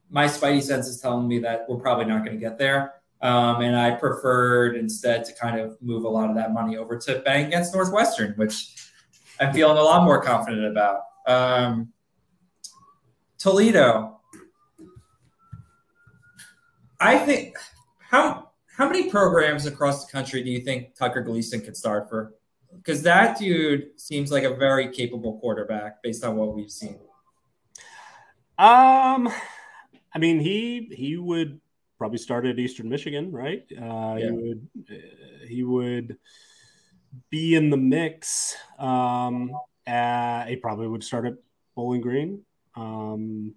[0.09, 2.93] my spidey sense is telling me that we're probably not going to get there.
[3.23, 6.97] Um, and I preferred instead to kind of move a lot of that money over
[6.97, 8.75] to betting against Northwestern, which
[9.39, 11.03] I'm feeling a lot more confident about.
[11.25, 11.93] Um,
[13.39, 14.19] Toledo.
[16.99, 17.55] I think
[17.99, 22.33] how how many programs across the country do you think Tucker Gleason could start for?
[22.75, 26.99] Because that dude seems like a very capable quarterback based on what we've seen.
[28.57, 29.29] Um,
[30.13, 31.61] I mean, he he would
[32.03, 33.63] probably start at Eastern Michigan, right?
[33.71, 34.25] Uh, yeah.
[34.25, 36.17] He would uh, he would
[37.29, 38.57] be in the mix.
[38.77, 39.51] Um,
[39.87, 41.35] uh, he probably would start at
[41.75, 42.43] Bowling Green.
[42.75, 43.55] Um,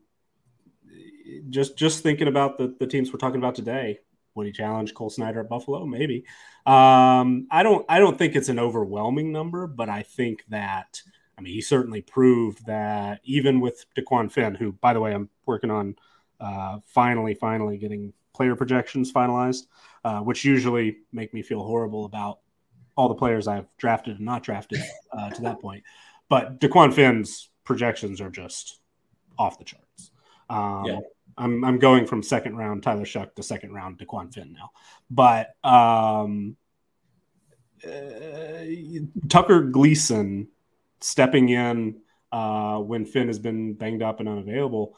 [1.51, 3.98] just just thinking about the, the teams we're talking about today,
[4.36, 5.85] would he challenge Cole Snyder at Buffalo?
[5.85, 6.24] Maybe.
[6.66, 11.02] Um, I don't I don't think it's an overwhelming number, but I think that
[11.36, 15.31] I mean he certainly proved that even with DeQuan Finn, who by the way I'm
[15.47, 15.97] working on
[16.39, 19.67] uh, finally finally getting player projections finalized,
[20.05, 22.41] uh, which usually make me feel horrible about
[22.97, 24.83] all the players I've drafted and not drafted
[25.13, 25.83] uh, to that point.
[26.29, 28.79] But DeQuan Finn's projections are just
[29.39, 30.11] off the charts.
[30.49, 30.99] Um, yeah.
[31.39, 34.71] I'm, I'm going from second round Tyler Shough to second round DeQuan Finn now.
[35.11, 36.57] But um,
[37.85, 38.65] uh,
[39.29, 40.49] Tucker Gleason
[41.01, 42.01] stepping in
[42.33, 44.97] uh, when Finn has been banged up and unavailable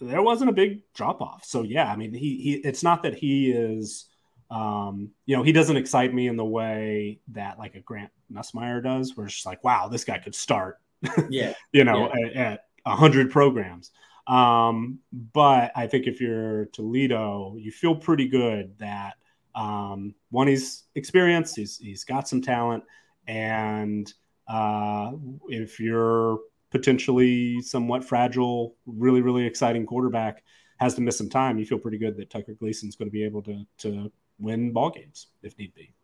[0.00, 1.44] there wasn't a big drop off.
[1.44, 4.06] So yeah, I mean, he he it's not that he is
[4.50, 8.82] um, you know, he doesn't excite me in the way that like a Grant Nussmeier
[8.82, 10.78] does, where it's just like, wow, this guy could start,
[11.30, 12.40] yeah, you know, yeah.
[12.40, 13.90] at a hundred programs.
[14.26, 19.14] Um, but I think if you're Toledo, you feel pretty good that
[19.54, 22.84] um, one, he's experienced, he's he's got some talent,
[23.26, 24.12] and
[24.46, 25.12] uh,
[25.48, 26.38] if you're
[26.74, 30.42] potentially somewhat fragile, really, really exciting quarterback,
[30.78, 33.24] has to miss some time, you feel pretty good that Tucker Gleason's going to be
[33.24, 35.94] able to to win ball games if need be.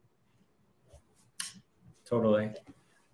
[2.09, 2.53] Totally.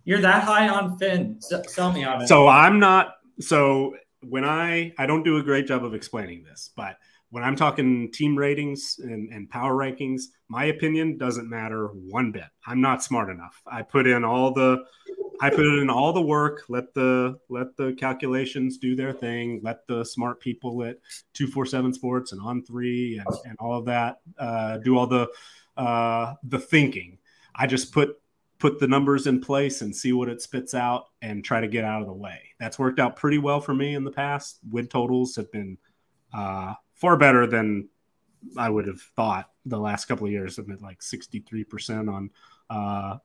[0.04, 1.40] You're that high on Finn.
[1.40, 2.28] Sell me on it.
[2.28, 3.14] So I'm not.
[3.40, 6.98] So when I I don't do a great job of explaining this, but
[7.30, 12.44] when I'm talking team ratings and, and power rankings, my opinion doesn't matter one bit.
[12.66, 13.62] I'm not smart enough.
[13.66, 14.84] I put in all the
[15.40, 16.64] I put in all the work.
[16.68, 19.60] Let the let the calculations do their thing.
[19.62, 20.98] Let the smart people at
[21.34, 25.06] two four seven Sports and on three and, and all of that uh, do all
[25.06, 25.28] the
[25.76, 27.18] uh, the thinking.
[27.54, 28.20] I just put
[28.58, 31.84] put the numbers in place and see what it spits out and try to get
[31.84, 32.40] out of the way.
[32.58, 34.58] That's worked out pretty well for me in the past.
[34.70, 35.76] Win totals have been
[36.32, 37.88] uh, far better than
[38.56, 40.58] I would have thought the last couple of years.
[40.58, 42.30] I've been like 63% on
[42.70, 43.18] uh,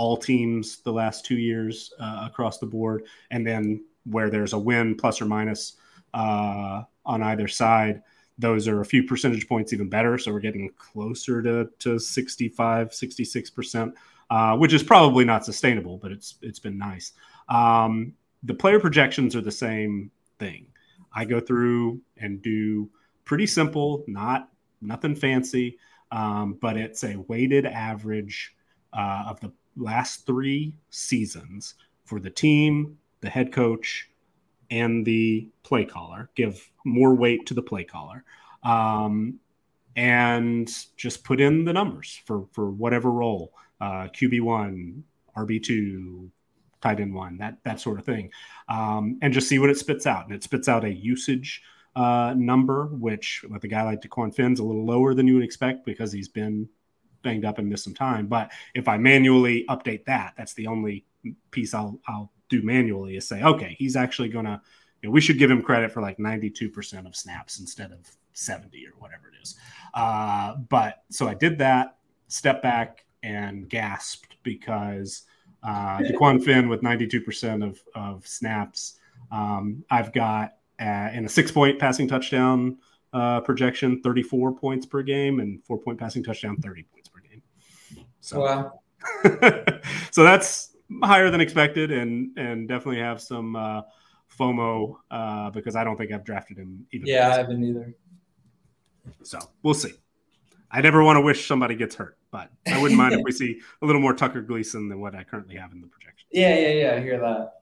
[0.00, 3.04] all teams the last two years uh, across the board.
[3.30, 5.74] And then where there's a win plus or minus
[6.14, 8.00] uh, on either side,
[8.38, 10.16] those are a few percentage points even better.
[10.16, 13.92] So we're getting closer to, to 65, 66%,
[14.30, 17.12] uh, which is probably not sustainable, but it's it's been nice.
[17.50, 20.68] Um, the player projections are the same thing.
[21.14, 22.88] I go through and do
[23.26, 24.48] pretty simple, not
[24.80, 25.76] nothing fancy,
[26.10, 28.56] um, but it's a weighted average
[28.94, 31.74] uh, of the last three seasons
[32.04, 34.08] for the team, the head coach,
[34.70, 36.30] and the play caller.
[36.34, 38.24] Give more weight to the play caller.
[38.62, 39.38] Um,
[39.96, 45.04] and just put in the numbers for for whatever role uh, QB one,
[45.36, 46.30] RB two,
[46.80, 48.30] tight end one, that that sort of thing,
[48.68, 50.26] um, and just see what it spits out.
[50.26, 51.62] And it spits out a usage
[51.96, 55.44] uh, number, which with a guy like Dequan Finn's a little lower than you would
[55.44, 56.68] expect because he's been
[57.22, 58.26] banged up and missed some time.
[58.26, 61.04] But if I manually update that, that's the only
[61.50, 64.62] piece I'll I'll do manually is say, okay, he's actually gonna.
[65.02, 68.00] You know, we should give him credit for like 92% of snaps instead of
[68.34, 69.56] 70 or whatever it is.
[69.94, 71.96] Uh, but so I did that,
[72.28, 75.22] step back and gasped because
[75.62, 78.98] uh, Dequan Finn with 92% of, of snaps.
[79.30, 82.78] Um, I've got uh, in a six point passing touchdown
[83.12, 86.99] uh, projection, 34 points per game, and four point passing touchdown, 30 points.
[88.20, 88.80] So, wow.
[90.10, 93.82] so that's higher than expected, and and definitely have some uh,
[94.38, 96.86] FOMO uh, because I don't think I've drafted him.
[96.92, 97.94] Even yeah, I haven't either.
[99.22, 99.92] So we'll see.
[100.70, 103.60] I never want to wish somebody gets hurt, but I wouldn't mind if we see
[103.82, 106.28] a little more Tucker Gleason than what I currently have in the projection.
[106.30, 106.94] Yeah, yeah, yeah.
[106.94, 107.54] I hear that.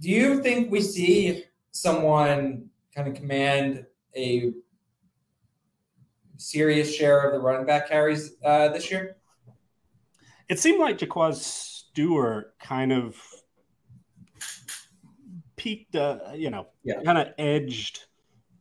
[0.00, 3.84] Do you think we see someone kind of command
[4.16, 4.52] a
[6.36, 9.16] serious share of the running back carries uh, this year?
[10.48, 13.16] It seemed like Jaquan Stewart kind of
[15.56, 17.02] peaked, uh, you know, yeah.
[17.04, 18.04] kind of edged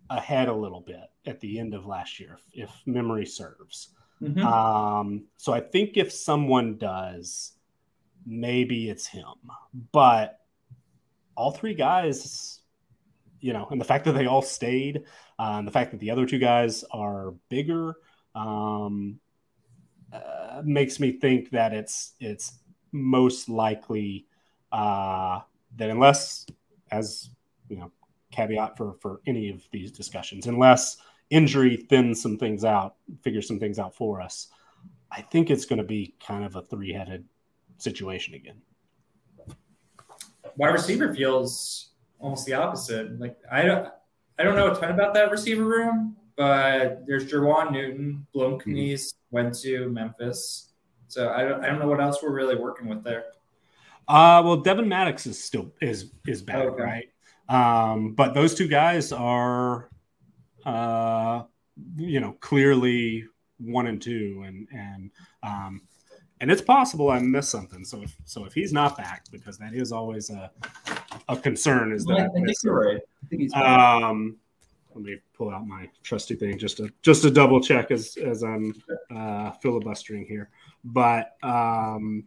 [0.10, 3.90] ahead a little bit at the end of last year, if, if memory serves.
[4.22, 4.46] Mm-hmm.
[4.46, 7.54] Um, so I think if someone does,
[8.26, 9.36] maybe it's him.
[9.92, 10.40] But
[11.36, 12.62] all three guys,
[13.40, 15.04] you know, and the fact that they all stayed,
[15.40, 17.96] uh, and the fact that the other two guys are bigger,
[18.34, 19.20] um,
[20.14, 22.60] uh, makes me think that it's it's
[22.92, 24.26] most likely
[24.72, 25.40] uh,
[25.76, 26.46] that unless,
[26.92, 27.30] as
[27.70, 27.92] you know,
[28.32, 30.98] caveat for for any of these discussions, unless
[31.30, 34.48] injury thins some things out, figures some things out for us,
[35.12, 37.26] I think it's going to be kind of a three headed
[37.78, 38.62] situation again.
[40.56, 41.90] Wide receiver feels
[42.20, 43.20] almost the opposite.
[43.20, 43.90] Like I don't,
[44.40, 49.36] I don't know a ton about that receiver room, but there's Jerjuan Newton, Blum mm-hmm.
[49.36, 50.70] went to Memphis,
[51.08, 53.26] so I don't, I don't know what else we're really working with there.
[54.08, 56.84] Uh, well, Devin Maddox is still is is back, okay.
[56.84, 57.10] right?
[57.50, 59.90] Um, but those two guys are,
[60.66, 61.44] uh,
[61.98, 63.26] you know, clearly
[63.58, 65.12] one and two, and and
[65.44, 65.82] um,
[66.40, 67.84] and it's possible I missed something.
[67.84, 70.52] So if so, if he's not back, because that is always a
[71.28, 73.02] a concern, is that yeah, I think you're right.
[73.24, 74.38] I think he's um,
[74.98, 78.44] let me pull out my trusty thing just to just to double check as as
[78.44, 78.74] I'm
[79.16, 80.50] uh, filibustering here.
[80.84, 82.24] But um,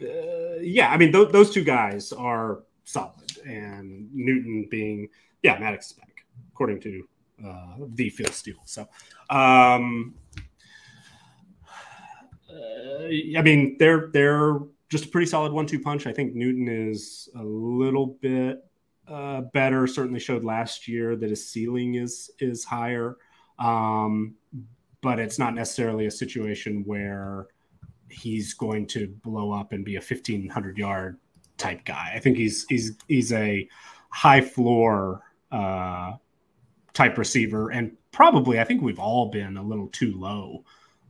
[0.00, 5.08] uh, yeah, I mean th- those two guys are solid, and Newton being
[5.42, 7.08] yeah Maddox is back according to
[7.46, 8.62] uh, the Phil Steele.
[8.64, 8.88] So
[9.28, 10.14] um,
[12.50, 16.06] uh, I mean, they're they're just a pretty solid one-two punch.
[16.06, 18.64] I think Newton is a little bit
[19.08, 19.86] uh, better.
[19.86, 23.16] Certainly showed last year that his ceiling is is higher,
[23.58, 24.34] um,
[25.00, 27.46] but it's not necessarily a situation where
[28.08, 31.18] he's going to blow up and be a 1500 yard
[31.56, 32.12] type guy.
[32.14, 33.68] I think he's he's he's a
[34.10, 36.12] high floor uh,
[36.92, 40.64] type receiver, and probably I think we've all been a little too low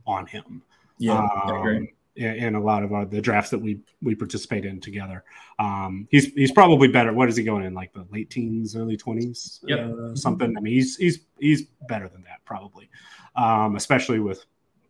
[0.05, 0.61] on him.
[0.97, 4.79] Yeah, um, in, in, a lot of our, the drafts that we we participate in
[4.79, 5.23] together.
[5.59, 7.13] Um, he's he's probably better.
[7.13, 9.59] What is he going in like the late teens, early twenties?
[9.67, 9.79] Yep.
[9.79, 10.55] Uh, something.
[10.57, 12.89] I mean, he's he's he's better than that probably,
[13.35, 14.45] um, especially with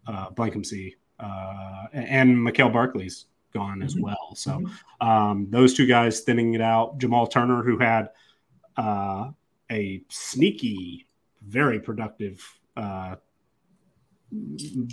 [0.07, 4.03] uh, Blankensee uh, and Mikael Barkley's gone as mm-hmm.
[4.03, 4.35] well.
[4.35, 5.07] So mm-hmm.
[5.07, 6.97] um, those two guys thinning it out.
[6.97, 8.09] Jamal Turner, who had
[8.77, 9.29] uh,
[9.71, 11.07] a sneaky,
[11.45, 12.43] very productive
[12.75, 13.15] uh,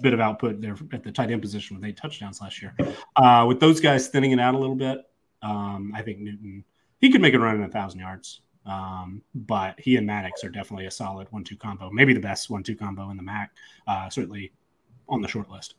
[0.03, 2.75] bit of output there at the tight end position with eight touchdowns last year.
[3.17, 4.99] Uh, with those guys thinning it out a little bit,
[5.43, 6.65] um, I think Newton
[7.01, 8.43] he could make it run in a thousand yards.
[8.67, 12.77] Um, but he and Maddox are definitely a solid one-two combo, maybe the best one-two
[12.77, 13.51] combo in the MAC.
[13.87, 14.53] Uh, certainly
[15.09, 15.75] on the short list.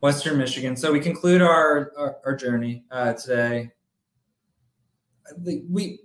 [0.00, 0.76] Western Michigan.
[0.76, 3.72] So we conclude our our, our journey uh, today.
[5.42, 6.00] We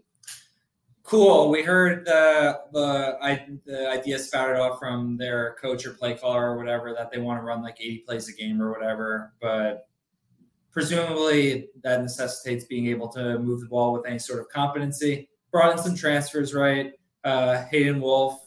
[1.11, 1.49] cool.
[1.49, 6.51] We heard the the I, the idea spouted off from their coach or play caller
[6.51, 9.89] or whatever that they want to run like 80 plays a game or whatever, but
[10.71, 15.27] presumably that necessitates being able to move the ball with any sort of competency.
[15.51, 16.93] Brought in some transfers, right?
[17.25, 18.39] Uh, Hayden Wolff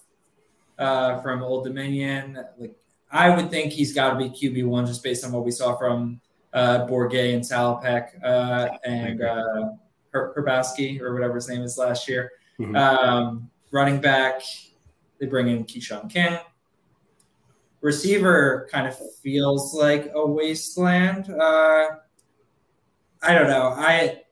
[0.79, 2.75] uh, from Old Dominion, like
[3.13, 5.77] I would think he's got to be QB one just based on what we saw
[5.77, 6.19] from
[6.55, 9.73] uh, Bourguet and Salopek uh, and uh,
[10.15, 12.31] Herbatsky or whatever his name is last year.
[12.59, 12.77] Mm-hmm.
[12.77, 14.43] Um, running back,
[15.19, 16.39] they bring in Keshawn King.
[17.81, 21.31] Receiver kind of feels like a wasteland.
[21.31, 21.87] Uh,
[23.23, 23.75] I don't know.
[23.77, 24.23] I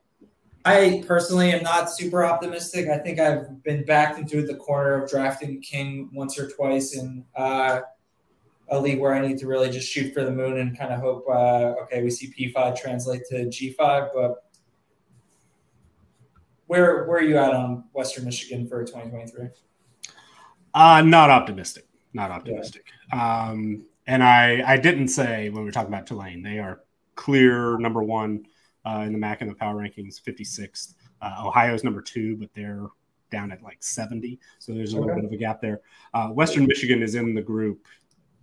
[0.64, 2.88] I personally am not super optimistic.
[2.88, 7.24] I think I've been backed into the corner of drafting King once or twice, and
[7.34, 7.80] uh,
[8.68, 11.00] a league where I need to really just shoot for the moon and kind of
[11.00, 14.10] hope, uh, okay, we see P5 translate to G5.
[14.14, 14.44] But
[16.72, 19.48] where where are you at on Western Michigan for 2023?
[20.72, 21.86] Uh, not optimistic.
[22.14, 22.86] Not optimistic.
[23.12, 23.48] Yeah.
[23.50, 26.80] Um, and I, I didn't say when we were talking about Tulane, they are
[27.14, 28.46] clear number one
[28.86, 30.94] uh, in the MAC and the power rankings, 56th.
[31.20, 32.86] Uh, Ohio's number two, but they're
[33.30, 34.40] down at like 70.
[34.58, 35.82] So there's a little bit of a gap there.
[36.14, 37.86] Uh, Western Michigan is in the group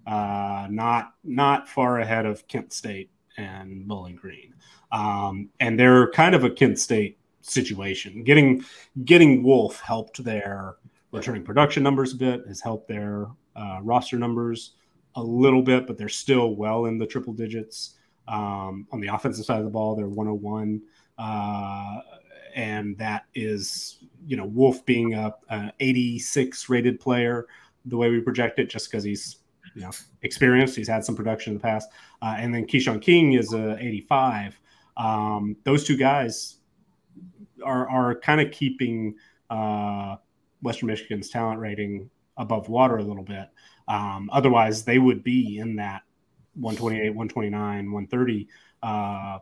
[0.06, 4.53] uh, not not far ahead of Kent State and Bowling Green,
[4.91, 8.24] um, and they're kind of a Kent State situation.
[8.24, 8.64] Getting
[9.06, 10.78] getting Wolff helped their
[11.11, 14.74] returning production numbers a bit, has helped their uh, roster numbers
[15.16, 17.95] a little bit, but they're still well in the triple digits.
[18.28, 20.82] Um, on the offensive side of the ball, they're 101.
[21.18, 21.99] Uh,
[22.56, 27.48] and that is, you know, Wolff being a, a 86 rated player,
[27.86, 29.38] the way we project it, just because he's
[29.76, 29.91] you know
[30.22, 30.76] experienced.
[30.76, 31.90] He's had some production in the past,
[32.22, 34.60] uh, and then Keshawn King is a 85.
[34.98, 36.59] Um, those two guys
[37.64, 39.15] are are kind of keeping
[39.49, 40.18] uh,
[40.61, 43.49] Western Michigan's talent rating above water a little bit.
[43.88, 46.03] Um, otherwise, they would be in that
[46.56, 48.48] 128, 129, 130
[48.84, 49.40] uh,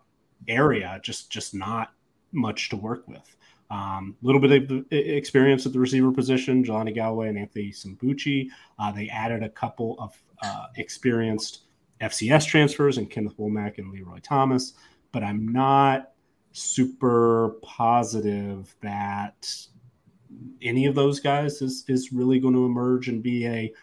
[0.47, 0.99] area.
[1.03, 1.93] Just just not
[2.31, 3.35] much to work with.
[3.69, 8.47] A um, little bit of experience at the receiver position, Jelani Galloway and Anthony Sambucci.
[8.79, 11.63] Uh, they added a couple of uh, experienced
[11.99, 14.73] FCS transfers and Kenneth Womack and Leroy Thomas,
[15.11, 16.11] but I'm not
[16.57, 19.49] super positive that
[20.61, 23.73] any of those guys is, is really going to emerge and be a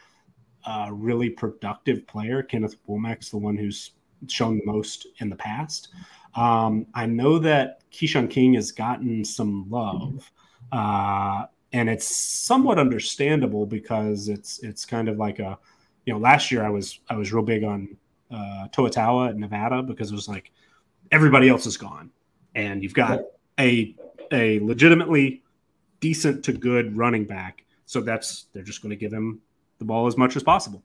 [0.67, 2.43] uh, really productive player.
[2.43, 3.93] Kenneth Womack's the one who's
[4.29, 5.89] shown the most in the past.
[6.35, 10.31] Um, I know that Keshawn King has gotten some love,
[10.73, 15.59] uh, and it's somewhat understandable because it's it's kind of like a,
[16.07, 17.97] you know, last year I was I was real big on
[18.31, 20.51] uh, Toa Taua at Nevada because it was like
[21.13, 22.11] everybody else is gone,
[22.55, 23.21] and you've got
[23.59, 23.95] a
[24.33, 25.43] a legitimately
[26.01, 29.41] decent to good running back, so that's they're just going to give him
[29.79, 30.83] the ball as much as possible,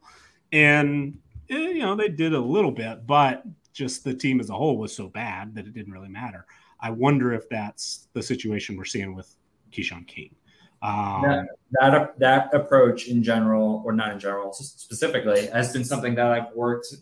[0.51, 1.17] and
[1.49, 3.43] eh, you know they did a little bit, but
[3.73, 6.45] just the team as a whole was so bad that it didn't really matter.
[6.81, 9.35] I wonder if that's the situation we're seeing with
[9.71, 10.35] Keshawn King.
[10.81, 11.47] Um, that,
[11.81, 16.53] that, that approach in general, or not in general, specifically, has been something that I've
[16.53, 16.93] worked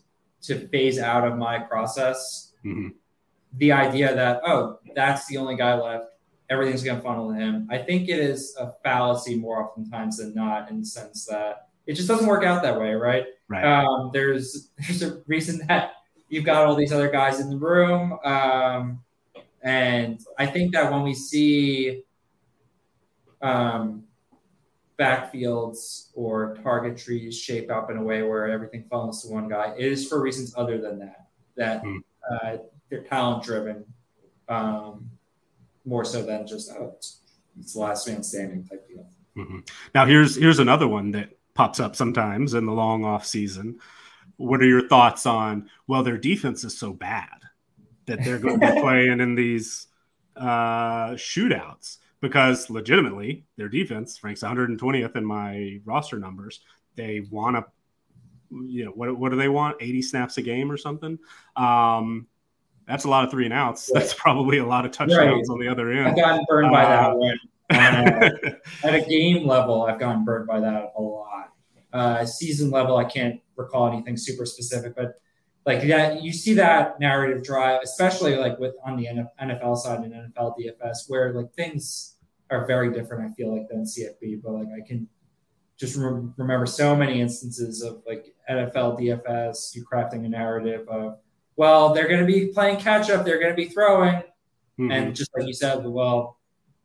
[0.44, 2.54] to phase out of my process.
[2.66, 2.90] Mm-hmm.
[3.58, 6.08] The idea that oh, that's the only guy left,
[6.50, 7.68] everything's going to funnel to him.
[7.70, 11.94] I think it is a fallacy more oftentimes than not, in the sense that it
[11.94, 13.26] just doesn't work out that way, right?
[13.48, 13.64] Right.
[13.64, 15.94] Um, there's there's a reason that
[16.30, 18.20] you've got all these other guys in the room.
[18.24, 19.02] Um,
[19.62, 22.04] and I think that when we see
[23.42, 24.04] um,
[25.00, 29.74] backfields or target trees shape up in a way where everything funnels to one guy,
[29.78, 32.00] it is for reasons other than that, that mm.
[32.32, 32.58] uh,
[32.90, 33.86] they're talent driven
[34.50, 35.10] um,
[35.86, 36.96] more so than just, oh,
[37.60, 39.08] it's the last man standing type deal.
[39.38, 39.60] Mm-hmm.
[39.94, 43.80] Now here's here's another one that pops up sometimes in the long off season.
[44.38, 45.70] What are your thoughts on?
[45.88, 47.44] Well, their defense is so bad
[48.06, 49.88] that they're going to be playing in these
[50.36, 56.62] uh, shootouts because legitimately their defense ranks 120th in my roster numbers.
[56.96, 57.66] They want to,
[58.52, 59.78] you know, what, what do they want?
[59.80, 61.20] 80 snaps a game or something.
[61.56, 62.28] Um,
[62.88, 63.90] that's a lot of three and outs.
[63.94, 65.54] That's probably a lot of touchdowns right.
[65.54, 66.08] on the other end.
[66.08, 67.40] I've gotten burned by that uh, one.
[67.70, 68.30] Uh,
[68.84, 71.54] at a game level, I've gotten burned by that a lot.
[71.92, 75.20] Uh, season level, I can't recall anything super specific, but
[75.66, 79.08] like that, you see that narrative drive, especially like with on the
[79.42, 82.16] NFL side and NFL DFS, where like things
[82.50, 83.30] are very different.
[83.30, 85.10] I feel like than CFB, but like I can
[85.76, 91.20] just re- remember so many instances of like NFL DFS, you crafting a narrative of
[91.58, 94.92] well, they're going to be playing catch up, they're going to be throwing, mm-hmm.
[94.92, 96.38] and just like you said, well,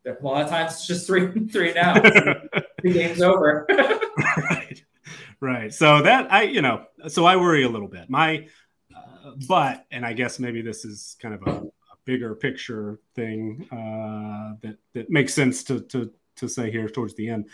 [0.04, 1.94] a lot of times it's just three three now,
[2.82, 3.66] the game's over.
[3.68, 4.82] right,
[5.40, 5.72] right.
[5.72, 8.10] So that I, you know, so I worry a little bit.
[8.10, 8.48] My,
[8.94, 13.68] uh, but and I guess maybe this is kind of a, a bigger picture thing
[13.70, 17.48] uh, that that makes sense to to to say here towards the end.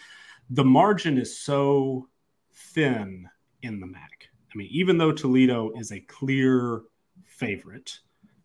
[0.51, 2.09] The margin is so
[2.55, 3.29] thin
[3.63, 4.29] in the MAC.
[4.53, 6.83] I mean, even though Toledo is a clear
[7.27, 7.99] favorite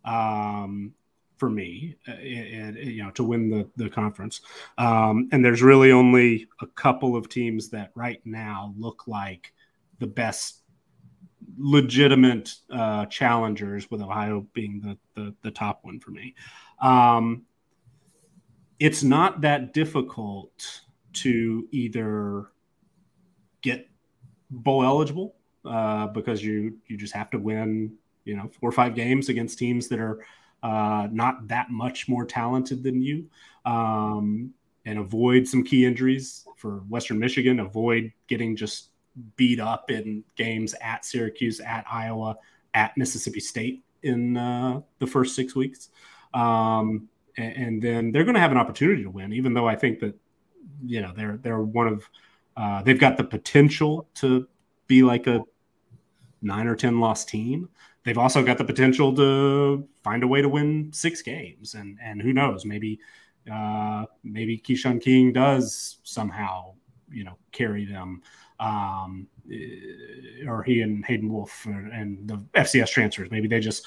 [0.04, 0.94] um,
[1.36, 4.40] for me, and, uh, you know, to win the the conference.
[4.78, 9.52] Um, and there's really only a couple of teams that right now look like
[9.98, 10.60] the best
[11.56, 16.34] legitimate uh, challengers, with Ohio being the, the, the top one for me.
[16.80, 17.44] Um,
[18.80, 20.82] it's not that difficult
[21.12, 22.50] to either
[23.62, 23.88] get
[24.50, 27.94] bowl eligible uh, because you you just have to win
[28.24, 30.24] you know four or five games against teams that are
[30.62, 33.28] uh, not that much more talented than you,
[33.66, 34.52] um,
[34.86, 37.60] and avoid some key injuries for Western Michigan.
[37.60, 38.88] Avoid getting just
[39.36, 42.36] beat up in games at Syracuse, at Iowa,
[42.72, 45.90] at Mississippi State in uh, the first six weeks.
[46.32, 49.76] Um, and, and, then they're going to have an opportunity to win, even though I
[49.76, 50.14] think that
[50.84, 52.08] you know they're they're one of
[52.56, 54.48] uh, they've got the potential to
[54.86, 55.42] be like a
[56.42, 57.68] nine or ten loss team
[58.04, 62.22] they've also got the potential to find a way to win six games, and and
[62.22, 63.00] who knows, maybe
[63.50, 66.74] uh, maybe Keshawn King does somehow
[67.10, 68.22] you know carry them,
[68.60, 73.86] um, eh, or he and Hayden Wolff and the FCS transfers, maybe they just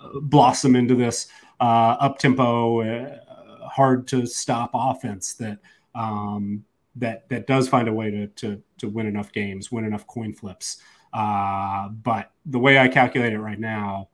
[0.00, 1.28] uh, blossom into this
[1.60, 5.58] uh, up tempo, uh, hard to stop offense that.
[5.94, 6.64] Um,
[6.98, 10.32] that that does find a way to to to win enough games, win enough coin
[10.32, 10.78] flips,
[11.16, 14.10] uh, but the way I calculate it right now,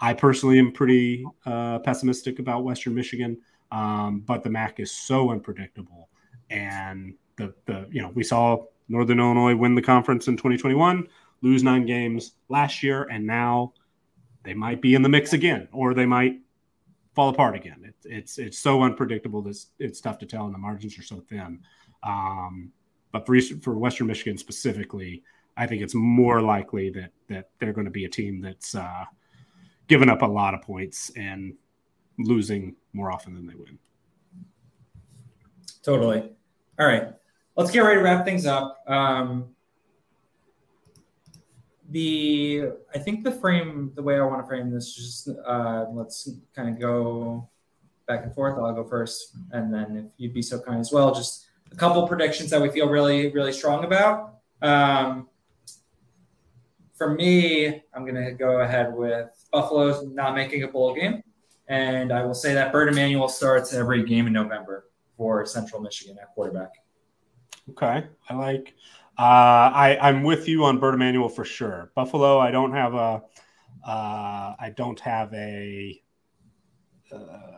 [0.00, 3.36] I personally am pretty uh, pessimistic about Western Michigan.
[3.70, 6.08] Um, but the MAC is so unpredictable,
[6.48, 11.06] and the the you know we saw Northern Illinois win the conference in 2021,
[11.42, 13.74] lose nine games last year, and now
[14.42, 16.40] they might be in the mix again, or they might
[17.14, 17.84] fall apart again.
[17.84, 19.42] It, it's it's so unpredictable.
[19.42, 21.60] That it's tough to tell, and the margins are so thin.
[22.02, 22.72] Um,
[23.12, 25.22] but for for Western Michigan specifically,
[25.56, 29.04] I think it's more likely that that they're going to be a team that's uh,
[29.88, 31.54] giving up a lot of points and
[32.18, 33.78] losing more often than they win.
[35.82, 36.32] Totally.
[36.78, 37.08] All right,
[37.56, 38.82] let's get ready to wrap things up.
[38.86, 39.54] Um,
[41.90, 46.30] the I think the frame, the way I want to frame this, just uh, let's
[46.54, 47.48] kind of go
[48.06, 48.58] back and forth.
[48.58, 52.06] I'll go first, and then if you'd be so kind as well, just a couple
[52.06, 54.38] predictions that we feel really, really strong about.
[54.62, 55.28] Um,
[57.00, 61.22] for me, I'm going to go ahead with Buffalo's not making a bowl game.
[61.66, 64.84] And I will say that Bert Emanuel starts every game in November
[65.16, 66.74] for Central Michigan at quarterback.
[67.70, 68.04] Okay.
[68.28, 68.74] I like,
[69.18, 71.90] uh, I, I'm with you on Bert Emanuel for sure.
[71.94, 73.22] Buffalo, I don't have a,
[73.82, 76.02] uh, I don't have a,
[77.10, 77.16] uh,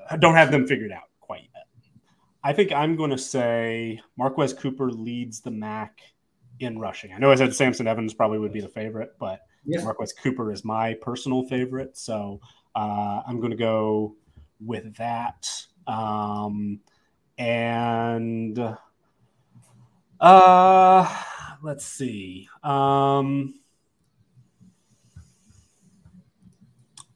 [0.09, 1.67] I don't have them figured out quite yet.
[2.45, 5.99] I think I'm going to say Marquez Cooper leads the MAC
[6.63, 7.13] in rushing.
[7.13, 9.83] I know I said Samson Evans probably would be the favorite, but yeah.
[9.83, 11.97] Marquez Cooper is my personal favorite.
[11.97, 12.41] So
[12.75, 14.17] uh, I'm going to go
[14.61, 15.51] with that.
[15.87, 16.81] Um,
[17.39, 18.77] and
[20.21, 21.23] uh,
[21.63, 22.49] let's see.
[22.63, 23.55] Um,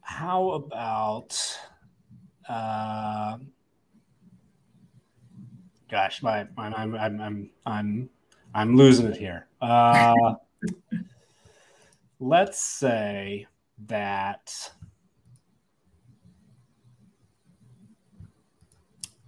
[0.00, 1.58] how about
[2.48, 3.38] uh,
[5.90, 8.10] gosh, my, my I'm, I'm I'm I'm
[8.56, 9.46] I'm losing it here.
[9.60, 10.14] Uh,
[12.20, 13.46] let's say
[13.86, 14.50] that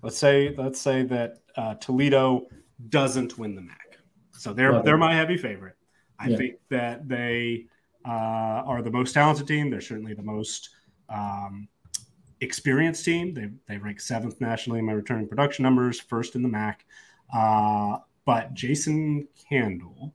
[0.03, 2.47] Let's say let's say that uh, Toledo
[2.89, 3.99] doesn't win the MAC,
[4.33, 5.75] so they're they're my heavy favorite.
[6.21, 6.37] I yeah.
[6.37, 7.67] think that they
[8.07, 9.71] uh, are the most talented team.
[9.71, 10.71] They're certainly the most
[11.09, 11.69] um,
[12.41, 13.35] experienced team.
[13.35, 16.85] They they rank seventh nationally in my returning production numbers, first in the MAC.
[17.35, 17.99] Uh,
[18.29, 20.13] but Jason Candle,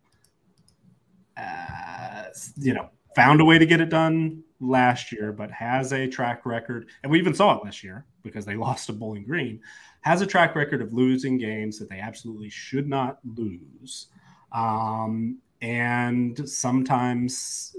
[1.36, 2.26] uh,
[2.58, 6.46] you know, found a way to get it done last year, but has a track
[6.46, 9.60] record, and we even saw it this year because they lost to Bowling Green,
[10.02, 14.10] has a track record of losing games that they absolutely should not lose.
[14.52, 17.76] Um, and sometimes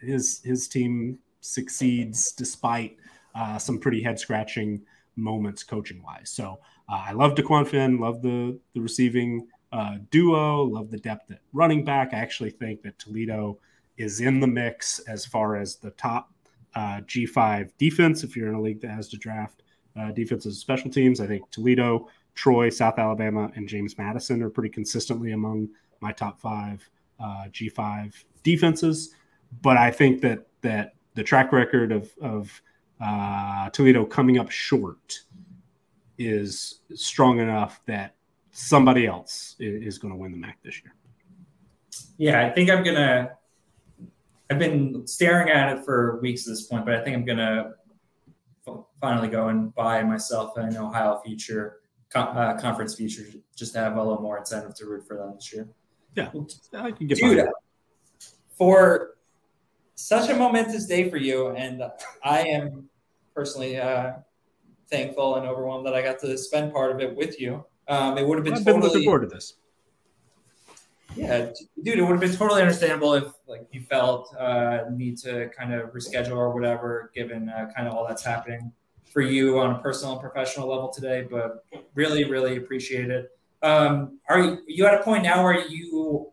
[0.00, 2.96] his his team succeeds despite
[3.34, 4.82] uh, some pretty head scratching
[5.16, 6.30] moments coaching wise.
[6.30, 11.30] So uh, I love Dequan Finn, love the the receiving uh, duo, love the depth
[11.30, 12.14] at running back.
[12.14, 13.58] I actually think that Toledo
[13.96, 16.32] is in the mix as far as the top
[16.74, 18.22] uh, G5 defense.
[18.22, 19.62] If you're in a league that has to draft
[19.98, 24.70] uh, defensive special teams, I think Toledo, Troy, South Alabama, and James Madison are pretty
[24.70, 25.68] consistently among
[26.00, 26.88] my top five
[27.20, 29.14] uh, G5 defenses.
[29.60, 32.62] But I think that that the track record of, of
[33.00, 35.20] uh, Toledo coming up short
[36.18, 38.14] is strong enough that
[38.50, 40.94] somebody else is, going to win the MAC this year.
[42.16, 43.30] Yeah, I think I'm gonna
[44.50, 47.74] I've been staring at it for weeks at this point, but I think I'm gonna
[49.00, 51.80] finally go and buy myself an Ohio future
[52.14, 53.24] uh, conference future
[53.54, 55.68] just to have a little more incentive to root for them this year.
[56.16, 56.30] Yeah,
[56.74, 57.46] I can get dude.
[58.56, 59.16] For
[59.94, 61.82] such a momentous day for you, and
[62.24, 62.88] I am
[63.34, 64.14] personally uh,
[64.90, 67.64] thankful and overwhelmed that I got to spend part of it with you.
[67.88, 69.54] Um, it would have been I've totally, been looking forward to this
[71.18, 71.50] yeah,
[71.82, 75.72] dude, it would have been totally understandable if like you felt uh, need to kind
[75.72, 78.72] of reschedule or whatever, given uh, kind of all that's happening
[79.12, 81.26] for you on a personal and professional level today.
[81.28, 83.30] But really, really appreciate it.
[83.62, 86.30] Um, are you, you at a point now where you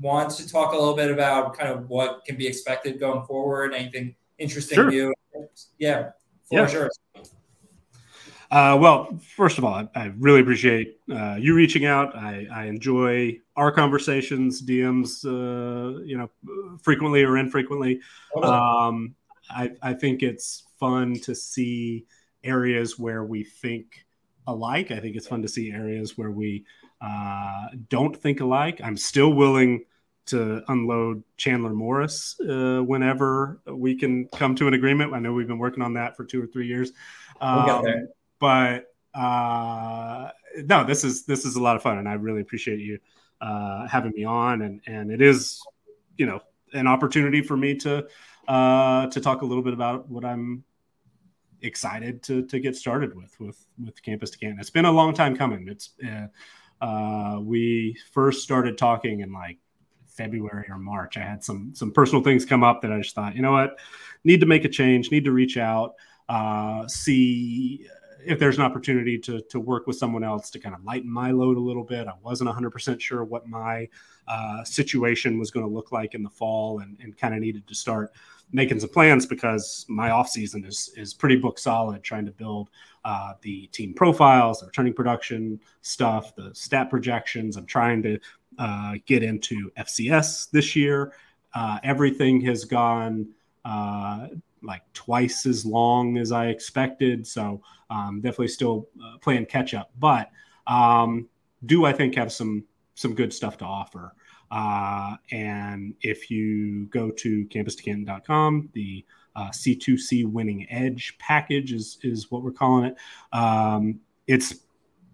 [0.00, 3.74] want to talk a little bit about kind of what can be expected going forward?
[3.74, 4.92] Anything interesting sure.
[4.92, 5.14] you?
[5.78, 6.10] Yeah,
[6.48, 6.66] for yeah.
[6.66, 6.90] sure.
[8.50, 12.16] Uh, well, first of all, I, I really appreciate uh, you reaching out.
[12.16, 16.30] I, I, enjoy our conversations, DMs, uh, you know,
[16.80, 18.00] frequently or infrequently.
[18.40, 19.16] Um,
[19.50, 22.06] I, I, think it's fun to see
[22.44, 24.06] areas where we think
[24.46, 24.92] alike.
[24.92, 26.64] I think it's fun to see areas where we
[27.00, 28.80] uh, don't think alike.
[28.82, 29.84] I'm still willing
[30.26, 35.14] to unload Chandler Morris uh, whenever we can come to an agreement.
[35.14, 36.92] I know we've been working on that for two or three years.
[37.40, 37.82] Um, we'll
[38.38, 40.30] but uh,
[40.64, 42.98] no, this is this is a lot of fun, and I really appreciate you
[43.40, 44.62] uh, having me on.
[44.62, 45.60] And and it is,
[46.16, 46.40] you know,
[46.72, 48.06] an opportunity for me to
[48.48, 50.64] uh, to talk a little bit about what I'm
[51.62, 54.60] excited to to get started with with with Campus 2 Canton.
[54.60, 55.68] It's been a long time coming.
[55.68, 59.58] It's uh, uh, we first started talking in like
[60.06, 61.16] February or March.
[61.16, 63.78] I had some some personal things come up that I just thought, you know what,
[64.24, 65.94] need to make a change, need to reach out,
[66.28, 67.86] uh, see
[68.26, 71.30] if there's an opportunity to to work with someone else to kind of lighten my
[71.30, 72.06] load a little bit.
[72.08, 73.88] I wasn't 100% sure what my
[74.28, 77.66] uh, situation was going to look like in the fall and, and kind of needed
[77.66, 78.12] to start
[78.52, 82.70] making some plans because my off season is is pretty book solid trying to build
[83.04, 87.56] uh, the team profiles, the returning production stuff, the stat projections.
[87.56, 88.18] I'm trying to
[88.58, 91.12] uh, get into FCS this year.
[91.54, 93.28] Uh, everything has gone
[93.64, 94.28] uh,
[94.66, 97.26] like twice as long as I expected.
[97.26, 100.30] So um, definitely still uh, playing catch up, but
[100.66, 101.28] um,
[101.64, 102.64] do I think have some
[102.94, 104.14] some good stuff to offer.
[104.50, 112.30] Uh, and if you go to campus2canton.com, the uh, C2C winning edge package is is
[112.30, 112.96] what we're calling it.
[113.32, 114.54] Um, it's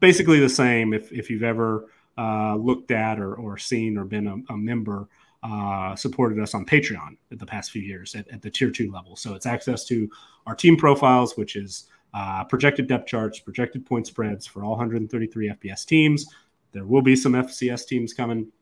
[0.01, 4.27] basically the same if if you've ever uh, looked at or, or seen or been
[4.27, 5.09] a, a member
[5.43, 8.93] uh, supported us on Patreon in the past few years at, at, the tier two
[8.93, 9.17] level.
[9.17, 10.09] So it's access to
[10.47, 15.51] our team profiles, which is uh, projected depth charts, projected point spreads for all 133
[15.51, 16.27] FBS teams.
[16.73, 18.53] There will be some FCS teams coming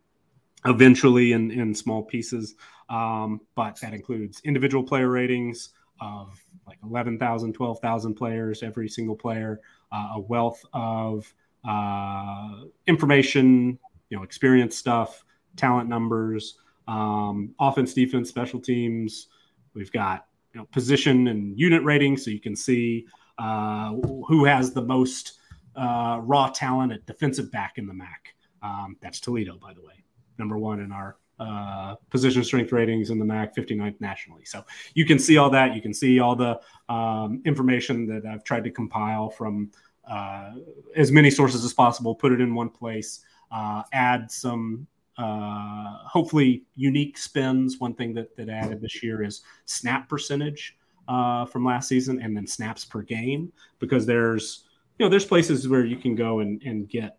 [0.65, 2.55] eventually in, in small pieces,
[2.89, 5.71] um, but that includes individual player ratings
[6.01, 9.61] of like 11,000, 12,000 players, every single player,
[9.93, 11.33] uh, a wealth of
[11.69, 13.79] uh, information,
[14.09, 15.25] you know, experience stuff,
[15.57, 16.57] talent numbers,
[16.91, 19.29] um, offense, defense, special teams.
[19.75, 23.07] We've got you know, position and unit rating, so you can see
[23.39, 23.93] uh,
[24.27, 25.39] who has the most
[25.77, 28.35] uh, raw talent at defensive back in the MAC.
[28.63, 30.05] Um, that's Toledo, by the way,
[30.39, 34.45] number one in our uh, position strength ratings in the MAC, 59th nationally.
[34.45, 34.65] So
[34.95, 35.75] you can see all that.
[35.75, 39.71] You can see all the um, information that I've tried to compile from
[40.07, 40.55] uh,
[40.97, 44.87] as many sources as possible, put it in one place, uh, add some
[45.21, 47.79] uh, hopefully unique spins.
[47.79, 50.79] One thing that, that added this year is snap percentage
[51.09, 54.65] uh, from last season and then snaps per game because there's
[54.99, 57.19] you know there's places where you can go and, and get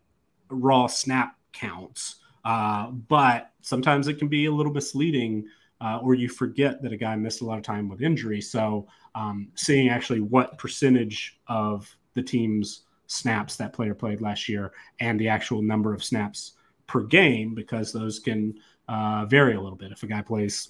[0.49, 2.15] raw snap counts
[2.45, 5.45] uh, but sometimes it can be a little misleading
[5.81, 8.87] uh, or you forget that a guy missed a lot of time with injury so
[9.13, 14.71] um, seeing actually what percentage of the team's snaps that player played last year
[15.01, 16.53] and the actual number of snaps
[16.91, 18.53] per game because those can
[18.87, 20.69] uh, vary a little bit if a guy plays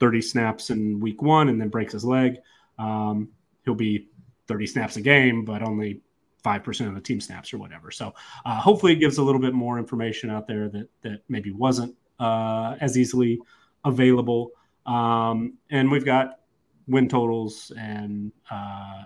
[0.00, 2.36] 30 snaps in week one and then breaks his leg
[2.78, 3.28] um,
[3.64, 4.08] he'll be
[4.48, 6.00] 30 snaps a game, but only
[6.44, 7.90] 5% of the team snaps or whatever.
[7.90, 11.52] So uh, hopefully it gives a little bit more information out there that, that maybe
[11.52, 13.40] wasn't uh, as easily
[13.84, 14.50] available.
[14.86, 16.40] Um, and we've got
[16.88, 19.04] win totals and uh,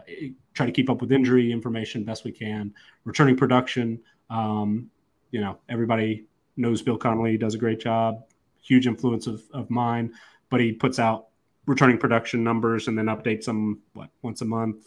[0.55, 2.73] try to keep up with injury information best we can.
[3.05, 4.91] Returning production, um,
[5.31, 6.25] you know, everybody
[6.57, 8.25] knows Bill Connelly does a great job,
[8.63, 10.13] huge influence of, of mine,
[10.51, 11.29] but he puts out
[11.67, 14.87] returning production numbers and then updates them what once a month,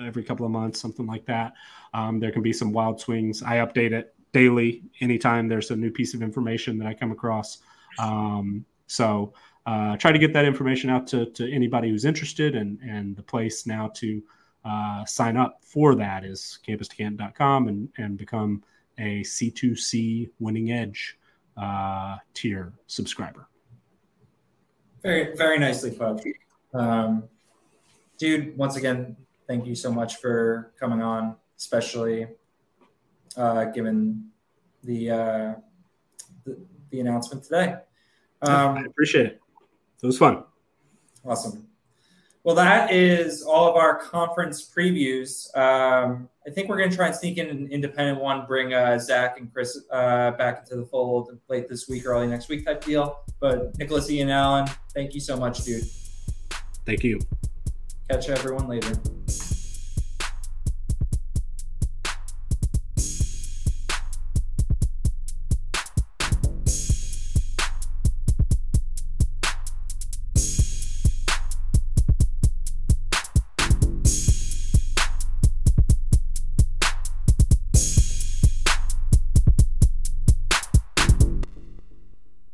[0.00, 1.54] every couple of months, something like that.
[1.94, 3.42] Um, there can be some wild swings.
[3.42, 7.58] I update it daily anytime there's a new piece of information that I come across.
[7.98, 9.32] Um, so
[9.66, 13.22] uh, try to get that information out to, to anybody who's interested and, and the
[13.22, 14.22] place now to
[14.64, 18.62] uh, sign up for that is campus2canton.com and, and become
[18.98, 21.18] a C2C winning edge
[21.56, 23.48] uh, tier subscriber.
[25.02, 26.24] Very, very nicely put.
[26.72, 27.24] Um,
[28.18, 29.16] dude, once again,
[29.48, 32.28] thank you so much for coming on, especially
[33.36, 34.30] uh, given
[34.84, 35.54] the, uh,
[36.44, 37.74] the, the announcement today.
[38.42, 39.40] Um, I appreciate it.
[40.02, 40.44] It was fun.
[41.24, 41.66] Awesome.
[42.44, 45.56] Well, that is all of our conference previews.
[45.56, 48.98] Um, I think we're going to try and sneak in an independent one, bring uh,
[48.98, 52.64] Zach and Chris uh, back into the fold late this week, or early next week
[52.64, 53.20] type deal.
[53.38, 55.84] But Nicholas, Ian, Allen, thank you so much, dude.
[56.84, 57.20] Thank you.
[58.10, 58.92] Catch everyone later.